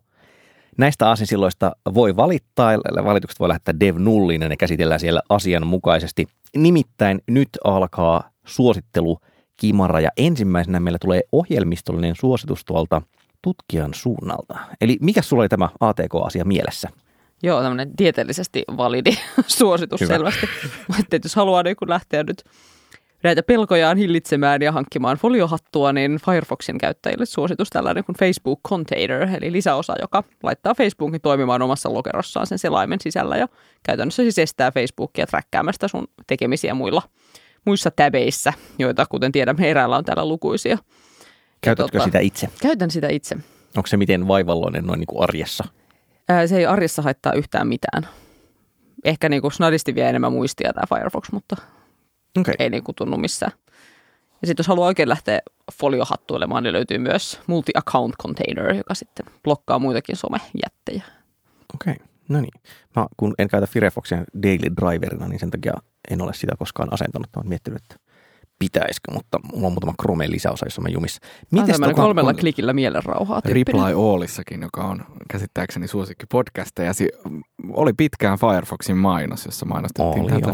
Näistä 0.77 1.07
aasinsilloista 1.07 1.71
voi 1.93 2.15
valittaa, 2.15 2.71
valitukset 3.03 3.39
voi 3.39 3.47
lähettää 3.47 3.79
dev 3.79 3.95
nulliin 3.97 4.41
ja 4.41 4.49
ne 4.49 4.57
käsitellään 4.57 4.99
siellä 4.99 5.21
asianmukaisesti. 5.29 6.27
Nimittäin 6.55 7.21
nyt 7.27 7.49
alkaa 7.63 8.29
suosittelu 8.45 9.19
Kimara 9.57 9.99
ja 9.99 10.09
ensimmäisenä 10.17 10.79
meillä 10.79 10.99
tulee 11.01 11.21
ohjelmistollinen 11.31 12.15
suositus 12.15 12.65
tuolta 12.65 13.01
tutkijan 13.41 13.93
suunnalta. 13.93 14.59
Eli 14.81 14.97
mikä 15.01 15.21
sulla 15.21 15.41
oli 15.41 15.49
tämä 15.49 15.69
ATK-asia 15.79 16.45
mielessä? 16.45 16.89
Joo, 17.43 17.61
tämmöinen 17.61 17.95
tieteellisesti 17.95 18.63
validi 18.77 19.11
suositus 19.47 20.01
Hyvä. 20.01 20.13
selvästi. 20.13 20.49
Mutta 20.97 21.15
jos 21.23 21.35
haluaa 21.35 21.63
niin 21.63 21.75
lähteä 21.87 22.23
nyt 22.23 22.43
näitä 23.25 23.43
pelkojaan 23.43 23.97
hillitsemään 23.97 24.61
ja 24.61 24.71
hankkimaan 24.71 25.17
foliohattua, 25.17 25.93
niin 25.93 26.19
Firefoxin 26.25 26.77
käyttäjille 26.77 27.25
suositus 27.25 27.69
tällainen 27.69 28.03
kuin 28.03 28.15
Facebook 28.19 28.59
Container, 28.67 29.21
eli 29.21 29.51
lisäosa, 29.51 29.95
joka 30.01 30.23
laittaa 30.43 30.73
Facebookin 30.73 31.21
toimimaan 31.21 31.61
omassa 31.61 31.93
lokerossaan 31.93 32.47
sen 32.47 32.59
selaimen 32.59 32.99
sisällä 33.01 33.37
ja 33.37 33.47
käytännössä 33.83 34.23
siis 34.23 34.39
estää 34.39 34.71
Facebookia 34.71 35.27
träkkäämästä 35.27 35.87
sun 35.87 36.07
tekemisiä 36.27 36.73
muilla, 36.73 37.01
muissa 37.65 37.91
täbeissä, 37.91 38.53
joita 38.79 39.05
kuten 39.09 39.31
tiedämme 39.31 39.71
eräällä 39.71 39.97
on 39.97 40.05
täällä 40.05 40.27
lukuisia. 40.27 40.77
Käytätkö 41.61 41.99
tota- 41.99 42.03
sitä 42.03 42.19
itse? 42.19 42.49
Käytän 42.61 42.91
sitä 42.91 43.07
itse. 43.09 43.35
Onko 43.77 43.87
se 43.87 43.97
miten 43.97 44.27
vaivalloinen 44.27 44.85
noin 44.85 44.99
niin 44.99 45.07
kuin 45.07 45.23
arjessa? 45.23 45.63
Ää, 46.29 46.47
Se 46.47 46.57
ei 46.57 46.65
arjessa 46.65 47.01
haittaa 47.01 47.33
yhtään 47.33 47.67
mitään. 47.67 48.07
Ehkä 49.03 49.29
niin 49.29 49.41
kuin 49.41 49.51
snadisti 49.51 49.95
vie 49.95 50.09
enemmän 50.09 50.31
muistia 50.31 50.73
tämä 50.73 50.97
Firefox, 50.97 51.31
mutta 51.31 51.55
Okay. 52.37 52.53
ei 52.59 52.69
niin 52.69 52.83
kuin 52.83 52.95
tunnu 52.95 53.17
missään. 53.17 53.51
Ja 54.41 54.47
sitten 54.47 54.63
jos 54.63 54.67
haluaa 54.67 54.87
oikein 54.87 55.09
lähteä 55.09 55.39
foliohattuilemaan, 55.73 56.63
niin 56.63 56.73
löytyy 56.73 56.97
myös 56.97 57.39
multi-account 57.47 58.15
container, 58.21 58.75
joka 58.75 58.93
sitten 58.93 59.25
blokkaa 59.43 59.79
muitakin 59.79 60.15
somejättejä. 60.15 61.03
Okei, 61.75 61.93
okay. 61.93 62.07
no 62.29 62.41
niin. 62.41 62.61
Mä, 62.95 63.05
kun 63.17 63.33
en 63.37 63.47
käytä 63.47 63.67
Firefoxia 63.67 64.23
daily 64.43 64.75
driverina, 64.81 65.27
niin 65.27 65.39
sen 65.39 65.51
takia 65.51 65.73
en 66.11 66.21
ole 66.21 66.33
sitä 66.33 66.55
koskaan 66.59 66.93
asentanut. 66.93 67.27
Mä 67.35 67.39
oon 67.39 67.49
miettinyt, 67.49 67.81
että 67.81 67.95
pitäisikö, 68.59 69.11
mutta 69.13 69.39
mulla 69.53 69.67
on 69.67 69.73
muutama 69.73 69.93
Chrome 70.01 70.29
lisäosa, 70.29 70.65
jossa 70.65 70.81
mä 70.81 70.89
jumissa. 70.89 71.21
Miten 71.51 71.75
tota- 71.75 71.93
kolmella 71.93 72.33
kun- 72.33 72.39
klikillä 72.39 72.73
mielenrauhaa 72.73 73.41
tyyppinen. 73.41 73.83
Reply 73.87 74.13
Allissakin, 74.15 74.61
joka 74.61 74.81
on 74.83 75.01
käsittääkseni 75.31 75.87
suosikki 75.87 76.25
podcasteja. 76.31 76.93
Si- 76.93 77.09
oli 77.73 77.93
pitkään 77.93 78.37
Firefoxin 78.39 78.97
mainos, 78.97 79.45
jossa 79.45 79.65
mainostettiin 79.65 80.23
Oli, 80.23 80.31
tätä. 80.31 80.47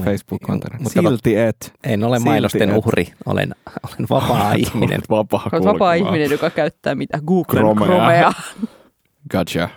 Mut 0.79 0.93
kato- 0.93 1.09
Silti 1.09 1.35
et. 1.37 1.73
En 1.83 2.03
ole 2.03 2.19
mainosten 2.19 2.69
et. 2.69 2.77
uhri, 2.77 3.13
olen, 3.25 3.55
olen 3.87 4.07
vapaa 4.09 4.53
ihminen. 4.53 5.01
Vapaa 5.09 5.49
vapaa 5.65 5.93
ihminen, 5.93 6.31
joka 6.31 6.49
käyttää 6.49 6.95
mitä? 6.95 7.19
Google 7.25 7.59
Chromea. 7.59 7.85
Chromea. 7.85 8.33
Gotcha. 9.31 9.69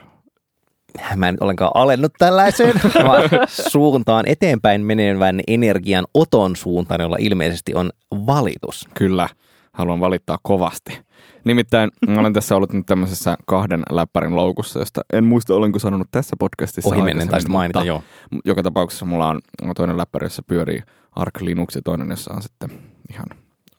Mä 1.16 1.28
en 1.28 1.36
ollenkaan 1.40 1.70
alennut 1.74 2.12
tällaiseen, 2.18 2.80
vaan 3.04 3.22
suuntaan 3.48 4.24
eteenpäin 4.28 4.80
menevän 4.80 5.40
energian 5.46 6.04
oton 6.14 6.56
suuntaan, 6.56 7.00
jolla 7.00 7.16
ilmeisesti 7.18 7.74
on 7.74 7.90
valitus. 8.12 8.88
Kyllä, 8.94 9.28
haluan 9.72 10.00
valittaa 10.00 10.38
kovasti. 10.42 11.00
Nimittäin 11.44 11.90
mä 12.08 12.20
olen 12.20 12.32
tässä 12.32 12.56
ollut 12.56 12.72
nyt 12.72 12.86
tämmöisessä 12.86 13.36
kahden 13.46 13.82
läppärin 13.90 14.36
loukussa, 14.36 14.78
josta 14.78 15.00
en 15.12 15.24
muista 15.24 15.54
olenko 15.54 15.78
sanonut 15.78 16.08
tässä 16.10 16.36
podcastissa 16.38 16.94
Ohimennen 16.94 17.16
taisit 17.16 17.32
aikaisemmin, 17.32 17.52
mainita, 17.52 17.78
mutta 17.78 17.88
joo. 17.88 18.02
Joka 18.44 18.62
tapauksessa 18.62 19.04
mulla 19.04 19.28
on 19.28 19.40
toinen 19.76 19.96
läppäri, 19.96 20.26
jossa 20.26 20.42
pyörii 20.42 20.82
Arc 21.12 21.40
Linux 21.40 21.74
ja 21.74 21.82
toinen, 21.82 22.10
jossa 22.10 22.34
on 22.34 22.42
sitten 22.42 22.70
ihan 23.10 23.26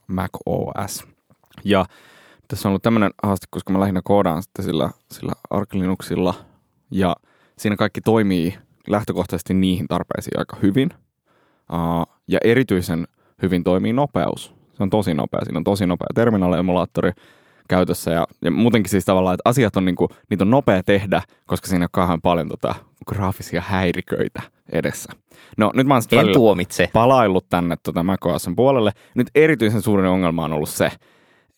Mac 0.08 0.30
OS. 0.46 1.04
Ja 1.64 1.86
tässä 2.48 2.68
on 2.68 2.70
ollut 2.70 2.84
tämmöinen 2.84 3.12
haaste, 3.24 3.48
koska 3.50 3.74
mä 3.74 3.80
lähinnä 3.80 4.02
koodaan 4.04 4.44
sitten 4.44 4.66
sillä, 4.66 4.90
sillä 5.12 5.32
Arc 5.50 5.74
Linuxilla 5.74 6.34
ja 6.96 7.16
siinä 7.58 7.76
kaikki 7.76 8.02
toimii 8.02 8.58
lähtökohtaisesti 8.88 9.54
niihin 9.54 9.88
tarpeisiin 9.88 10.40
aika 10.40 10.58
hyvin. 10.62 10.90
Uh, 11.74 12.16
ja 12.28 12.40
erityisen 12.44 13.08
hyvin 13.42 13.64
toimii 13.64 13.94
nopeus. 13.94 14.56
Se 14.74 14.84
on 14.84 14.90
tosi 14.90 15.14
nopea. 15.14 15.46
Siinä 15.46 15.58
on 15.58 15.64
tosi 15.64 15.88
nopea 15.88 16.08
terminaali-emulaattori. 16.16 17.12
käytössä 17.70 18.12
ja, 18.12 18.28
ja 18.42 18.52
muutenkin 18.52 18.90
siis 18.90 19.06
tavallaan, 19.06 19.34
että 19.34 19.50
asiat 19.50 19.78
on 19.78 19.86
niinku, 19.86 20.10
niitä 20.30 20.44
on 20.44 20.50
nopea 20.50 20.84
tehdä, 20.84 21.22
koska 21.46 21.68
siinä 21.68 21.86
on 21.86 21.90
kauhean 21.92 22.22
paljon 22.22 22.50
tota, 22.50 22.76
graafisia 23.08 23.62
häiriköitä 23.66 24.42
edessä. 24.72 25.14
No 25.58 25.72
nyt 25.74 25.88
mä 25.88 25.94
oon 25.94 26.04
en 26.12 26.34
tuomitse. 26.34 26.90
palaillut 26.94 27.50
tänne 27.50 27.76
tota 27.84 28.04
macOSn 28.04 28.56
puolelle. 28.56 28.92
Nyt 29.16 29.28
erityisen 29.36 29.82
suurin 29.82 30.06
ongelma 30.06 30.46
on 30.46 30.54
ollut 30.54 30.70
se, 30.70 30.92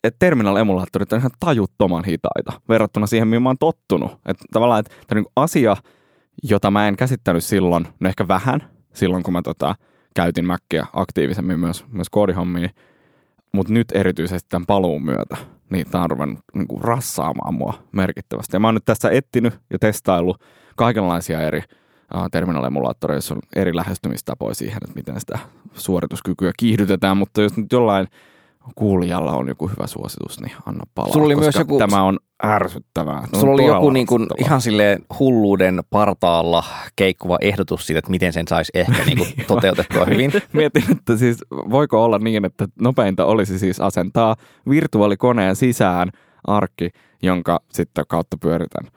että 0.07 0.19
terminal-emulaattorit 0.19 1.13
on 1.13 1.19
ihan 1.19 1.31
tajuttoman 1.39 2.03
hitaita 2.03 2.61
verrattuna 2.69 3.07
siihen, 3.07 3.27
mihin 3.27 3.41
mä 3.43 3.49
oon 3.49 3.57
tottunut. 3.59 4.11
Että 4.11 4.45
tavallaan, 4.53 4.79
että 4.79 4.91
tämä 5.07 5.21
niin 5.21 5.31
asia, 5.35 5.75
jota 6.43 6.71
mä 6.71 6.87
en 6.87 6.95
käsittänyt 6.95 7.43
silloin, 7.43 7.87
no 7.99 8.09
ehkä 8.09 8.27
vähän, 8.27 8.63
silloin 8.93 9.23
kun 9.23 9.33
mä 9.33 9.41
tota, 9.41 9.75
käytin 10.15 10.45
Mackia 10.45 10.85
aktiivisemmin 10.93 11.59
myös, 11.59 11.85
myös 11.91 12.09
koodihommiin, 12.09 12.69
mutta 13.51 13.73
nyt 13.73 13.87
erityisesti 13.91 14.49
tämän 14.49 14.65
paluun 14.65 15.03
myötä, 15.03 15.37
niin 15.69 15.89
tämä 15.91 16.03
on 16.03 16.09
ruvennut 16.09 16.39
niin 16.53 16.67
kuin 16.67 16.81
rassaamaan 16.81 17.53
mua 17.53 17.73
merkittävästi. 17.91 18.55
Ja 18.55 18.59
mä 18.59 18.67
oon 18.67 18.75
nyt 18.75 18.85
tässä 18.85 19.09
etsinyt 19.09 19.59
ja 19.69 19.79
testaillut 19.79 20.43
kaikenlaisia 20.75 21.41
eri 21.41 21.61
uh, 22.15 22.27
terminalemulaattoreja, 22.31 23.15
joissa 23.15 23.35
on 23.35 23.41
eri 23.55 23.75
lähestymistapoja 23.75 24.55
siihen, 24.55 24.77
että 24.83 24.95
miten 24.95 25.19
sitä 25.19 25.39
suorituskykyä 25.73 26.51
kiihdytetään, 26.59 27.17
mutta 27.17 27.41
jos 27.41 27.57
nyt 27.57 27.71
jollain 27.71 28.07
kuulijalla 28.75 29.31
on 29.31 29.47
joku 29.47 29.67
hyvä 29.67 29.87
suositus, 29.87 30.41
niin 30.41 30.51
anna 30.65 30.83
palaa, 30.95 31.13
Sulla 31.13 31.25
oli 31.25 31.35
koska 31.35 31.45
myös 31.45 31.55
joku- 31.55 31.77
tämä 31.77 32.03
on 32.03 32.19
ärsyttävää. 32.45 33.13
Tämä 33.15 33.27
on 33.33 33.39
Sulla 33.39 33.53
oli 33.53 33.61
todella 33.61 33.77
joku 33.77 33.89
niin 33.89 34.07
kuin 34.07 34.27
ihan 34.37 34.61
silleen 34.61 34.99
hulluuden 35.19 35.81
partaalla 35.89 36.63
keikkuva 36.95 37.37
ehdotus 37.41 37.87
siitä, 37.87 37.99
että 37.99 38.11
miten 38.11 38.33
sen 38.33 38.47
saisi 38.47 38.71
ehkä 38.75 39.03
niin 39.05 39.17
kuin 39.17 39.29
toteutettua 39.47 40.05
hyvin. 40.05 40.31
Mietin, 40.53 40.83
että 40.91 41.17
siis 41.17 41.37
voiko 41.51 42.03
olla 42.03 42.19
niin, 42.19 42.45
että 42.45 42.67
nopeinta 42.81 43.25
olisi 43.25 43.59
siis 43.59 43.79
asentaa 43.79 44.35
virtuaalikoneen 44.69 45.55
sisään 45.55 46.09
arkki, 46.47 46.89
jonka 47.23 47.59
sitten 47.73 48.05
kautta 48.07 48.37
pyöritän 48.37 48.87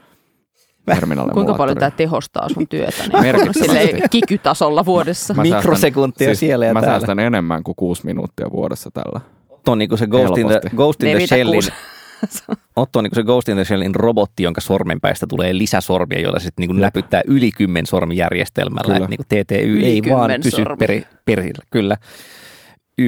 terminalle 0.86 1.32
Kuinka 1.32 1.54
paljon 1.54 1.76
tämä 1.78 1.90
tehostaa 1.90 2.48
sun 2.48 2.68
työtä? 2.68 3.02
Niin 3.02 3.22
Merkittävästi. 3.22 3.62
silleen 3.62 4.10
kikytasolla 4.10 4.84
vuodessa. 4.84 5.34
Mikrosekuntia 5.34 6.34
siellä 6.34 6.66
ja 6.66 6.74
Mä 6.74 6.80
täällä. 6.80 6.98
säästän 6.98 7.18
enemmän 7.18 7.62
kuin 7.62 7.76
kuusi 7.76 8.06
minuuttia 8.06 8.46
vuodessa 8.52 8.90
tällä. 8.90 9.20
Otto 9.60 9.72
on 9.72 9.78
niin 9.78 9.88
kuin 9.88 9.98
se 9.98 10.06
Ghost 10.06 10.38
in 10.38 10.46
the, 10.46 10.54
Helposti. 10.54 10.76
Ghost 10.76 11.02
in 11.02 11.08
Ne 11.08 11.18
the 11.18 11.26
Shellin, 11.26 11.62
Otto 12.76 12.98
on 12.98 13.02
niin 13.04 13.10
kuin 13.10 13.16
se 13.16 13.22
Ghost 13.22 13.48
in 13.48 13.56
the 13.56 13.64
Shellin 13.64 13.94
robotti, 13.94 14.42
jonka 14.42 14.60
sormenpäistä 14.60 15.26
tulee 15.26 15.58
lisäsormia, 15.58 16.20
joilla 16.20 16.38
sitten 16.38 16.68
niin 16.68 16.80
näpyttää 16.80 17.22
yli 17.26 17.50
kymmen 17.52 17.86
sormijärjestelmällä. 17.86 18.94
Kyllä. 18.94 18.96
Että 18.96 19.08
niin 19.08 19.18
kuin 19.18 19.44
TTY 19.46 19.78
Yli 19.78 19.86
ei 19.86 20.02
vaan 20.10 20.30
pysy 20.42 20.50
sormia. 20.50 20.76
peri, 20.76 21.04
perillä. 21.24 21.64
Kyllä. 21.70 21.96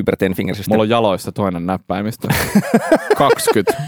Uber 0.01 0.17
Ten 0.17 0.35
Finger 0.35 0.57
System. 0.57 0.73
Mulla 0.73 0.83
on 0.83 0.89
jaloissa 0.89 1.33
toinen 1.33 1.67
näppäimistö. 1.67 2.29
20. 3.19 3.83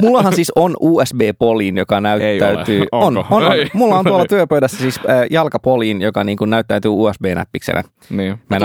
Mullahan 0.00 0.34
siis 0.34 0.52
on 0.56 0.76
USB-poliin, 0.80 1.76
joka 1.76 2.00
näyttäytyy... 2.00 2.84
ole. 2.92 3.06
On, 3.06 3.18
Onko? 3.18 3.36
on, 3.36 3.44
on. 3.44 3.52
Mulla 3.74 3.98
on 3.98 4.04
tuolla 4.04 4.26
työpöydässä 4.26 4.78
siis 4.78 5.00
äh, 5.08 5.26
jalkapoliin, 5.30 6.02
joka 6.02 6.24
niin 6.24 6.38
kuin 6.38 6.50
näyttäytyy 6.50 6.90
USB-näppiksenä. 6.90 7.82
niin. 8.10 8.38
Mä 8.50 8.56
en, 8.56 8.62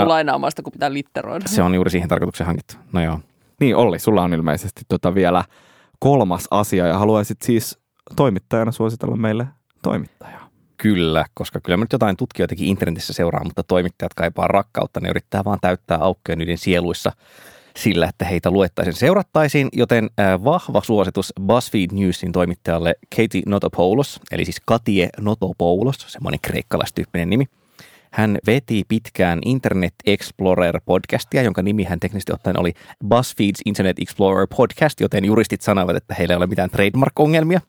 sitä, 0.48 0.62
kun 0.62 0.72
pitää 0.72 0.92
litteroida. 0.92 1.48
se 1.48 1.62
on 1.62 1.74
juuri 1.74 1.90
siihen 1.90 2.08
tarkoitukseen 2.08 2.46
hankittu. 2.46 2.74
No 2.92 3.02
joo. 3.02 3.20
niin 3.60 3.76
Olli, 3.76 3.98
sulla 3.98 4.22
on 4.22 4.34
ilmeisesti 4.34 4.82
tota 4.88 5.14
vielä 5.14 5.44
kolmas 5.98 6.48
asia 6.50 6.86
ja 6.86 6.98
haluaisit 6.98 7.42
siis 7.42 7.78
toimittajana 8.16 8.72
suositella 8.72 9.16
meille 9.16 9.46
toimittajaa. 9.82 10.47
Kyllä, 10.78 11.24
koska 11.34 11.60
kyllä 11.60 11.76
mä 11.76 11.84
nyt 11.84 11.92
jotain 11.92 12.16
tutkijoitakin 12.16 12.68
internetissä 12.68 13.12
seuraa, 13.12 13.44
mutta 13.44 13.62
toimittajat 13.62 14.14
kaipaa 14.14 14.46
rakkautta. 14.46 15.00
Ne 15.00 15.08
yrittää 15.08 15.44
vaan 15.44 15.58
täyttää 15.60 15.98
aukkoja 15.98 16.36
niiden 16.36 16.58
sieluissa 16.58 17.12
sillä, 17.76 18.06
että 18.08 18.24
heitä 18.24 18.50
luettaisiin 18.50 18.94
seurattaisiin, 18.94 19.68
joten 19.72 20.10
äh, 20.20 20.44
vahva 20.44 20.82
suositus 20.84 21.32
BuzzFeed 21.40 21.90
Newsin 21.92 22.32
toimittajalle 22.32 22.94
Katie 23.16 23.42
Notopoulos, 23.46 24.20
eli 24.30 24.44
siis 24.44 24.60
Katie 24.66 25.08
Notopoulos, 25.20 26.06
semmoinen 26.08 26.40
kreikkalaistyyppinen 26.42 27.30
nimi. 27.30 27.44
Hän 28.12 28.38
veti 28.46 28.84
pitkään 28.88 29.38
Internet 29.44 29.94
Explorer-podcastia, 30.06 31.42
jonka 31.42 31.62
nimi 31.62 31.84
hän 31.84 32.00
teknisesti 32.00 32.32
ottaen 32.32 32.60
oli 32.60 32.72
BuzzFeed's 33.04 33.62
Internet 33.64 33.98
Explorer 33.98 34.46
Podcast, 34.56 35.00
joten 35.00 35.24
juristit 35.24 35.60
sanoivat, 35.60 35.96
että 35.96 36.14
heillä 36.14 36.32
ei 36.32 36.36
ole 36.36 36.46
mitään 36.46 36.70
trademark-ongelmia. 36.70 37.60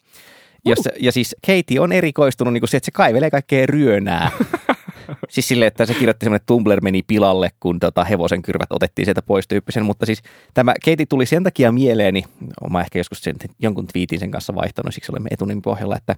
Ja, 0.65 0.75
se, 0.75 0.91
ja 0.99 1.11
siis 1.11 1.35
Katie 1.47 1.79
on 1.79 1.91
erikoistunut 1.91 2.53
niin 2.53 2.61
kuin 2.61 2.69
se, 2.69 2.77
että 2.77 2.85
se 2.85 2.91
kaivelee 2.91 3.29
kaikkea 3.31 3.65
ryönää. 3.65 4.31
siis 5.29 5.47
silleen, 5.47 5.67
että 5.67 5.85
se 5.85 5.93
kirjoitti 5.93 6.23
semmoinen, 6.23 6.41
että 6.41 6.47
Tumblr 6.47 6.81
meni 6.81 7.03
pilalle, 7.03 7.49
kun 7.59 7.79
tota 7.79 8.03
hevosen 8.03 8.41
kyrvät 8.41 8.71
otettiin 8.71 9.05
sieltä 9.05 9.21
pois 9.21 9.47
tyyppisen. 9.47 9.85
Mutta 9.85 10.05
siis 10.05 10.21
tämä 10.53 10.73
Katie 10.85 11.05
tuli 11.05 11.25
sen 11.25 11.43
takia 11.43 11.71
mieleeni, 11.71 12.23
mä 12.69 12.81
ehkä 12.81 12.99
joskus 12.99 13.21
sen, 13.21 13.35
jonkun 13.59 13.87
twiitin 13.87 14.19
sen 14.19 14.31
kanssa 14.31 14.55
vaihtanut, 14.55 14.93
siksi 14.93 15.11
olemme 15.11 15.29
etunimen 15.31 15.61
pohjalla, 15.61 15.97
että, 15.97 16.15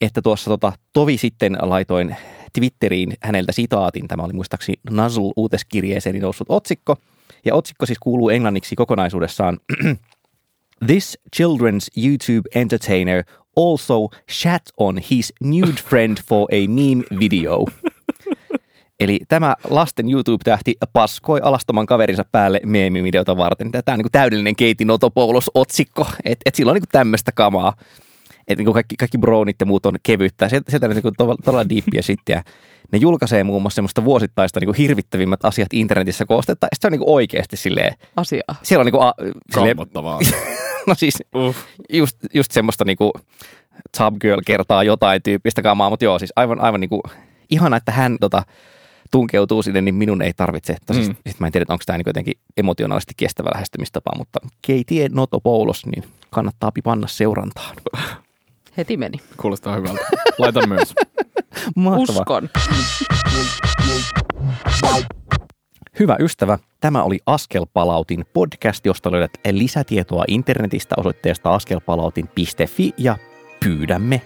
että 0.00 0.22
tuossa 0.22 0.50
tota, 0.50 0.72
tovi 0.92 1.16
sitten 1.16 1.58
laitoin 1.60 2.16
Twitteriin 2.52 3.14
häneltä 3.20 3.52
sitaatin. 3.52 4.08
Tämä 4.08 4.22
oli 4.22 4.32
muistaakseni 4.32 4.76
Nuzzle 4.90 5.32
uutiskirjeeseeni 5.36 6.18
noussut 6.18 6.46
otsikko. 6.50 6.96
Ja 7.44 7.54
otsikko 7.54 7.86
siis 7.86 7.98
kuuluu 7.98 8.30
englanniksi 8.30 8.76
kokonaisuudessaan 8.76 9.58
This 10.86 11.18
children's 11.36 11.88
YouTube 11.96 12.48
entertainer 12.54 13.24
also 13.58 14.08
shat 14.30 14.62
on 14.76 14.98
his 15.10 15.32
nude 15.40 15.82
friend 15.88 16.18
for 16.28 16.48
a 16.52 16.68
meme 16.68 17.04
video. 17.20 17.64
Eli 19.00 19.20
tämä 19.28 19.56
lasten 19.70 20.10
YouTube-tähti 20.10 20.74
paskoi 20.92 21.40
alastoman 21.42 21.86
kaverinsa 21.86 22.24
päälle 22.32 22.60
meemivideota 22.64 23.36
varten. 23.36 23.72
Tämä 23.72 23.94
on 23.94 23.98
niin 23.98 24.12
täydellinen 24.12 24.56
Keiti 24.56 24.84
Notopoulos-otsikko, 24.84 26.06
että 26.24 26.42
et 26.46 26.54
sillä 26.54 26.70
on 26.70 26.74
niin 26.74 26.84
tämmöistä 26.92 27.32
kamaa. 27.32 27.72
Että 28.48 28.64
niin 28.64 28.72
kaikki, 28.72 28.96
kaikki 28.96 29.18
brownit 29.18 29.56
ja 29.60 29.66
muut 29.66 29.86
on 29.86 29.96
kevyttä. 30.02 30.48
Sieltä, 30.48 30.70
sieltä 30.70 30.86
on 30.86 30.92
niin 30.92 31.36
todella, 31.44 31.68
diippiä 31.68 32.02
sitten. 32.02 32.34
Ja 32.34 32.42
ne 32.92 32.98
julkaisee 32.98 33.44
muun 33.44 33.62
muassa 33.62 33.74
semmoista 33.74 34.04
vuosittaista 34.04 34.60
niin 34.60 34.74
hirvittävimmät 34.74 35.44
asiat 35.44 35.68
internetissä 35.72 36.26
koostetta. 36.26 36.66
Ja 36.66 36.76
se 36.80 36.86
on 36.86 36.92
niin 36.92 37.02
oikeasti 37.06 37.56
silleen, 37.56 37.94
Asiaa. 38.16 38.54
siellä 38.62 38.80
on 38.80 38.86
niin 38.86 38.92
kuin, 38.92 39.06
a, 39.06 39.12
silleen, 39.54 39.76
no 40.86 40.94
siis 40.94 41.22
uh. 41.34 41.56
just, 41.92 42.16
just 42.34 42.52
semmoista 42.52 42.84
niinku 42.84 43.12
Tub 43.98 44.14
Girl 44.20 44.40
kertaa 44.46 44.82
jotain 44.82 45.22
tyyppistä 45.22 45.62
kamaa, 45.62 45.90
mutta 45.90 46.04
joo, 46.04 46.18
siis 46.18 46.32
aivan, 46.36 46.60
aivan 46.60 46.80
niinku, 46.80 47.02
ihana, 47.50 47.76
että 47.76 47.92
hän 47.92 48.16
tota, 48.20 48.42
tunkeutuu 49.10 49.62
sinne, 49.62 49.80
niin 49.80 49.94
minun 49.94 50.22
ei 50.22 50.32
tarvitse. 50.36 50.76
Mm. 50.90 50.94
Siis, 50.94 51.06
sit 51.06 51.40
mä 51.40 51.46
en 51.46 51.52
tiedä, 51.52 51.66
onko 51.68 51.82
tämä 51.86 51.96
niinku 51.96 52.08
jotenkin 52.08 52.34
emotionaalisesti 52.56 53.14
kestävä 53.16 53.50
lähestymistapa, 53.54 54.10
mutta 54.18 54.38
Katie 54.66 55.08
Notopoulos, 55.12 55.86
niin 55.86 56.04
kannattaa 56.30 56.72
panna 56.84 57.06
seurantaan. 57.06 57.76
Heti 58.78 58.96
meni. 58.96 59.18
Kuulostaa 59.36 59.76
hyvältä. 59.76 60.00
Laitan 60.38 60.68
myös. 60.68 60.94
Mahtavaa. 61.76 62.20
Uskon. 62.20 62.48
Hyvä 65.98 66.16
ystävä, 66.20 66.58
tämä 66.80 67.02
oli 67.02 67.18
Askelpalautin 67.26 68.24
podcast, 68.32 68.86
josta 68.86 69.12
löydät 69.12 69.30
lisätietoa 69.50 70.24
internetistä 70.28 70.94
osoitteesta 70.98 71.54
askelpalautin.fi 71.54 72.92
ja 72.98 73.16
pyydämme, 73.64 74.22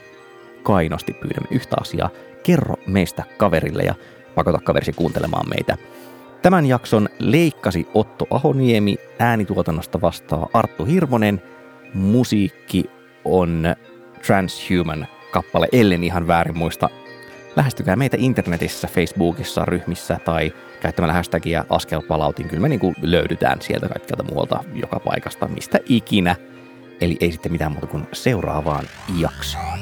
kainosti 0.62 1.12
pyydämme 1.12 1.48
yhtä 1.50 1.76
asiaa, 1.80 2.10
kerro 2.42 2.74
meistä 2.86 3.24
kaverille 3.36 3.82
ja 3.82 3.94
pakota 4.34 4.58
kaverisi 4.58 4.92
kuuntelemaan 4.92 5.48
meitä. 5.48 5.76
Tämän 6.42 6.66
jakson 6.66 7.08
leikkasi 7.18 7.88
Otto 7.94 8.26
Ahoniemi, 8.30 8.96
äänituotannosta 9.18 10.00
vastaa 10.00 10.48
Arttu 10.52 10.84
Hirvonen, 10.84 11.42
musiikki 11.94 12.84
on 13.24 13.64
Transhuman 14.26 15.06
kappale, 15.30 15.68
ellen 15.72 16.04
ihan 16.04 16.26
väärin 16.26 16.58
muista 16.58 16.88
lähestykää 17.56 17.96
meitä 17.96 18.16
internetissä, 18.20 18.88
Facebookissa, 18.88 19.64
ryhmissä 19.64 20.18
tai 20.24 20.52
käyttämällä 20.80 21.12
hashtagia 21.12 21.64
askelpalautin. 21.70 22.48
Kyllä 22.48 22.62
me 22.62 22.68
niin 22.68 22.80
kuin 22.80 22.94
löydytään 23.02 23.62
sieltä 23.62 23.88
kaikkialta 23.88 24.22
muualta 24.22 24.64
joka 24.74 25.00
paikasta, 25.00 25.48
mistä 25.48 25.78
ikinä. 25.88 26.36
Eli 27.00 27.16
ei 27.20 27.32
sitten 27.32 27.52
mitään 27.52 27.72
muuta 27.72 27.86
kuin 27.86 28.06
seuraavaan 28.12 28.84
jaksoon. 29.18 29.78